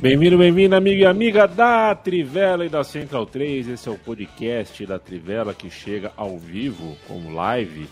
Bem-vindo, 0.00 0.38
bem-vindo, 0.38 0.74
amigo 0.74 1.02
e 1.02 1.04
amiga 1.04 1.46
da 1.46 1.94
Trivela 1.94 2.64
e 2.64 2.70
da 2.70 2.82
Central 2.82 3.26
3. 3.26 3.68
Esse 3.68 3.86
é 3.86 3.92
o 3.92 3.98
podcast 3.98 4.86
da 4.86 4.98
Trivela 4.98 5.52
que 5.52 5.68
chega 5.68 6.10
ao 6.16 6.38
vivo, 6.38 6.96
como 7.06 7.34
live, 7.34 7.86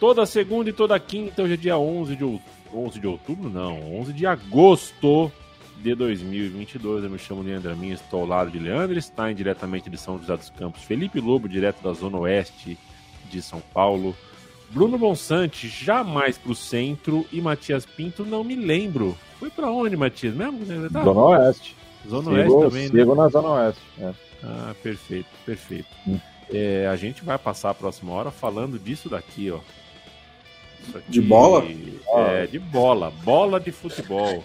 toda 0.00 0.26
segunda 0.26 0.70
e 0.70 0.72
toda 0.72 0.98
quinta. 0.98 1.44
Hoje 1.44 1.54
é 1.54 1.56
dia 1.56 1.78
11 1.78 2.16
de, 2.16 2.24
11 2.74 2.98
de 2.98 3.06
outubro, 3.06 3.48
não, 3.48 3.96
11 3.96 4.12
de 4.12 4.26
agosto 4.26 5.30
de 5.80 5.94
2022. 5.94 7.04
Eu 7.04 7.10
me 7.10 7.18
chamo 7.18 7.44
Leandro 7.44 7.70
Amin, 7.70 7.92
estou 7.92 8.22
ao 8.22 8.26
lado 8.26 8.50
de 8.50 8.58
Leandro 8.58 9.00
Stein, 9.00 9.32
diretamente 9.32 9.88
de 9.88 9.96
São 9.96 10.18
José 10.18 10.36
dos 10.36 10.50
Campos. 10.50 10.82
Felipe 10.82 11.20
Lobo, 11.20 11.48
direto 11.48 11.80
da 11.80 11.92
Zona 11.92 12.18
Oeste 12.18 12.76
de 13.30 13.40
São 13.40 13.60
Paulo. 13.72 14.16
Bruno 14.70 14.98
Bonsante, 14.98 15.68
jamais 15.68 16.36
para 16.38 16.52
o 16.52 16.54
centro. 16.54 17.26
E 17.32 17.40
Matias 17.40 17.86
Pinto, 17.86 18.24
não 18.24 18.44
me 18.44 18.56
lembro 18.56 19.16
foi 19.38 19.50
pra 19.50 19.70
onde, 19.70 19.96
Matias? 19.96 20.34
Mesmo? 20.34 20.60
Tá... 20.90 21.04
Zona 21.04 21.20
Oeste. 21.20 21.76
Zona 22.08 22.22
sigo, 22.22 22.36
Oeste 22.36 22.70
também, 22.70 22.88
sigo 22.88 23.14
né? 23.14 23.22
na 23.22 23.28
Zona 23.28 23.48
Oeste. 23.48 23.82
É. 24.00 24.12
Ah, 24.44 24.74
perfeito, 24.82 25.28
perfeito. 25.44 25.88
Hum. 26.06 26.18
É, 26.52 26.86
a 26.86 26.96
gente 26.96 27.24
vai 27.24 27.36
passar 27.38 27.70
a 27.70 27.74
próxima 27.74 28.12
hora 28.12 28.30
falando 28.30 28.78
disso 28.78 29.08
daqui, 29.08 29.50
ó. 29.50 29.58
Aqui, 30.94 31.10
de 31.10 31.20
bola? 31.20 31.64
É, 32.14 32.46
de 32.46 32.58
bola. 32.58 33.12
Bola 33.24 33.58
de 33.58 33.72
futebol. 33.72 34.44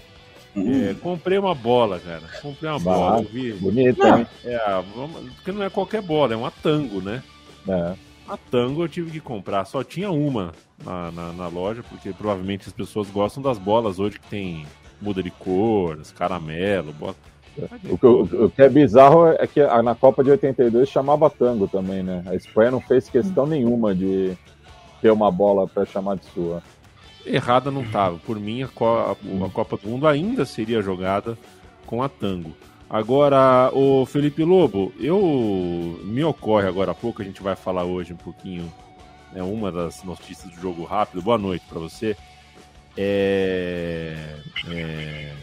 Hum. 0.55 0.89
É, 0.89 0.94
comprei 0.95 1.38
uma 1.38 1.55
bola, 1.55 1.99
cara. 1.99 2.23
Comprei 2.42 2.69
uma 2.69 2.80
bah, 2.80 2.94
bola. 2.94 3.23
Vi... 3.23 3.53
Bonita, 3.53 4.17
hein? 4.17 4.27
É, 4.44 4.59
porque 5.36 5.52
não 5.52 5.64
é 5.64 5.69
qualquer 5.69 6.02
bola, 6.02 6.33
é 6.33 6.38
uma 6.38 6.52
tango, 6.52 6.99
né? 6.99 7.23
É. 7.67 7.94
A 8.32 8.38
tango 8.38 8.82
eu 8.82 8.88
tive 8.88 9.12
que 9.12 9.20
comprar, 9.20 9.66
só 9.66 9.84
tinha 9.84 10.10
uma 10.10 10.54
na, 10.86 11.12
na, 11.12 11.34
na 11.34 11.48
loja, 11.50 11.84
porque 11.84 12.14
provavelmente 12.14 12.66
as 12.66 12.72
pessoas 12.72 13.10
gostam 13.10 13.44
das 13.44 13.58
bolas 13.58 14.00
hoje 14.00 14.18
que 14.18 14.30
tem 14.30 14.66
muda 15.02 15.22
de 15.22 15.30
cor, 15.30 16.00
caramelo. 16.16 16.96
O 17.90 17.98
que, 17.98 18.06
o, 18.06 18.46
o 18.46 18.50
que, 18.50 18.62
é 18.62 18.70
bizarro 18.70 19.28
é 19.28 19.46
que 19.46 19.62
na 19.84 19.94
Copa 19.94 20.23
de 20.23 20.32
82 20.32 20.88
chamava 20.88 21.30
tango 21.30 21.68
também, 21.68 22.04
né? 22.04 22.23
A 22.26 22.34
Espanha 22.34 22.72
não 22.72 22.80
fez 22.80 23.10
questão 23.10 23.46
nenhuma 23.46 23.94
de 23.94 24.32
ter 25.02 25.12
uma 25.12 25.30
bola 25.30 25.68
para 25.68 25.86
chamar 25.86 26.16
de 26.16 26.23
sua. 26.28 26.64
Errada 27.26 27.70
não 27.70 27.82
estava. 27.82 28.18
Por 28.20 28.40
mim, 28.40 28.64
a, 28.64 28.70
Copa 28.70 29.76
do 29.76 29.90
Mundo 29.90 30.08
ainda 30.08 30.45
seria 30.45 30.82
jogada 30.82 31.38
com 31.86 32.02
a 32.02 32.08
tango. 32.08 32.56
Agora, 32.92 33.72
o 33.73 34.06
Felipe 34.06 34.44
Lobo, 34.44 34.92
eu 35.00 35.97
me 36.03 36.22
ocorre 36.25 36.67
agora 36.67 36.92
há 36.92 36.94
pouco, 36.94 37.22
a 37.22 37.25
gente 37.25 37.42
vai 37.42 37.56
falar 37.56 37.86
hoje 37.86 38.11
um 38.11 38.17
pouquinho, 38.17 38.70
é 39.33 39.42
uma 39.42 39.72
das 39.72 40.03
notícias 40.03 40.53
do 40.53 40.59
jogo 40.59 40.83
rápido. 40.83 41.21
Boa 41.21 41.38
noite 41.38 41.64
para 41.70 41.80
você 41.80 42.17
é, 42.98 44.36
é, 44.67 45.33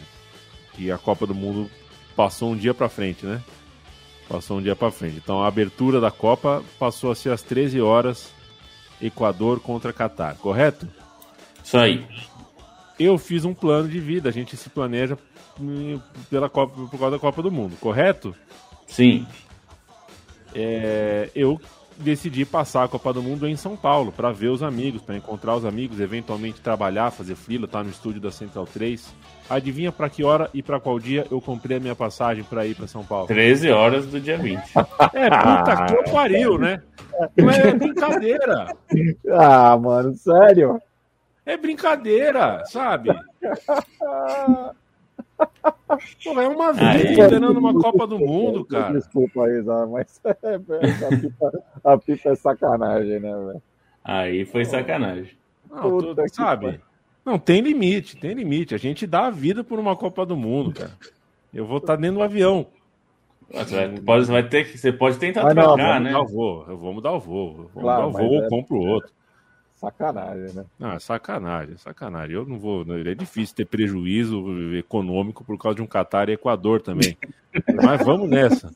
que 0.73 0.91
a 0.91 0.97
Copa 0.99 1.25
do 1.25 1.33
Mundo 1.33 1.67
passou 2.15 2.51
um 2.51 2.55
dia 2.55 2.71
para 2.71 2.87
frente, 2.87 3.25
né? 3.25 3.41
Passou 4.27 4.59
um 4.59 4.61
dia 4.61 4.75
para 4.75 4.91
frente. 4.91 5.17
Então 5.17 5.41
a 5.41 5.47
abertura 5.47 5.99
da 5.99 6.11
Copa 6.11 6.63
passou 6.77 7.09
a 7.09 7.15
ser 7.15 7.31
às 7.31 7.41
13 7.41 7.81
horas, 7.81 8.31
Equador 9.01 9.59
contra 9.59 9.91
Catar, 9.91 10.35
correto? 10.35 10.87
Isso 11.63 11.79
aí. 11.79 12.05
Eu 12.99 13.17
fiz 13.17 13.43
um 13.43 13.55
plano 13.55 13.89
de 13.89 13.99
vida, 13.99 14.29
a 14.29 14.31
gente 14.31 14.55
se 14.55 14.69
planeja 14.69 15.17
pela 16.29 16.49
Copa, 16.49 16.73
por 16.75 16.99
causa 16.99 17.11
da 17.11 17.19
Copa 17.19 17.41
do 17.41 17.51
Mundo, 17.51 17.75
correto? 17.79 18.35
Sim. 18.87 19.25
É, 20.53 21.29
eu 21.35 21.59
decidi 21.99 22.45
passar 22.45 22.85
a 22.85 22.87
Copa 22.87 23.11
do 23.11 23.21
Mundo 23.21 23.47
em 23.47 23.55
São 23.57 23.75
Paulo 23.75 24.11
para 24.11 24.31
ver 24.31 24.47
os 24.47 24.63
amigos, 24.63 25.01
para 25.01 25.17
encontrar 25.17 25.55
os 25.55 25.65
amigos, 25.65 25.99
eventualmente 25.99 26.61
trabalhar, 26.61 27.11
fazer 27.11 27.35
frila, 27.35 27.65
estar 27.65 27.79
tá 27.79 27.83
no 27.83 27.89
estúdio 27.89 28.21
da 28.21 28.31
Central 28.31 28.65
3. 28.65 29.13
Adivinha 29.49 29.91
para 29.91 30.09
que 30.09 30.23
hora 30.23 30.49
e 30.53 30.63
para 30.63 30.79
qual 30.79 30.97
dia 30.99 31.27
eu 31.29 31.41
comprei 31.41 31.77
a 31.77 31.79
minha 31.79 31.95
passagem 31.95 32.43
para 32.43 32.65
ir 32.65 32.75
para 32.75 32.87
São 32.87 33.03
Paulo? 33.03 33.27
13 33.27 33.69
horas 33.69 34.05
do 34.05 34.19
dia 34.19 34.37
20. 34.37 34.61
É, 35.13 35.29
puta 35.29 35.85
que 35.85 35.95
eu 35.95 36.03
pariu, 36.13 36.57
né? 36.57 36.81
Não 37.35 37.49
é 37.49 37.73
brincadeira. 37.73 38.73
Ah, 39.31 39.77
mano, 39.77 40.13
sério? 40.15 40.81
É 41.45 41.57
brincadeira, 41.57 42.63
sabe? 42.65 43.09
Pô, 46.23 46.39
é 46.39 46.47
uma 46.47 46.71
vida, 46.73 47.39
né? 47.39 47.47
Numa 47.47 47.73
Copa 47.73 48.05
do 48.05 48.19
Mundo, 48.19 48.65
cara. 48.65 48.93
Desculpa 48.93 49.45
aí, 49.45 49.63
mas 49.89 50.21
é, 50.25 50.55
a, 50.55 51.19
pipa, 51.19 51.63
a 51.83 51.97
pipa 51.97 52.29
é 52.29 52.35
sacanagem, 52.35 53.19
né, 53.19 53.31
velho? 53.31 53.61
Aí 54.03 54.45
foi 54.45 54.65
sacanagem. 54.65 55.37
Não, 55.69 55.99
tu, 55.99 56.15
sabe? 56.31 56.79
Não, 57.25 57.37
tem 57.37 57.61
limite, 57.61 58.17
tem 58.17 58.33
limite. 58.33 58.73
A 58.73 58.77
gente 58.77 59.05
dá 59.05 59.27
a 59.27 59.31
vida 59.31 59.63
por 59.63 59.79
uma 59.79 59.95
Copa 59.95 60.25
do 60.25 60.35
Mundo, 60.35 60.73
cara. 60.73 60.91
Eu 61.53 61.65
vou 61.65 61.77
estar 61.77 61.95
dentro 61.95 62.17
do 62.17 62.23
avião. 62.23 62.67
Você 63.51 63.75
vai, 63.75 63.99
pode, 63.99 64.25
vai 64.25 64.43
ter 64.47 64.65
que, 64.65 64.77
você 64.77 64.93
pode 64.93 65.17
tentar 65.17 65.49
ah, 65.49 65.55
trocar, 65.55 65.99
né? 65.99 66.11
Mudar 66.11 66.21
o 66.21 66.27
voo. 66.27 66.65
Eu 66.67 66.77
vou 66.77 66.93
mudar 66.93 67.11
o 67.13 67.19
voo. 67.19 67.49
Eu 67.49 67.69
vou 67.73 67.81
claro, 67.83 68.07
mudar 68.07 68.23
o 68.23 68.27
voo 68.27 68.33
ou 68.37 68.43
é... 68.43 68.49
compro 68.49 68.77
outro. 68.77 69.11
Sacanagem, 69.79 70.53
né? 70.53 70.65
É 70.81 70.99
sacanagem, 70.99 71.75
é 71.75 71.77
sacanagem. 71.77 72.35
Eu 72.35 72.45
não 72.45 72.59
vou. 72.59 72.85
É 72.97 73.15
difícil 73.15 73.55
ter 73.55 73.65
prejuízo 73.65 74.75
econômico 74.75 75.41
por 75.45 75.57
causa 75.57 75.77
de 75.77 75.81
um 75.81 75.87
Catar 75.87 76.27
e 76.27 76.33
Equador 76.33 76.81
também. 76.81 77.17
Mas 77.81 78.03
vamos 78.03 78.29
nessa. 78.29 78.75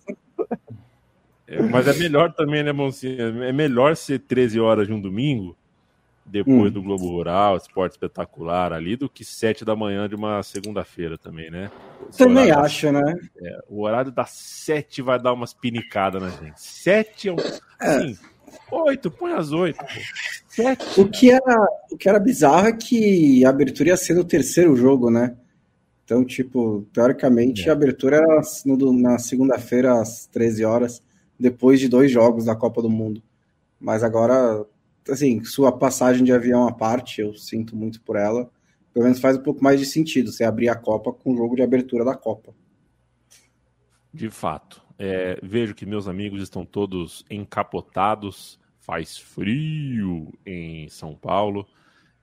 É, 1.45 1.61
mas 1.61 1.87
é 1.87 1.93
melhor 1.93 2.31
também, 2.31 2.63
né, 2.63 2.71
Moncinha? 2.71 3.25
É 3.25 3.51
melhor 3.51 3.95
ser 3.97 4.19
13 4.19 4.59
horas 4.61 4.87
de 4.87 4.93
um 4.93 4.99
domingo, 4.99 5.55
depois 6.25 6.71
hum. 6.71 6.71
do 6.71 6.81
Globo 6.81 7.05
Rural, 7.09 7.57
esporte 7.57 7.91
espetacular 7.91 8.71
ali, 8.71 8.95
do 8.95 9.09
que 9.09 9.25
7 9.25 9.65
da 9.65 9.75
manhã 9.75 10.07
de 10.07 10.15
uma 10.15 10.41
segunda-feira 10.41 11.17
também, 11.17 11.51
né? 11.51 11.69
também 12.17 12.49
acho, 12.49 12.91
né? 12.91 13.13
É, 13.41 13.59
o 13.67 13.83
horário 13.83 14.11
das 14.11 14.31
7 14.31 15.01
vai 15.01 15.19
dar 15.19 15.33
umas 15.33 15.53
pinicadas 15.53 16.21
na 16.21 16.29
gente. 16.29 16.59
7 16.61 17.27
é 17.27 17.31
um. 17.33 17.35
Assim, 17.79 18.17
Oito, 18.71 19.11
põe 19.11 19.33
as 19.33 19.51
oito. 19.51 19.83
O 20.97 21.09
que, 21.09 21.31
era, 21.31 21.67
o 21.91 21.97
que 21.97 22.09
era 22.09 22.19
bizarro 22.19 22.67
é 22.67 22.73
que 22.73 23.43
a 23.45 23.49
abertura 23.49 23.89
ia 23.89 23.97
ser 23.97 24.13
no 24.13 24.23
terceiro 24.23 24.75
jogo, 24.75 25.09
né? 25.09 25.35
Então, 26.05 26.23
tipo, 26.23 26.85
teoricamente, 26.93 27.67
é. 27.67 27.69
a 27.69 27.73
abertura 27.73 28.17
era 28.17 28.41
no, 28.65 28.93
na 28.93 29.17
segunda-feira, 29.17 29.99
às 29.99 30.27
13 30.27 30.65
horas, 30.65 31.01
depois 31.39 31.79
de 31.79 31.87
dois 31.87 32.11
jogos 32.11 32.45
da 32.45 32.55
Copa 32.55 32.81
do 32.81 32.89
Mundo. 32.89 33.23
Mas 33.79 34.03
agora, 34.03 34.65
assim, 35.09 35.43
sua 35.43 35.71
passagem 35.71 36.23
de 36.23 36.31
avião 36.31 36.67
à 36.67 36.71
parte, 36.71 37.21
eu 37.21 37.33
sinto 37.33 37.75
muito 37.75 38.01
por 38.01 38.15
ela. 38.15 38.49
Pelo 38.93 39.05
menos 39.05 39.19
faz 39.19 39.37
um 39.37 39.41
pouco 39.41 39.63
mais 39.63 39.79
de 39.79 39.85
sentido 39.85 40.31
você 40.31 40.43
abrir 40.43 40.69
a 40.69 40.75
Copa 40.75 41.11
com 41.11 41.33
o 41.33 41.37
jogo 41.37 41.55
de 41.55 41.63
abertura 41.63 42.05
da 42.05 42.15
Copa. 42.15 42.53
De 44.13 44.29
fato. 44.29 44.82
É, 44.97 45.39
vejo 45.41 45.73
que 45.73 45.85
meus 45.85 46.07
amigos 46.07 46.41
estão 46.41 46.65
todos 46.65 47.25
encapotados, 47.29 48.59
faz 48.79 49.17
frio 49.17 50.33
em 50.45 50.87
São 50.89 51.15
Paulo. 51.15 51.67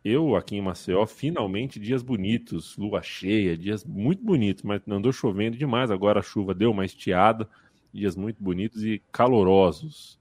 Eu 0.04 0.34
aqui 0.34 0.56
em 0.56 0.62
Maceió, 0.62 1.04
finalmente 1.06 1.78
dias 1.78 2.02
bonitos, 2.02 2.76
lua 2.76 3.02
cheia, 3.02 3.56
dias 3.56 3.84
muito 3.84 4.24
bonitos, 4.24 4.62
mas 4.62 4.80
andou 4.88 5.12
chovendo 5.12 5.58
demais. 5.58 5.90
Agora 5.90 6.20
a 6.20 6.22
chuva 6.22 6.54
deu 6.54 6.70
uma 6.70 6.84
estiada, 6.84 7.48
dias 7.92 8.16
muito 8.16 8.42
bonitos 8.42 8.84
e 8.84 9.02
calorosos. 9.12 10.18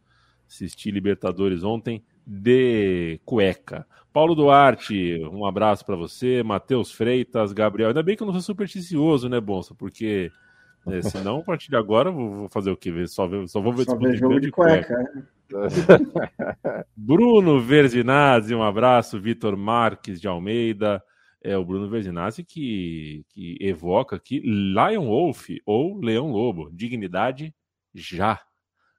Assisti 0.47 0.91
Libertadores 0.91 1.63
ontem 1.63 2.03
de 2.25 3.19
cueca. 3.23 3.87
Paulo 4.11 4.35
Duarte, 4.35 5.19
um 5.31 5.45
abraço 5.45 5.85
para 5.85 5.95
você. 5.95 6.43
Matheus 6.43 6.91
Freitas, 6.91 7.53
Gabriel. 7.53 7.89
Ainda 7.89 8.03
bem 8.03 8.17
que 8.17 8.23
eu 8.23 8.25
não 8.25 8.33
sou 8.33 8.41
supersticioso, 8.41 9.29
né, 9.29 9.39
Bonsa? 9.39 9.73
Porque 9.75 10.31
é, 10.91 11.01
senão, 11.01 11.39
a 11.39 11.43
partir 11.43 11.69
de 11.69 11.75
agora, 11.75 12.11
vou 12.11 12.49
fazer 12.49 12.71
o 12.71 12.77
quê? 12.77 13.07
Só, 13.07 13.27
só 13.47 13.61
vou 13.61 13.73
ver 13.73 13.85
só 13.85 13.95
ver 13.95 14.15
jogo 14.15 14.39
de 14.39 14.51
cueca. 14.51 14.95
cueca. 14.95 15.39
Bruno 16.95 17.59
Verginazzi, 17.59 18.53
um 18.53 18.63
abraço. 18.63 19.19
Vitor 19.19 19.57
Marques 19.57 20.21
de 20.21 20.27
Almeida. 20.27 21.03
é 21.41 21.57
o 21.57 21.65
Bruno 21.65 21.89
Verzinazzi 21.89 22.43
que, 22.43 23.25
que 23.29 23.57
evoca 23.59 24.15
aqui 24.15 24.39
Lion 24.39 25.05
Wolf 25.05 25.49
ou 25.65 25.99
Leão 25.99 26.31
Lobo. 26.31 26.69
Dignidade 26.71 27.53
já. 27.93 28.39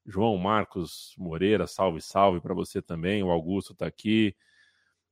João 0.07 0.37
Marcos 0.39 1.15
Moreira, 1.19 1.67
salve, 1.67 2.01
salve 2.01 2.41
para 2.41 2.55
você 2.55 2.83
também. 2.83 3.23
O 3.23 3.31
Augusto 3.31 3.73
está 3.73 3.87
aqui. 3.87 4.35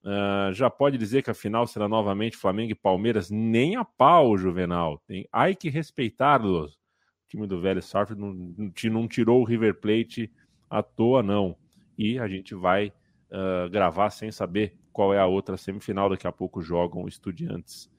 Uh, 0.04 0.52
já 0.52 0.70
pode 0.70 0.96
dizer 0.96 1.22
que 1.22 1.30
a 1.30 1.34
final 1.34 1.66
será 1.66 1.88
novamente 1.88 2.36
Flamengo 2.36 2.72
e 2.72 2.74
Palmeiras? 2.74 3.30
Nem 3.30 3.76
a 3.76 3.84
pau, 3.84 4.36
Juvenal. 4.38 5.02
Tem, 5.06 5.28
ai 5.32 5.54
que 5.54 5.68
respeitá-los. 5.68 6.74
O 6.74 7.28
time 7.28 7.46
do 7.46 7.60
velho 7.60 7.82
Sarf 7.82 8.12
não, 8.12 8.54
não 8.90 9.08
tirou 9.08 9.40
o 9.40 9.44
River 9.44 9.74
Plate 9.80 10.32
à 10.70 10.82
toa, 10.82 11.22
não. 11.22 11.56
E 11.98 12.18
a 12.18 12.28
gente 12.28 12.54
vai 12.54 12.92
uh, 13.30 13.68
gravar 13.70 14.10
sem 14.10 14.30
saber 14.30 14.76
qual 14.92 15.12
é 15.12 15.18
a 15.18 15.26
outra 15.26 15.56
semifinal. 15.56 16.08
Daqui 16.08 16.26
a 16.26 16.32
pouco 16.32 16.62
jogam 16.62 17.06
Estudiantes 17.06 17.90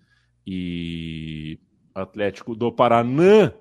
e 0.47 1.59
Atlético 1.93 2.55
do 2.55 2.71
Paraná. 2.71 3.53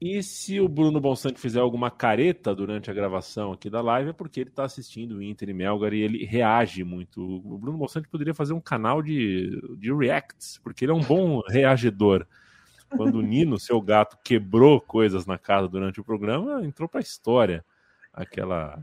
E 0.00 0.22
se 0.22 0.60
o 0.60 0.68
Bruno 0.68 1.00
Bonsante 1.00 1.40
fizer 1.40 1.58
alguma 1.58 1.90
careta 1.90 2.54
durante 2.54 2.88
a 2.88 2.94
gravação 2.94 3.52
aqui 3.52 3.68
da 3.68 3.80
live, 3.80 4.10
é 4.10 4.12
porque 4.12 4.40
ele 4.40 4.50
está 4.50 4.64
assistindo 4.64 5.16
o 5.16 5.22
Inter 5.22 5.48
e 5.48 5.52
Melgar 5.52 5.92
e 5.92 6.00
ele 6.00 6.24
reage 6.24 6.84
muito. 6.84 7.20
O 7.20 7.58
Bruno 7.58 7.78
Bonsante 7.78 8.08
poderia 8.08 8.32
fazer 8.32 8.52
um 8.52 8.60
canal 8.60 9.02
de, 9.02 9.60
de 9.76 9.92
reacts, 9.92 10.60
porque 10.62 10.84
ele 10.84 10.92
é 10.92 10.94
um 10.94 11.02
bom 11.02 11.40
reagidor. 11.50 12.24
Quando 12.96 13.16
o 13.16 13.22
Nino, 13.22 13.58
seu 13.58 13.80
gato, 13.80 14.16
quebrou 14.22 14.80
coisas 14.80 15.26
na 15.26 15.36
casa 15.36 15.68
durante 15.68 16.00
o 16.00 16.04
programa, 16.04 16.64
entrou 16.64 16.88
para 16.88 17.00
a 17.00 17.02
história 17.02 17.64
aquela 18.12 18.78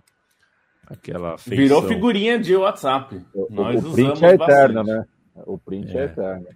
aquela 0.86 1.38
feição. 1.38 1.64
Virou 1.64 1.88
figurinha 1.88 2.38
de 2.38 2.56
WhatsApp. 2.56 3.20
O, 3.34 3.48
Nós 3.50 3.84
o 3.84 3.94
print 3.94 4.24
é 4.24 4.30
eterno, 4.34 4.84
né? 4.84 5.06
O 5.48 5.58
print 5.58 5.96
é, 5.96 6.02
é 6.02 6.04
eterno. 6.06 6.48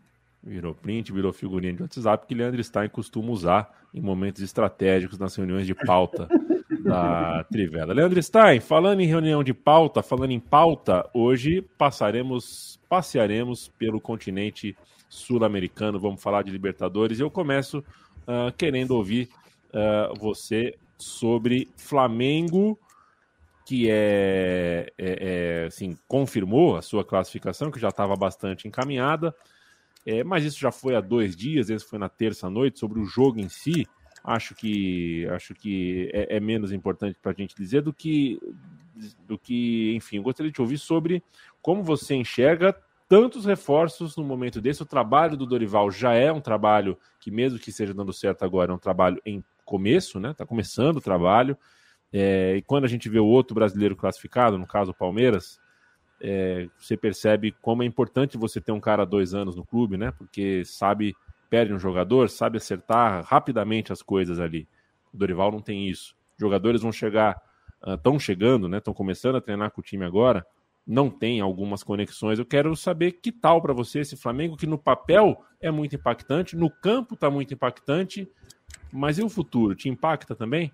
Virou 0.42 0.74
print, 0.74 1.12
virou 1.12 1.34
figurinha 1.34 1.74
de 1.74 1.82
WhatsApp 1.82 2.26
que 2.26 2.34
Leandro 2.34 2.64
Stein 2.64 2.88
costuma 2.90 3.32
usar 3.32 3.78
em 3.94 4.00
momentos 4.02 4.42
estratégicos 4.42 5.18
nas 5.18 5.36
reuniões 5.36 5.68
de 5.68 5.76
pauta 5.76 6.28
da 6.84 7.44
Trivela. 7.46 7.94
Leandro 7.94 8.22
Stein, 8.24 8.60
falando 8.60 9.02
em 9.02 9.06
reunião 9.06 9.44
de 9.44 9.54
pauta, 9.54 10.02
falando 10.02 10.32
em 10.32 10.40
pauta, 10.40 11.10
hoje 11.14 11.62
passaremos, 11.78 12.80
passearemos 12.88 13.68
pelo 13.78 14.00
continente 14.00 14.78
sul-americano, 15.10 16.00
vamos 16.00 16.22
falar 16.22 16.44
de 16.44 16.52
Libertadores. 16.52 17.20
Eu 17.20 17.30
começo 17.30 17.80
uh, 17.80 18.52
querendo 18.58 18.92
ouvir 18.92 19.28
uh, 19.74 20.18
você 20.20 20.76
sobre 20.98 21.68
Flamengo, 21.76 22.80
que 23.66 23.90
é, 23.90 24.92
é, 24.98 25.64
é, 25.64 25.66
assim, 25.68 25.98
confirmou 26.08 26.76
a 26.76 26.82
sua 26.82 27.04
classificação, 27.04 27.72
que 27.72 27.80
já 27.80 27.90
estava 27.90 28.16
bastante 28.16 28.68
encaminhada. 28.68 29.34
É, 30.06 30.24
mas 30.24 30.44
isso 30.44 30.60
já 30.60 30.72
foi 30.72 30.96
há 30.96 31.02
dois 31.02 31.36
dias, 31.36 31.70
esse 31.70 31.86
foi 31.86 32.00
na 32.00 32.10
terça-noite, 32.10 32.80
sobre 32.80 33.00
o 33.00 33.06
jogo 33.06 33.40
em 33.40 33.50
si. 33.50 33.88
Acho 34.24 34.54
que 34.56 35.28
acho 35.30 35.54
que 35.54 36.10
é, 36.14 36.38
é 36.38 36.40
menos 36.40 36.72
importante 36.72 37.18
para 37.22 37.32
a 37.32 37.36
gente 37.36 37.56
dizer 37.56 37.82
do 37.82 37.94
que, 37.94 38.40
do 39.28 39.38
que, 39.38 39.94
enfim, 39.96 40.22
gostaria 40.22 40.52
de 40.52 40.62
ouvir 40.62 40.78
sobre 40.78 41.24
como 41.62 41.84
você 41.84 42.16
enxerga 42.16 42.76
tantos 43.08 43.46
reforços 43.46 44.16
no 44.16 44.24
momento 44.24 44.62
desse. 44.62 44.84
O 44.84 44.86
trabalho 44.86 45.36
do 45.36 45.46
Dorival 45.46 45.90
já 45.90 46.14
é 46.14 46.32
um 46.32 46.42
trabalho 46.42 46.98
que, 47.20 47.32
mesmo 47.32 47.58
que 47.58 47.72
esteja 47.72 47.94
dando 47.94 48.14
certo 48.14 48.44
agora, 48.44 48.72
é 48.72 48.76
um 48.76 48.80
trabalho 48.80 49.20
em 49.26 49.44
começo, 49.66 50.20
né? 50.20 50.32
Está 50.32 50.46
começando 50.46 50.98
o 50.98 51.02
trabalho. 51.02 51.58
É, 52.12 52.56
e 52.58 52.62
quando 52.62 52.86
a 52.86 52.88
gente 52.88 53.10
vê 53.10 53.20
o 53.20 53.26
outro 53.26 53.56
brasileiro 53.56 53.96
classificado, 53.96 54.58
no 54.58 54.68
caso 54.68 54.92
o 54.92 54.94
Palmeiras, 54.96 55.60
é, 56.22 56.68
você 56.78 56.98
percebe 56.98 57.56
como 57.62 57.84
é 57.84 57.86
importante 57.86 58.38
você 58.38 58.60
ter 58.60 58.72
um 58.72 58.80
cara 58.80 59.06
dois 59.06 59.34
anos 59.34 59.56
no 59.56 59.66
clube, 59.66 59.98
né? 59.98 60.12
Porque 60.12 60.64
sabe, 60.66 61.16
perde 61.50 61.74
um 61.74 61.80
jogador, 61.80 62.30
sabe 62.30 62.58
acertar 62.58 63.24
rapidamente 63.24 63.94
as 63.94 64.02
coisas 64.02 64.40
ali. 64.40 64.68
O 65.14 65.18
Dorival 65.18 65.52
não 65.52 65.62
tem 65.62 65.88
isso. 65.88 66.16
Jogadores 66.38 66.82
vão 66.82 66.92
chegar, 66.92 67.42
estão 67.88 68.16
uh, 68.16 68.20
chegando, 68.20 68.68
né? 68.68 68.78
Estão 68.78 68.94
começando 68.94 69.36
a 69.36 69.42
treinar 69.42 69.72
com 69.72 69.82
o 69.82 69.84
time 69.84 70.06
agora, 70.06 70.46
não 70.86 71.10
tem 71.10 71.40
algumas 71.40 71.84
conexões. 71.84 72.40
Eu 72.40 72.46
quero 72.46 72.76
saber 72.76 73.14
que 73.14 73.32
tal 73.32 73.62
para 73.62 73.74
você 73.74 74.00
esse 74.00 74.18
Flamengo 74.18 74.58
que 74.58 74.68
no 74.68 74.78
papel 74.78 75.44
é 75.62 75.70
muito 75.70 75.96
impactante, 75.96 76.56
no 76.56 76.70
campo 76.70 77.14
está 77.14 77.30
muito 77.30 77.54
impactante, 77.54 78.28
mas 78.92 79.18
e 79.18 79.24
o 79.24 79.30
futuro? 79.30 79.76
Te 79.76 79.88
impacta 79.88 80.36
também? 80.36 80.72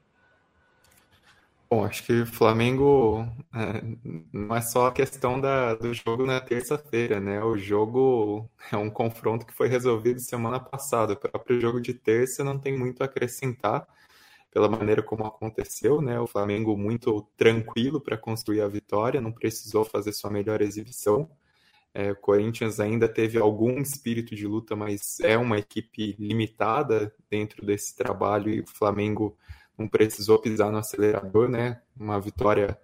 Bom, 1.68 1.84
acho 1.84 2.04
que 2.04 2.22
o 2.22 2.26
Flamengo 2.28 3.26
é, 3.54 3.82
não 4.32 4.56
é 4.56 4.62
só 4.62 4.88
a 4.88 4.92
questão 4.92 5.42
da, 5.42 5.74
do 5.74 5.94
jogo 5.94 6.26
na 6.26 6.40
terça-feira, 6.40 7.20
né? 7.20 7.44
O 7.44 7.58
jogo 7.58 8.48
é 8.72 8.78
um 8.78 8.90
confronto 8.90 9.46
que 9.46 9.54
foi 9.54 9.68
resolvido 9.68 10.20
semana 10.20 10.60
passada. 10.60 11.14
O 11.14 11.18
próprio 11.18 11.60
jogo 11.60 11.82
de 11.82 11.94
terça 11.94 12.44
não 12.44 12.60
tem 12.60 12.78
muito 12.78 13.02
a 13.02 13.06
acrescentar 13.06 13.88
pela 14.52 14.70
maneira 14.70 15.02
como 15.04 15.26
aconteceu, 15.26 16.02
né? 16.02 16.20
O 16.20 16.28
Flamengo 16.28 16.78
muito 16.78 17.22
tranquilo 17.36 18.00
para 18.00 18.18
construir 18.18 18.62
a 18.62 18.68
vitória, 18.68 19.20
não 19.20 19.32
precisou 19.32 19.84
fazer 19.84 20.14
sua 20.14 20.30
melhor 20.32 20.62
exibição. 20.62 21.30
É, 21.94 22.12
o 22.12 22.16
Corinthians 22.16 22.80
ainda 22.80 23.08
teve 23.10 23.40
algum 23.40 23.80
espírito 23.80 24.36
de 24.36 24.46
luta, 24.46 24.76
mas 24.76 25.20
é 25.22 25.38
uma 25.38 25.58
equipe 25.58 26.16
limitada 26.20 27.14
dentro 27.30 27.66
desse 27.66 27.96
trabalho 27.96 28.50
e 28.50 28.62
o 28.62 28.68
Flamengo 28.68 29.38
não 29.78 29.88
precisou 29.88 30.40
pisar 30.40 30.72
no 30.72 30.78
acelerador, 30.78 31.50
né? 31.50 31.82
Uma 32.00 32.20
vitória, 32.20 32.80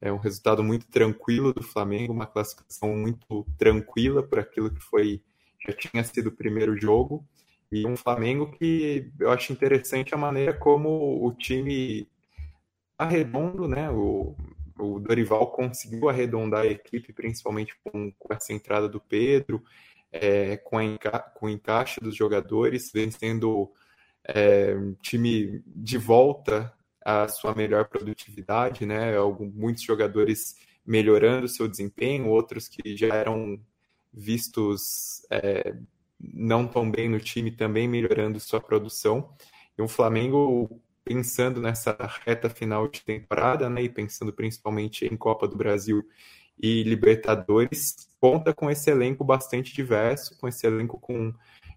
é 0.00 0.12
um 0.12 0.18
resultado 0.18 0.62
muito 0.62 0.86
tranquilo 0.86 1.52
do 1.52 1.62
Flamengo, 1.62 2.12
uma 2.12 2.26
classificação 2.26 2.96
muito 2.96 3.46
tranquila 3.56 4.22
para 4.22 4.42
aquilo 4.42 4.70
que 4.70 4.80
foi 4.80 5.22
já 5.66 5.72
tinha 5.72 6.02
sido 6.02 6.28
o 6.28 6.32
primeiro 6.32 6.76
jogo 6.80 7.24
e 7.70 7.86
um 7.86 7.96
Flamengo 7.96 8.50
que 8.50 9.10
eu 9.18 9.30
acho 9.30 9.52
interessante 9.52 10.14
a 10.14 10.18
maneira 10.18 10.52
como 10.52 11.24
o 11.24 11.32
time 11.32 12.06
arredondo, 12.98 13.66
né? 13.66 13.90
O, 13.90 14.36
o 14.78 15.00
Dorival 15.00 15.50
conseguiu 15.52 16.08
arredondar 16.08 16.62
a 16.62 16.66
equipe, 16.66 17.12
principalmente 17.12 17.74
com, 17.82 18.12
com 18.12 18.34
essa 18.34 18.52
entrada 18.52 18.88
do 18.88 19.00
Pedro, 19.00 19.64
é, 20.12 20.58
com, 20.58 20.76
a 20.78 21.18
com 21.18 21.46
o 21.46 21.48
encaixe 21.48 21.98
dos 22.00 22.14
jogadores, 22.14 22.90
vencendo 22.92 23.72
é, 24.24 24.74
time 25.00 25.62
de 25.66 25.98
volta 25.98 26.72
à 27.04 27.26
sua 27.28 27.54
melhor 27.54 27.88
produtividade, 27.88 28.86
né? 28.86 29.16
Algum, 29.16 29.50
muitos 29.50 29.82
jogadores 29.82 30.56
melhorando 30.84 31.48
seu 31.48 31.68
desempenho, 31.68 32.28
outros 32.28 32.68
que 32.68 32.96
já 32.96 33.14
eram 33.14 33.60
vistos 34.12 35.24
é, 35.30 35.74
não 36.20 36.66
tão 36.66 36.90
bem 36.90 37.08
no 37.08 37.18
time 37.18 37.50
também 37.50 37.88
melhorando 37.88 38.38
sua 38.40 38.60
produção. 38.60 39.34
E 39.76 39.82
o 39.82 39.88
Flamengo 39.88 40.80
pensando 41.04 41.60
nessa 41.60 41.96
reta 42.24 42.48
final 42.48 42.86
de 42.88 43.02
temporada, 43.02 43.68
né, 43.68 43.82
e 43.82 43.88
pensando 43.88 44.32
principalmente 44.32 45.04
em 45.04 45.16
Copa 45.16 45.48
do 45.48 45.56
Brasil 45.56 46.04
e 46.58 46.82
Libertadores, 46.84 48.08
conta 48.20 48.54
com 48.54 48.70
esse 48.70 48.88
elenco 48.90 49.24
bastante 49.24 49.74
diverso, 49.74 50.38
com 50.38 50.46
esse 50.46 50.64
elenco 50.66 51.00
com 51.00 51.34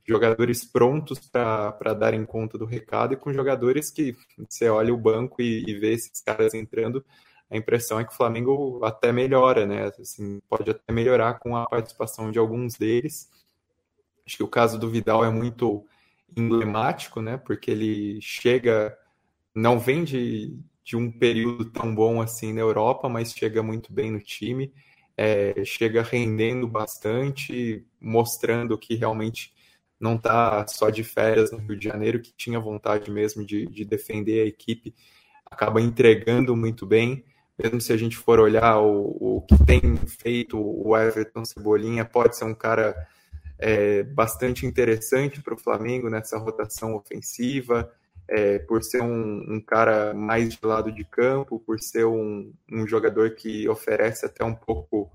jogadores 0.08 0.64
prontos 0.64 1.20
para 1.20 1.94
darem 1.94 2.24
conta 2.26 2.58
do 2.58 2.66
recado 2.66 3.14
e 3.14 3.18
com 3.18 3.34
jogadores 3.34 3.90
que 3.90 4.16
você 4.38 4.70
olha 4.70 4.94
o 4.94 4.98
banco 4.98 5.42
e, 5.42 5.64
e 5.68 5.74
vê 5.80 5.94
esses 5.94 6.22
caras 6.22 6.54
entrando, 6.54 7.04
a 7.50 7.58
impressão 7.58 8.00
é 8.00 8.06
que 8.06 8.14
o 8.14 8.16
Flamengo 8.16 8.84
até 8.84 9.12
melhora, 9.12 9.66
né? 9.66 9.92
Assim, 10.00 10.40
pode 10.50 10.70
até 10.70 10.92
melhorar 10.92 11.40
com 11.40 11.56
a 11.56 11.68
participação 11.68 12.32
de 12.32 12.40
alguns 12.40 12.76
deles. 12.76 13.30
Acho 14.26 14.38
que 14.38 14.44
o 14.44 14.48
caso 14.48 14.80
do 14.80 14.90
Vidal 14.90 15.24
é 15.24 15.30
muito 15.30 15.86
emblemático, 16.36 17.22
né? 17.22 17.38
Porque 17.38 17.70
ele 17.72 18.20
chega, 18.22 18.98
não 19.54 19.80
vem 19.80 20.04
de, 20.04 20.58
de 20.84 20.96
um 20.96 21.12
período 21.12 21.66
tão 21.66 21.94
bom 21.94 22.22
assim 22.22 22.52
na 22.52 22.62
Europa, 22.62 23.08
mas 23.08 23.32
chega 23.32 23.62
muito 23.62 23.94
bem 23.94 24.12
no 24.12 24.20
time, 24.20 24.74
é, 25.16 25.64
chega 25.64 26.02
rendendo 26.02 26.68
bastante, 26.68 27.86
mostrando 28.02 28.78
que 28.78 28.96
realmente 28.96 29.54
não 30.00 30.16
está 30.16 30.66
só 30.68 30.90
de 30.90 31.04
férias 31.04 31.52
no 31.52 31.58
Rio 31.58 31.78
de 31.78 31.86
Janeiro, 31.86 32.22
que 32.22 32.34
tinha 32.36 32.60
vontade 32.60 33.10
mesmo 33.10 33.46
de, 33.46 33.66
de 33.68 33.86
defender 33.86 34.42
a 34.42 34.46
equipe, 34.46 34.94
acaba 35.46 35.82
entregando 35.82 36.56
muito 36.56 36.86
bem. 36.86 37.24
Mesmo 37.58 37.80
se 37.80 37.94
a 37.94 37.98
gente 37.98 38.18
for 38.18 38.40
olhar 38.40 38.80
o, 38.80 39.38
o 39.38 39.42
que 39.42 39.58
tem 39.64 39.96
feito 40.06 40.60
o 40.60 40.98
Everton 40.98 41.46
Cebolinha, 41.46 42.04
pode 42.04 42.36
ser 42.36 42.44
um 42.44 42.54
cara 42.54 42.96
é, 43.58 44.04
bastante 44.04 44.66
interessante 44.66 45.42
para 45.42 45.54
o 45.54 45.58
Flamengo 45.58 46.10
nessa 46.10 46.38
rotação 46.38 46.96
ofensiva, 46.96 47.90
é, 48.28 48.60
por 48.60 48.84
ser 48.84 49.02
um, 49.02 49.56
um, 49.56 49.62
cara 49.62 50.14
mais 50.14 50.56
de 50.56 50.60
lado 50.64 50.92
de 50.92 51.06
campo, 51.06 51.60
por 51.60 51.80
ser 51.80 52.06
um, 52.06 52.52
um 52.70 52.86
jogador 52.88 53.36
que 53.36 53.70
oferece 53.70 54.26
até 54.26 54.44
um 54.44 54.56
pouco 54.56 55.10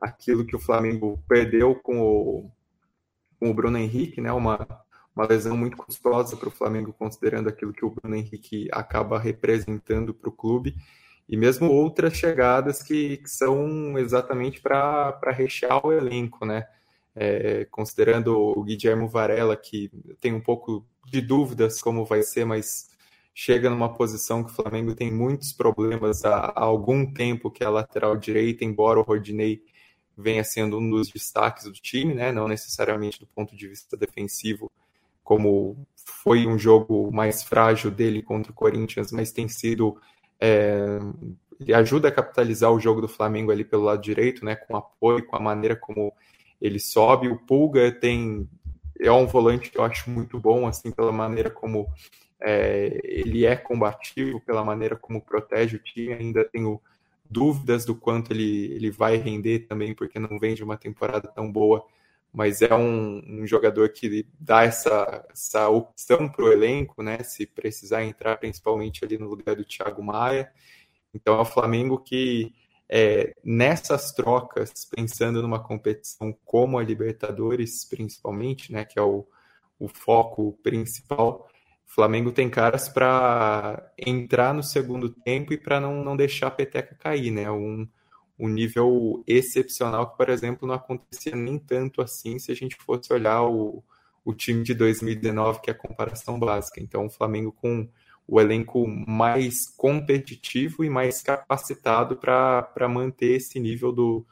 aquilo 0.00 0.46
que 0.46 0.54
o 0.54 0.60
Flamengo 0.60 1.20
perdeu 1.28 1.74
com 1.74 2.00
o, 2.00 2.50
com 3.40 3.50
o 3.50 3.54
Bruno 3.54 3.78
Henrique, 3.78 4.20
né? 4.20 4.30
Uma, 4.32 4.68
uma 5.16 5.26
lesão 5.26 5.56
muito 5.56 5.76
custosa 5.76 6.36
para 6.36 6.48
o 6.48 6.52
Flamengo, 6.52 6.92
considerando 6.92 7.48
aquilo 7.48 7.72
que 7.72 7.84
o 7.84 7.90
Bruno 7.90 8.14
Henrique 8.14 8.68
acaba 8.70 9.18
representando 9.18 10.14
para 10.14 10.28
o 10.28 10.32
clube, 10.32 10.76
e 11.28 11.36
mesmo 11.36 11.68
outras 11.68 12.14
chegadas 12.14 12.82
que, 12.82 13.16
que 13.16 13.30
são 13.30 13.98
exatamente 13.98 14.60
para 14.60 15.18
rechear 15.32 15.84
o 15.84 15.92
elenco, 15.92 16.44
né? 16.44 16.66
é, 17.14 17.64
considerando 17.66 18.36
o 18.36 18.62
Guilherme 18.62 19.08
Varela, 19.08 19.56
que 19.56 19.90
tem 20.20 20.32
um 20.32 20.40
pouco 20.40 20.86
de 21.06 21.20
dúvidas 21.20 21.82
como 21.82 22.04
vai 22.04 22.22
ser, 22.22 22.44
mas 22.44 22.88
chega 23.34 23.70
numa 23.70 23.92
posição 23.92 24.44
que 24.44 24.50
o 24.50 24.54
Flamengo 24.54 24.94
tem 24.94 25.12
muitos 25.12 25.52
problemas 25.52 26.24
há, 26.24 26.46
há 26.46 26.62
algum 26.62 27.12
tempo, 27.12 27.50
que 27.50 27.64
é 27.64 27.66
a 27.66 27.70
lateral 27.70 28.16
direita, 28.16 28.64
embora 28.64 28.98
o 28.98 29.02
Rodinei 29.02 29.62
venha 30.16 30.44
sendo 30.44 30.78
um 30.78 30.90
dos 30.90 31.08
destaques 31.08 31.64
do 31.64 31.72
time, 31.72 32.14
né? 32.14 32.32
não 32.32 32.46
necessariamente 32.48 33.20
do 33.20 33.26
ponto 33.26 33.56
de 33.56 33.68
vista 33.68 33.96
defensivo, 33.96 34.70
como 35.24 35.76
foi 36.04 36.46
um 36.46 36.58
jogo 36.58 37.10
mais 37.12 37.42
frágil 37.42 37.90
dele 37.90 38.22
contra 38.22 38.52
o 38.52 38.54
Corinthians, 38.54 39.12
mas 39.12 39.32
tem 39.32 39.48
sido. 39.48 39.96
É, 40.40 40.98
ele 41.60 41.74
ajuda 41.74 42.08
a 42.08 42.12
capitalizar 42.12 42.72
o 42.72 42.80
jogo 42.80 43.02
do 43.02 43.08
Flamengo 43.08 43.52
ali 43.52 43.64
pelo 43.64 43.84
lado 43.84 44.00
direito, 44.00 44.44
né? 44.44 44.56
Com 44.56 44.76
apoio, 44.76 45.24
com 45.26 45.36
a 45.36 45.40
maneira 45.40 45.76
como 45.76 46.12
ele 46.60 46.80
sobe. 46.80 47.28
O 47.28 47.38
Pulga 47.38 47.92
tem 47.92 48.48
é 48.98 49.12
um 49.12 49.26
volante 49.26 49.70
que 49.70 49.78
eu 49.78 49.84
acho 49.84 50.10
muito 50.10 50.38
bom, 50.38 50.66
assim, 50.66 50.90
pela 50.90 51.12
maneira 51.12 51.50
como 51.50 51.86
é, 52.40 53.00
ele 53.04 53.46
é 53.46 53.56
combativo, 53.56 54.40
pela 54.40 54.64
maneira 54.64 54.96
como 54.96 55.20
protege 55.20 55.76
o 55.76 55.82
time. 55.82 56.14
Ainda 56.14 56.44
tenho 56.44 56.80
dúvidas 57.30 57.84
do 57.84 57.94
quanto 57.94 58.32
ele, 58.32 58.72
ele 58.72 58.90
vai 58.90 59.16
render 59.16 59.60
também, 59.60 59.94
porque 59.94 60.18
não 60.18 60.38
vem 60.38 60.54
de 60.54 60.64
uma 60.64 60.76
temporada 60.76 61.28
tão 61.28 61.50
boa, 61.50 61.86
mas 62.32 62.62
é 62.62 62.74
um, 62.74 63.42
um 63.42 63.46
jogador 63.46 63.88
que 63.90 64.26
dá 64.38 64.64
essa, 64.64 65.26
essa 65.30 65.68
opção 65.68 66.28
para 66.28 66.44
o 66.44 66.52
elenco, 66.52 67.02
né? 67.02 67.22
Se 67.22 67.46
precisar 67.46 68.04
entrar, 68.04 68.36
principalmente 68.38 69.04
ali 69.04 69.18
no 69.18 69.28
lugar 69.28 69.56
do 69.56 69.64
Thiago 69.64 70.02
Maia. 70.02 70.50
Então 71.14 71.36
é 71.38 71.40
o 71.40 71.44
Flamengo 71.44 71.98
que 71.98 72.52
é, 72.88 73.34
nessas 73.44 74.12
trocas, 74.12 74.84
pensando 74.84 75.40
numa 75.40 75.62
competição 75.62 76.36
como 76.44 76.78
a 76.78 76.82
Libertadores, 76.82 77.84
principalmente, 77.84 78.72
né, 78.72 78.84
que 78.84 78.98
é 78.98 79.02
o, 79.02 79.26
o 79.78 79.88
foco 79.88 80.58
principal, 80.62 81.48
Flamengo 81.92 82.30
tem 82.30 82.48
caras 82.48 82.88
para 82.88 83.92
entrar 83.98 84.54
no 84.54 84.62
segundo 84.62 85.10
tempo 85.10 85.52
e 85.52 85.58
para 85.58 85.80
não, 85.80 86.04
não 86.04 86.16
deixar 86.16 86.46
a 86.46 86.50
peteca 86.52 86.94
cair, 86.94 87.32
né? 87.32 87.50
Um, 87.50 87.86
um 88.38 88.48
nível 88.48 89.24
excepcional 89.26 90.08
que, 90.08 90.16
por 90.16 90.28
exemplo, 90.28 90.68
não 90.68 90.74
acontecia 90.76 91.34
nem 91.34 91.58
tanto 91.58 92.00
assim 92.00 92.38
se 92.38 92.52
a 92.52 92.54
gente 92.54 92.76
fosse 92.76 93.12
olhar 93.12 93.42
o, 93.42 93.82
o 94.24 94.32
time 94.32 94.62
de 94.62 94.72
2019, 94.72 95.60
que 95.62 95.68
é 95.68 95.72
a 95.72 95.76
comparação 95.76 96.38
básica. 96.38 96.80
Então, 96.80 97.06
o 97.06 97.10
Flamengo 97.10 97.50
com 97.50 97.88
o 98.26 98.40
elenco 98.40 98.86
mais 98.86 99.68
competitivo 99.76 100.84
e 100.84 100.88
mais 100.88 101.20
capacitado 101.20 102.16
para 102.16 102.88
manter 102.88 103.32
esse 103.32 103.58
nível 103.58 103.90
do, 103.90 104.24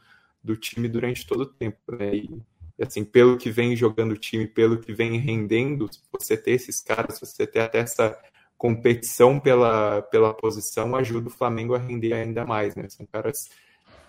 do 0.43 0.57
time 0.57 0.89
durante 0.89 1.27
todo 1.27 1.41
o 1.41 1.47
tempo. 1.47 1.79
Né? 1.89 2.15
E, 2.15 2.41
assim, 2.81 3.05
pelo 3.05 3.37
que 3.37 3.51
vem 3.51 3.75
jogando 3.77 4.13
o 4.13 4.19
time, 4.19 4.47
pelo 4.47 4.79
que 4.79 4.93
vem 4.93 5.19
rendendo, 5.19 5.89
você 6.13 6.37
ter 6.37 6.53
esses 6.53 6.81
caras, 6.81 7.19
você 7.19 7.47
ter 7.47 7.61
até 7.61 7.79
essa 7.79 8.19
competição 8.57 9.39
pela, 9.39 10.03
pela 10.03 10.35
posição, 10.35 10.97
ajuda 10.97 11.29
o 11.29 11.33
Flamengo 11.33 11.75
a 11.75 11.79
render 11.79 12.13
ainda 12.13 12.45
mais. 12.45 12.75
Né? 12.75 12.89
São 12.89 13.07
caras 13.07 13.51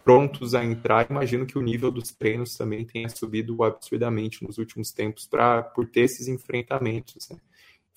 prontos 0.04 0.56
a 0.56 0.64
entrar. 0.64 1.10
Imagino 1.10 1.46
que 1.46 1.58
o 1.58 1.62
nível 1.62 1.92
dos 1.92 2.10
treinos 2.12 2.56
também 2.56 2.86
tenha 2.86 3.10
subido 3.10 3.64
absurdamente 3.64 4.44
nos 4.44 4.58
últimos 4.58 4.92
tempos 4.92 5.28
pra, 5.28 5.62
por 5.62 5.88
ter 5.88 6.02
esses 6.02 6.28
enfrentamentos. 6.28 7.30
Né? 7.30 7.38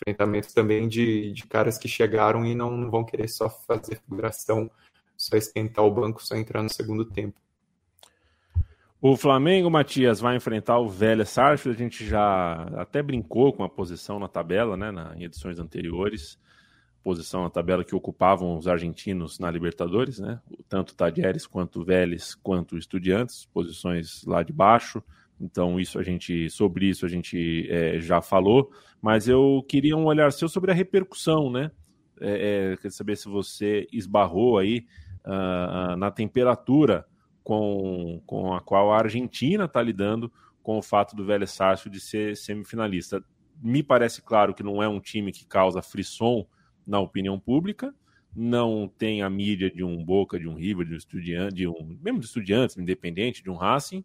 enfrentamentos 0.03 0.53
também 0.53 0.89
de, 0.89 1.33
de 1.33 1.47
caras 1.47 1.79
que 1.79 1.89
chegaram 1.89 2.45
e 2.45 2.55
não, 2.55 2.77
não 2.77 2.91
vão 2.91 3.05
querer 3.05 3.29
só 3.29 3.49
fazer 3.49 4.01
figuração, 4.01 4.71
só 5.17 5.37
esquentar 5.37 5.85
o 5.85 5.91
banco, 5.91 6.25
só 6.25 6.35
entrar 6.37 6.63
no 6.63 6.73
segundo 6.73 7.05
tempo. 7.05 7.41
O 9.05 9.17
Flamengo, 9.17 9.69
Matias, 9.69 10.21
vai 10.21 10.37
enfrentar 10.37 10.79
o 10.79 10.89
Vélez 10.89 11.29
Sarsfield. 11.31 11.77
A 11.77 11.85
gente 11.85 12.07
já 12.07 12.69
até 12.77 13.03
brincou 13.03 13.53
com 13.53 13.65
a 13.65 13.69
posição 13.69 14.21
na 14.21 14.29
tabela, 14.29 14.77
né, 14.77 14.93
na, 14.93 15.13
em 15.17 15.25
edições 15.25 15.59
anteriores. 15.59 16.39
Posição 17.03 17.43
na 17.43 17.51
tabela 17.51 17.83
que 17.83 17.97
ocupavam 17.97 18.57
os 18.57 18.69
argentinos 18.69 19.41
na 19.41 19.51
Libertadores, 19.51 20.21
né? 20.21 20.41
Tanto 20.69 20.95
Tadieres 20.95 21.49
quanto 21.49 21.85
Vélez, 21.85 22.37
quanto 22.37 22.79
Estudiantes, 22.79 23.45
posições 23.47 24.25
lá 24.25 24.45
de 24.45 24.53
baixo. 24.53 25.03
Então, 25.41 25.81
isso 25.81 25.99
a 25.99 26.03
gente, 26.05 26.49
sobre 26.49 26.87
isso 26.87 27.05
a 27.05 27.09
gente 27.09 27.67
é, 27.69 27.99
já 27.99 28.23
falou, 28.23 28.71
mas 29.01 29.27
eu 29.27 29.67
queria 29.69 29.97
um 29.97 30.05
olhar 30.05 30.31
seu 30.31 30.49
sobre 30.49 30.71
a 30.71 30.75
repercussão, 30.75 31.51
né? 31.51 31.73
É, 32.21 32.71
é, 32.71 32.77
quer 32.77 32.93
saber 32.93 33.17
se 33.17 33.29
você 33.29 33.85
esbarrou 33.93 34.59
aí 34.59 34.87
uh, 35.27 35.97
na 35.97 36.13
temperatura 36.13 37.05
com, 37.43 38.23
com 38.27 38.55
a 38.55 38.61
qual 38.61 38.93
a 38.93 38.99
Argentina 38.99 39.65
está 39.65 39.83
lidando 39.83 40.33
com 40.63 40.79
o 40.79 40.83
fato 40.83 41.17
do 41.17 41.25
Vélez 41.25 41.51
Sácio 41.51 41.91
de 41.91 42.01
ser 42.01 42.37
semifinalista. 42.37 43.23
Me 43.63 43.83
parece 43.83 44.23
claro 44.23 44.55
que 44.55 44.63
não 44.63 44.83
é 44.83 44.89
um 44.89 45.01
time 45.01 45.33
que 45.33 45.47
causa 45.47 45.83
frisson 45.83 46.47
na 46.87 46.99
opinião 47.01 47.39
pública, 47.39 47.95
não 48.35 48.89
tem 48.89 49.23
a 49.23 49.31
mídia 49.31 49.71
de 49.71 49.85
um 49.85 50.03
Boca, 50.05 50.39
de 50.39 50.49
um 50.49 50.55
River, 50.55 50.87
de 50.87 50.95
um 50.95 50.97
Estudiante, 50.97 51.55
de 51.55 51.69
um, 51.69 51.99
mesmo 52.03 52.19
de 52.19 52.27
Estudiantes, 52.27 52.77
Independente, 52.77 53.43
de 53.43 53.51
um 53.51 53.57
Racing, 53.57 54.05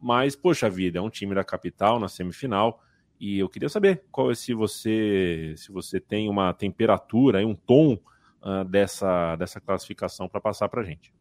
mas, 0.00 0.34
poxa 0.34 0.68
vida, 0.68 0.98
é 0.98 1.02
um 1.02 1.08
time 1.08 1.32
da 1.32 1.44
capital 1.44 2.00
na 2.00 2.08
semifinal. 2.08 2.82
E 3.20 3.38
eu 3.38 3.48
queria 3.48 3.68
saber 3.68 4.02
qual 4.10 4.32
é 4.32 4.34
se 4.34 4.52
você 4.52 5.54
se 5.56 5.70
você 5.70 6.00
tem 6.00 6.28
uma 6.28 6.52
temperatura, 6.52 7.46
um 7.46 7.54
tom 7.54 7.96
uh, 8.42 8.64
dessa, 8.64 9.36
dessa 9.36 9.60
classificação 9.60 10.28
para 10.28 10.40
passar 10.40 10.68
para 10.68 10.80
a 10.80 10.84
gente. 10.84 11.14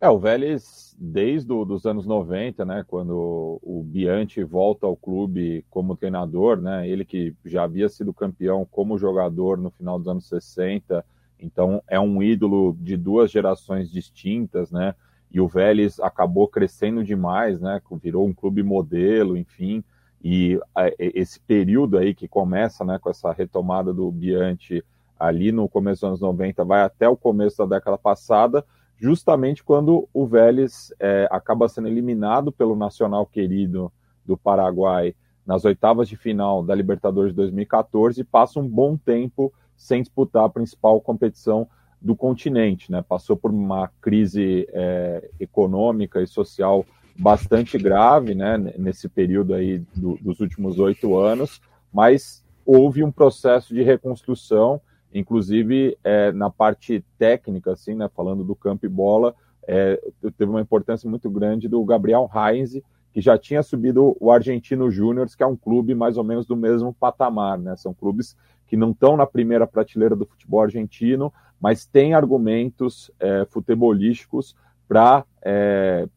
É, 0.00 0.08
o 0.08 0.18
Vélez, 0.18 0.94
desde 0.98 1.52
os 1.52 1.86
anos 1.86 2.06
90, 2.06 2.64
né, 2.64 2.84
quando 2.86 3.58
o 3.62 3.82
Bianchi 3.82 4.44
volta 4.44 4.86
ao 4.86 4.96
clube 4.96 5.64
como 5.70 5.96
treinador, 5.96 6.60
né, 6.60 6.86
ele 6.86 7.04
que 7.04 7.34
já 7.44 7.64
havia 7.64 7.88
sido 7.88 8.12
campeão 8.12 8.66
como 8.70 8.98
jogador 8.98 9.56
no 9.56 9.70
final 9.70 9.98
dos 9.98 10.08
anos 10.08 10.28
60, 10.28 11.04
então 11.40 11.82
é 11.88 11.98
um 11.98 12.22
ídolo 12.22 12.76
de 12.78 12.96
duas 12.96 13.30
gerações 13.30 13.90
distintas, 13.90 14.70
né, 14.70 14.94
e 15.34 15.40
o 15.40 15.48
Vélez 15.48 15.98
acabou 15.98 16.46
crescendo 16.46 17.02
demais, 17.02 17.60
né? 17.60 17.82
Virou 18.00 18.24
um 18.24 18.32
clube 18.32 18.62
modelo, 18.62 19.36
enfim. 19.36 19.82
E 20.22 20.60
esse 20.96 21.40
período 21.40 21.98
aí 21.98 22.14
que 22.14 22.28
começa, 22.28 22.84
né, 22.84 23.00
com 23.00 23.10
essa 23.10 23.32
retomada 23.32 23.92
do 23.92 24.08
Bianchi 24.12 24.84
ali 25.18 25.50
no 25.50 25.68
começo 25.68 26.02
dos 26.02 26.08
anos 26.08 26.20
90, 26.20 26.64
vai 26.64 26.82
até 26.82 27.08
o 27.08 27.16
começo 27.16 27.58
da 27.58 27.76
década 27.76 27.98
passada, 27.98 28.64
justamente 28.98 29.62
quando 29.62 30.08
o 30.12 30.26
Vélez 30.26 30.92
é, 31.00 31.28
acaba 31.30 31.68
sendo 31.68 31.88
eliminado 31.88 32.52
pelo 32.52 32.76
Nacional 32.76 33.26
Querido 33.26 33.92
do 34.24 34.36
Paraguai 34.36 35.14
nas 35.46 35.64
oitavas 35.64 36.08
de 36.08 36.16
final 36.16 36.62
da 36.62 36.74
Libertadores 36.74 37.32
de 37.32 37.36
2014 37.36 38.20
e 38.20 38.24
passa 38.24 38.58
um 38.58 38.68
bom 38.68 38.96
tempo 38.96 39.52
sem 39.76 40.00
disputar 40.00 40.44
a 40.44 40.48
principal 40.48 41.00
competição 41.00 41.68
do 42.00 42.14
continente, 42.14 42.92
né? 42.92 43.02
Passou 43.02 43.36
por 43.36 43.50
uma 43.50 43.90
crise 44.00 44.68
é, 44.72 45.30
econômica 45.40 46.22
e 46.22 46.26
social 46.26 46.84
bastante 47.16 47.78
grave, 47.78 48.34
né? 48.34 48.58
Nesse 48.78 49.08
período 49.08 49.54
aí 49.54 49.78
do, 49.94 50.18
dos 50.20 50.40
últimos 50.40 50.78
oito 50.78 51.16
anos, 51.16 51.60
mas 51.92 52.44
houve 52.64 53.02
um 53.02 53.10
processo 53.10 53.74
de 53.74 53.82
reconstrução, 53.82 54.80
inclusive 55.14 55.96
é, 56.02 56.32
na 56.32 56.50
parte 56.50 57.04
técnica, 57.16 57.72
assim, 57.72 57.94
né? 57.94 58.10
Falando 58.14 58.42
do 58.42 58.54
campo 58.54 58.84
e 58.84 58.88
bola, 58.88 59.34
é, 59.66 59.98
teve 60.36 60.50
uma 60.50 60.60
importância 60.60 61.08
muito 61.08 61.30
grande 61.30 61.68
do 61.68 61.82
Gabriel 61.84 62.28
Heinz, 62.34 62.80
que 63.12 63.20
já 63.20 63.38
tinha 63.38 63.62
subido 63.62 64.16
o 64.18 64.30
Argentino 64.32 64.90
Júnior, 64.90 65.28
que 65.28 65.42
é 65.42 65.46
um 65.46 65.56
clube 65.56 65.94
mais 65.94 66.16
ou 66.16 66.24
menos 66.24 66.44
do 66.44 66.56
mesmo 66.56 66.92
patamar, 66.92 67.56
né? 67.56 67.76
São 67.76 67.94
clubes 67.94 68.36
que 68.66 68.76
não 68.76 68.90
estão 68.90 69.16
na 69.16 69.24
primeira 69.24 69.66
prateleira 69.66 70.16
do 70.16 70.26
futebol 70.26 70.62
argentino, 70.62 71.32
mas 71.60 71.86
tem 71.86 72.12
argumentos 72.12 73.10
é, 73.20 73.46
futebolísticos 73.48 74.56
para 74.88 75.24
é, 75.42 76.08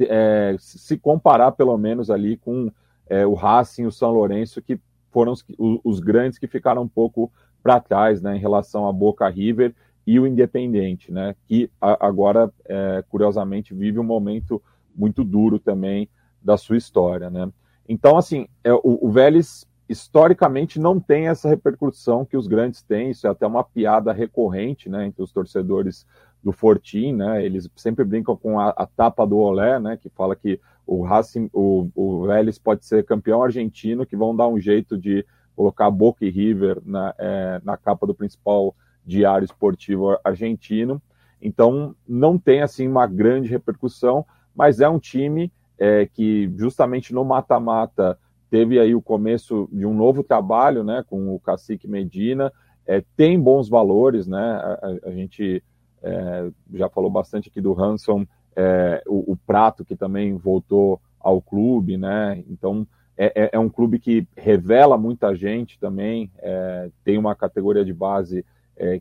é, 0.00 0.56
se 0.58 0.98
comparar 0.98 1.52
pelo 1.52 1.76
menos 1.78 2.10
ali 2.10 2.36
com 2.36 2.70
é, 3.08 3.26
o 3.26 3.32
Racing 3.34 3.86
o 3.86 3.92
São 3.92 4.12
Lourenço, 4.12 4.60
que 4.60 4.78
foram 5.10 5.32
os, 5.32 5.44
os 5.82 5.98
grandes 5.98 6.38
que 6.38 6.46
ficaram 6.46 6.82
um 6.82 6.88
pouco 6.88 7.32
para 7.62 7.80
trás 7.80 8.20
né, 8.20 8.36
em 8.36 8.40
relação 8.40 8.86
a 8.86 8.92
Boca 8.92 9.28
River 9.28 9.74
e 10.06 10.18
o 10.18 10.26
Independente, 10.26 11.12
né, 11.12 11.36
que 11.46 11.70
agora, 11.80 12.50
é, 12.66 13.04
curiosamente, 13.08 13.74
vive 13.74 13.98
um 13.98 14.04
momento 14.04 14.60
muito 14.94 15.22
duro 15.22 15.58
também 15.58 16.08
da 16.42 16.56
sua 16.56 16.76
história. 16.76 17.30
Né. 17.30 17.50
Então, 17.88 18.16
assim, 18.16 18.48
é, 18.64 18.72
o, 18.72 18.98
o 19.02 19.10
Vélez 19.10 19.66
historicamente 19.88 20.78
não 20.78 21.00
tem 21.00 21.28
essa 21.28 21.48
repercussão 21.48 22.24
que 22.24 22.36
os 22.36 22.46
grandes 22.46 22.80
têm, 22.80 23.10
isso 23.10 23.26
é 23.26 23.30
até 23.30 23.46
uma 23.46 23.64
piada 23.64 24.12
recorrente 24.12 24.88
né, 24.88 25.06
entre 25.06 25.22
os 25.22 25.32
torcedores 25.32 26.06
do 26.42 26.52
Fortin, 26.52 27.12
né, 27.12 27.44
eles 27.44 27.68
sempre 27.76 28.04
brincam 28.04 28.36
com 28.36 28.58
a, 28.58 28.70
a 28.70 28.86
tapa 28.86 29.26
do 29.26 29.36
Olé, 29.36 29.78
né, 29.78 29.96
que 29.96 30.08
fala 30.08 30.34
que 30.34 30.60
o 30.86 31.02
Racing, 31.02 31.50
o, 31.52 31.88
o 31.94 32.26
Vélez 32.26 32.58
pode 32.58 32.84
ser 32.86 33.04
campeão 33.04 33.42
argentino, 33.42 34.06
que 34.06 34.16
vão 34.16 34.34
dar 34.34 34.48
um 34.48 34.58
jeito 34.58 34.96
de 34.96 35.24
colocar 35.54 35.90
Boca 35.90 36.24
e 36.24 36.30
River 36.30 36.80
na, 36.84 37.14
é, 37.18 37.60
na 37.64 37.76
capa 37.76 38.06
do 38.06 38.14
principal 38.14 38.74
diário 39.04 39.44
esportivo 39.44 40.18
argentino, 40.22 41.00
então 41.40 41.94
não 42.06 42.38
tem 42.38 42.62
assim 42.62 42.86
uma 42.86 43.06
grande 43.06 43.48
repercussão, 43.48 44.24
mas 44.54 44.80
é 44.80 44.88
um 44.88 44.98
time 44.98 45.52
é, 45.78 46.06
que 46.06 46.52
justamente 46.56 47.14
no 47.14 47.24
mata-mata 47.24 48.18
teve 48.50 48.78
aí 48.78 48.94
o 48.94 49.00
começo 49.00 49.68
de 49.72 49.86
um 49.86 49.94
novo 49.94 50.22
trabalho, 50.22 50.84
né, 50.84 51.04
com 51.08 51.34
o 51.34 51.40
Cacique 51.40 51.88
Medina, 51.88 52.52
é, 52.86 53.02
tem 53.16 53.40
bons 53.40 53.68
valores, 53.68 54.26
né, 54.26 54.38
a, 54.38 55.08
a 55.08 55.10
gente 55.12 55.62
é, 56.02 56.50
já 56.74 56.88
falou 56.88 57.10
bastante 57.10 57.48
aqui 57.48 57.60
do 57.60 57.80
Hanson, 57.80 58.26
é, 58.56 59.02
o, 59.06 59.32
o, 59.32 59.36
Prato, 59.36 59.84
que 59.84 59.96
também 59.96 60.36
voltou 60.36 61.00
ao 61.18 61.40
clube, 61.40 61.96
né, 61.96 62.42
então 62.48 62.86
é, 63.24 63.44
é, 63.44 63.50
é 63.52 63.58
um 63.58 63.68
clube 63.68 63.98
que 63.98 64.26
revela 64.36 64.96
muita 64.96 65.34
gente 65.34 65.78
também, 65.78 66.30
é, 66.38 66.90
tem 67.04 67.18
uma 67.18 67.34
categoria 67.34 67.84
de 67.84 67.92
base 67.92 68.44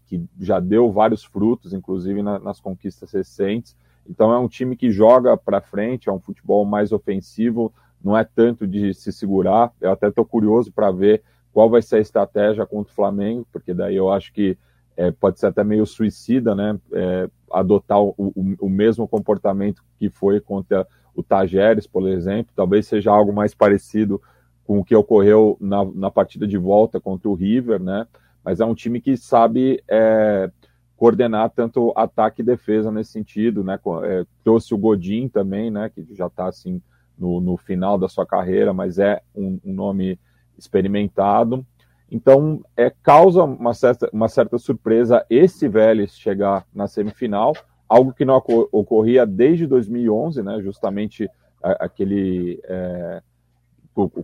que 0.07 0.21
já 0.37 0.59
deu 0.59 0.91
vários 0.91 1.23
frutos, 1.23 1.71
inclusive 1.71 2.21
na, 2.21 2.37
nas 2.37 2.59
conquistas 2.59 3.13
recentes, 3.13 3.77
então 4.09 4.33
é 4.33 4.37
um 4.39 4.47
time 4.47 4.75
que 4.75 4.91
joga 4.91 5.37
para 5.37 5.61
frente, 5.61 6.09
é 6.09 6.11
um 6.11 6.19
futebol 6.19 6.65
mais 6.65 6.91
ofensivo, 6.91 7.71
não 8.03 8.17
é 8.17 8.23
tanto 8.23 8.65
de 8.65 8.93
se 8.93 9.11
segurar. 9.11 9.71
Eu 9.79 9.91
até 9.91 10.07
estou 10.07 10.25
curioso 10.25 10.71
para 10.71 10.91
ver 10.91 11.21
qual 11.53 11.69
vai 11.69 11.81
ser 11.81 11.97
a 11.97 12.01
estratégia 12.01 12.65
contra 12.65 12.91
o 12.91 12.95
Flamengo, 12.95 13.47
porque 13.51 13.73
daí 13.73 13.95
eu 13.95 14.11
acho 14.11 14.33
que 14.33 14.57
é, 14.97 15.11
pode 15.11 15.39
ser 15.39 15.47
até 15.47 15.63
meio 15.63 15.85
suicida, 15.85 16.55
né? 16.55 16.77
É, 16.91 17.29
adotar 17.51 18.01
o, 18.01 18.13
o, 18.17 18.55
o, 18.59 18.69
mesmo 18.69 19.07
comportamento 19.07 19.83
que 19.97 20.09
foi 20.09 20.41
contra 20.41 20.85
o 21.19 21.23
Tajeres, 21.23 21.85
por 21.85 22.07
exemplo. 22.07 22.53
Talvez 22.55 22.87
seja 22.87 23.11
algo 23.11 23.33
mais 23.33 23.53
parecido 23.53 24.21
com 24.63 24.79
o 24.79 24.83
que 24.83 24.95
ocorreu 24.95 25.57
na, 25.59 25.83
na 25.85 26.11
partida 26.11 26.47
de 26.47 26.57
volta 26.57 26.99
contra 26.99 27.29
o 27.29 27.33
River, 27.33 27.81
né? 27.81 28.07
Mas 28.43 28.59
é 28.59 28.65
um 28.65 28.75
time 28.75 29.01
que 29.01 29.17
sabe 29.17 29.83
é, 29.87 30.49
coordenar 30.95 31.49
tanto 31.49 31.91
ataque 31.95 32.41
e 32.41 32.45
defesa 32.45 32.91
nesse 32.91 33.11
sentido, 33.11 33.63
né? 33.63 33.79
É, 34.03 34.25
trouxe 34.43 34.73
o 34.73 34.77
Godin 34.77 35.27
também, 35.27 35.71
né? 35.71 35.89
Que 35.89 36.05
já 36.13 36.27
está 36.27 36.47
assim 36.47 36.81
no, 37.17 37.41
no 37.41 37.57
final 37.57 37.97
da 37.97 38.07
sua 38.07 38.25
carreira, 38.25 38.73
mas 38.73 38.99
é 38.99 39.21
um, 39.35 39.59
um 39.65 39.73
nome 39.73 40.19
experimentado. 40.57 41.65
Então, 42.11 42.63
é, 42.75 42.91
causa 43.03 43.43
uma 43.43 43.73
certa, 43.73 44.09
uma 44.11 44.27
certa 44.27 44.57
surpresa 44.57 45.25
esse 45.29 45.67
Vélez 45.67 46.17
chegar 46.17 46.65
na 46.73 46.87
semifinal, 46.87 47.53
algo 47.89 48.13
que 48.13 48.23
não 48.23 48.41
ocorria 48.71 49.25
desde 49.25 49.65
2011, 49.65 50.43
né, 50.43 50.61
justamente 50.61 51.27
aquele 51.61 52.61
é, 52.63 53.21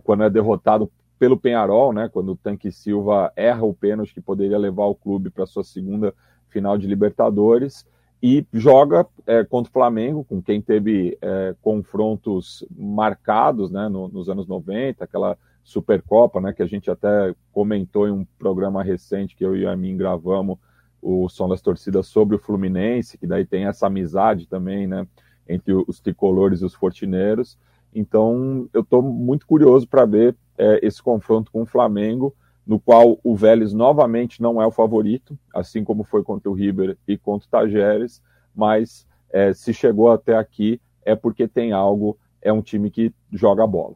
quando 0.04 0.22
é 0.22 0.30
derrotado 0.30 0.90
pelo 1.18 1.36
Penharol, 1.36 1.92
né, 1.92 2.08
quando 2.08 2.32
o 2.32 2.36
Tanque 2.36 2.70
Silva 2.70 3.32
erra 3.34 3.64
o 3.64 3.74
pênalti 3.74 4.14
que 4.14 4.20
poderia 4.20 4.56
levar 4.56 4.84
o 4.84 4.94
clube 4.94 5.30
para 5.30 5.46
sua 5.46 5.64
segunda 5.64 6.14
final 6.48 6.78
de 6.78 6.86
Libertadores 6.86 7.86
e 8.22 8.46
joga 8.52 9.06
é, 9.26 9.44
contra 9.44 9.68
o 9.68 9.72
Flamengo, 9.72 10.24
com 10.24 10.40
quem 10.40 10.60
teve 10.60 11.18
é, 11.20 11.54
confrontos 11.60 12.64
marcados 12.76 13.70
né, 13.70 13.88
no, 13.88 14.08
nos 14.08 14.28
anos 14.28 14.46
90, 14.46 15.04
aquela 15.04 15.36
Supercopa, 15.62 16.40
né, 16.40 16.52
que 16.52 16.62
a 16.62 16.66
gente 16.66 16.90
até 16.90 17.34
comentou 17.52 18.06
em 18.06 18.12
um 18.12 18.24
programa 18.38 18.82
recente 18.82 19.34
que 19.34 19.44
eu 19.44 19.56
e 19.56 19.66
a 19.66 19.76
mim 19.76 19.96
gravamos, 19.96 20.58
o 21.00 21.28
Som 21.28 21.48
das 21.48 21.62
Torcidas 21.62 22.06
sobre 22.06 22.36
o 22.36 22.38
Fluminense, 22.38 23.18
que 23.18 23.26
daí 23.26 23.44
tem 23.44 23.66
essa 23.66 23.86
amizade 23.86 24.46
também 24.46 24.86
né, 24.86 25.06
entre 25.48 25.72
os 25.72 26.00
tricolores 26.00 26.60
e 26.60 26.64
os 26.64 26.74
fortineiros. 26.74 27.58
Então, 27.94 28.68
eu 28.72 28.82
estou 28.82 29.02
muito 29.02 29.46
curioso 29.46 29.88
para 29.88 30.04
ver 30.04 30.36
é, 30.58 30.80
esse 30.82 31.02
confronto 31.02 31.50
com 31.50 31.62
o 31.62 31.66
Flamengo, 31.66 32.34
no 32.66 32.80
qual 32.80 33.18
o 33.22 33.36
Vélez 33.36 33.72
novamente 33.72 34.42
não 34.42 34.60
é 34.60 34.66
o 34.66 34.72
favorito, 34.72 35.38
assim 35.54 35.84
como 35.84 36.02
foi 36.02 36.22
contra 36.22 36.50
o 36.50 36.54
River 36.54 36.98
e 37.06 37.16
contra 37.16 37.46
o 37.46 37.50
Tajeres, 37.50 38.20
mas 38.54 39.06
é, 39.30 39.54
se 39.54 39.72
chegou 39.72 40.10
até 40.10 40.36
aqui 40.36 40.80
é 41.04 41.14
porque 41.14 41.46
tem 41.46 41.72
algo, 41.72 42.18
é 42.42 42.52
um 42.52 42.60
time 42.60 42.90
que 42.90 43.14
joga 43.32 43.64
bola. 43.66 43.94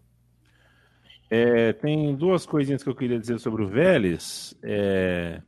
É, 1.28 1.72
tem 1.72 2.14
duas 2.14 2.46
coisinhas 2.46 2.82
que 2.82 2.88
eu 2.88 2.94
queria 2.94 3.18
dizer 3.18 3.38
sobre 3.38 3.62
o 3.62 3.68
Vélez. 3.68 4.54
É, 4.62 5.42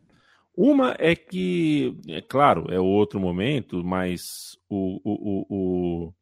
uma 0.56 0.94
é 0.98 1.16
que, 1.16 1.96
é 2.08 2.20
claro, 2.20 2.66
é 2.70 2.78
outro 2.78 3.18
momento, 3.18 3.82
mas 3.82 4.58
o, 4.68 5.00
o, 5.02 5.46
o, 5.48 6.14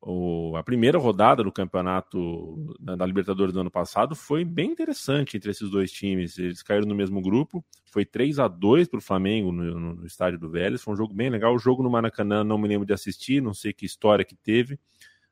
o, 0.00 0.56
a 0.56 0.62
primeira 0.62 0.98
rodada 0.98 1.44
do 1.44 1.52
campeonato 1.52 2.74
da, 2.80 2.96
da, 2.96 3.06
Libertadores 3.06 3.52
do 3.52 3.60
ano 3.60 3.70
passado 3.70 4.14
foi 4.14 4.44
bem 4.44 4.70
interessante 4.70 5.36
entre 5.36 5.50
esses 5.50 5.70
dois 5.70 5.92
times. 5.92 6.38
Eles 6.38 6.62
caíram 6.62 6.86
no 6.86 6.94
mesmo 6.94 7.20
grupo, 7.20 7.64
foi 7.90 8.04
3 8.04 8.38
a 8.38 8.48
2 8.48 8.88
para 8.88 8.98
o 8.98 9.02
Flamengo 9.02 9.52
no, 9.52 9.78
no, 9.78 10.06
estádio 10.06 10.38
do 10.38 10.50
Vélez. 10.50 10.82
Foi 10.82 10.94
um 10.94 10.96
jogo 10.96 11.12
bem 11.12 11.28
legal. 11.28 11.54
O 11.54 11.58
jogo 11.58 11.82
no 11.82 11.90
Maracanã 11.90 12.42
não 12.42 12.56
me 12.56 12.68
lembro 12.68 12.86
de 12.86 12.94
assistir, 12.94 13.42
não 13.42 13.52
sei 13.52 13.72
que 13.72 13.84
história 13.84 14.24
que 14.24 14.34
teve, 14.34 14.78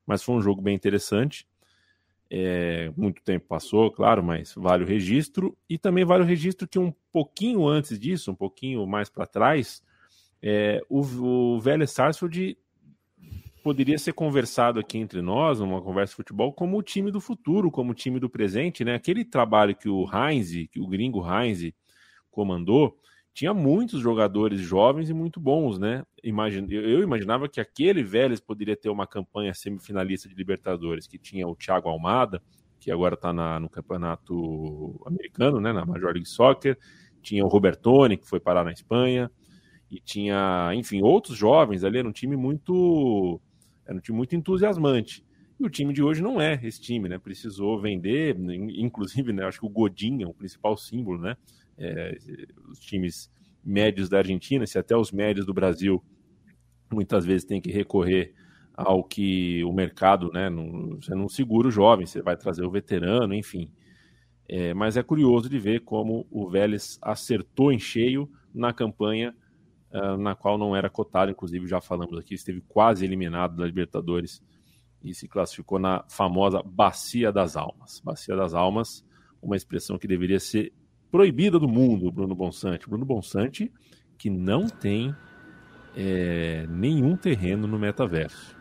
mas 0.06 0.22
foi 0.22 0.34
um 0.34 0.42
jogo 0.42 0.60
bem 0.60 0.74
interessante. 0.74 1.46
É, 2.34 2.90
muito 2.96 3.22
tempo 3.22 3.46
passou, 3.46 3.90
claro, 3.90 4.22
mas 4.22 4.54
vale 4.56 4.84
o 4.84 4.86
registro. 4.86 5.54
E 5.68 5.76
também 5.76 6.02
vale 6.02 6.22
o 6.22 6.26
registro 6.26 6.66
que 6.66 6.78
um 6.78 6.90
pouquinho 7.12 7.68
antes 7.68 8.00
disso, 8.00 8.30
um 8.30 8.34
pouquinho 8.34 8.86
mais 8.86 9.10
para 9.10 9.26
trás, 9.26 9.82
é, 10.42 10.80
o, 10.88 11.00
o 11.00 11.60
Vélez 11.60 11.90
Sarsfield 11.90 12.56
poderia 13.62 13.98
ser 13.98 14.14
conversado 14.14 14.80
aqui 14.80 14.96
entre 14.96 15.20
nós, 15.20 15.60
numa 15.60 15.82
conversa 15.82 16.12
de 16.12 16.16
futebol, 16.16 16.54
como 16.54 16.78
o 16.78 16.82
time 16.82 17.10
do 17.10 17.20
futuro, 17.20 17.70
como 17.70 17.92
o 17.92 17.94
time 17.94 18.18
do 18.18 18.30
presente, 18.30 18.82
né? 18.82 18.94
Aquele 18.94 19.26
trabalho 19.26 19.76
que 19.76 19.90
o 19.90 20.08
Heinz, 20.10 20.50
que 20.70 20.80
o 20.80 20.86
gringo 20.86 21.22
Heinz 21.22 21.70
comandou, 22.30 22.98
tinha 23.34 23.54
muitos 23.54 24.00
jogadores 24.00 24.60
jovens 24.60 25.08
e 25.08 25.14
muito 25.14 25.40
bons, 25.40 25.78
né? 25.78 26.04
Imagina, 26.22 26.66
eu 26.70 27.02
imaginava 27.02 27.48
que 27.48 27.60
aquele 27.60 28.02
Vélez 28.02 28.40
poderia 28.40 28.76
ter 28.76 28.90
uma 28.90 29.06
campanha 29.06 29.54
semifinalista 29.54 30.28
de 30.28 30.34
Libertadores, 30.34 31.06
que 31.06 31.18
tinha 31.18 31.48
o 31.48 31.56
Thiago 31.56 31.88
Almada, 31.88 32.42
que 32.78 32.90
agora 32.90 33.14
está 33.14 33.32
no 33.32 33.70
campeonato 33.70 35.00
americano, 35.06 35.60
né? 35.60 35.72
Na 35.72 35.86
Major 35.86 36.12
League 36.12 36.28
Soccer, 36.28 36.78
tinha 37.22 37.44
o 37.44 37.48
Robertoni, 37.48 38.16
que 38.16 38.28
foi 38.28 38.40
parar 38.40 38.64
na 38.64 38.72
Espanha, 38.72 39.30
e 39.90 40.00
tinha, 40.00 40.70
enfim, 40.74 41.02
outros 41.02 41.36
jovens 41.36 41.84
ali, 41.84 41.98
era 41.98 42.08
um 42.08 42.12
time 42.12 42.36
muito 42.36 43.40
era 43.86 43.96
um 43.96 44.00
time 44.00 44.16
muito 44.16 44.34
entusiasmante. 44.36 45.24
E 45.58 45.64
o 45.64 45.70
time 45.70 45.92
de 45.92 46.02
hoje 46.02 46.22
não 46.22 46.40
é 46.40 46.58
esse 46.62 46.80
time, 46.80 47.08
né? 47.08 47.18
Precisou 47.18 47.80
vender, 47.80 48.36
inclusive, 48.76 49.32
né? 49.32 49.44
Acho 49.44 49.60
que 49.60 49.66
o 49.66 49.70
Godinho 49.70 50.24
é 50.24 50.28
o 50.28 50.34
principal 50.34 50.76
símbolo, 50.76 51.20
né? 51.20 51.36
É, 51.78 52.16
os 52.68 52.78
times 52.80 53.30
médios 53.64 54.08
da 54.08 54.18
Argentina, 54.18 54.66
se 54.66 54.78
até 54.78 54.96
os 54.96 55.12
médios 55.12 55.46
do 55.46 55.54
Brasil 55.54 56.02
muitas 56.92 57.24
vezes 57.24 57.44
tem 57.44 57.60
que 57.60 57.70
recorrer 57.70 58.34
ao 58.74 59.04
que 59.04 59.62
o 59.64 59.72
mercado, 59.72 60.30
né? 60.32 60.48
Não, 60.48 60.96
você 61.00 61.14
não 61.14 61.28
segura 61.28 61.68
o 61.68 61.70
jovem, 61.70 62.06
você 62.06 62.22
vai 62.22 62.36
trazer 62.36 62.64
o 62.64 62.70
veterano, 62.70 63.34
enfim. 63.34 63.70
É, 64.48 64.74
mas 64.74 64.96
é 64.96 65.02
curioso 65.02 65.48
de 65.48 65.58
ver 65.58 65.80
como 65.80 66.26
o 66.30 66.48
Vélez 66.48 66.98
acertou 67.00 67.72
em 67.72 67.78
cheio 67.78 68.30
na 68.54 68.72
campanha 68.72 69.34
uh, 69.92 70.16
na 70.16 70.34
qual 70.34 70.58
não 70.58 70.74
era 70.74 70.90
cotado, 70.90 71.30
inclusive 71.30 71.66
já 71.66 71.80
falamos 71.80 72.18
aqui, 72.18 72.34
esteve 72.34 72.60
quase 72.62 73.04
eliminado 73.04 73.56
da 73.56 73.64
Libertadores 73.64 74.42
e 75.02 75.14
se 75.14 75.28
classificou 75.28 75.78
na 75.78 76.04
famosa 76.08 76.62
Bacia 76.62 77.32
das 77.32 77.56
Almas. 77.56 78.00
Bacia 78.00 78.36
das 78.36 78.54
Almas, 78.54 79.04
uma 79.40 79.56
expressão 79.56 79.98
que 79.98 80.06
deveria 80.06 80.38
ser 80.38 80.72
proibida 81.12 81.58
do 81.58 81.68
mundo, 81.68 82.10
Bruno 82.10 82.34
Bonsante. 82.34 82.88
Bruno 82.88 83.04
Bonsante, 83.04 83.70
que 84.16 84.30
não 84.30 84.66
tem 84.66 85.14
é, 85.94 86.66
nenhum 86.70 87.14
terreno 87.14 87.66
no 87.68 87.78
metaverso. 87.78 88.56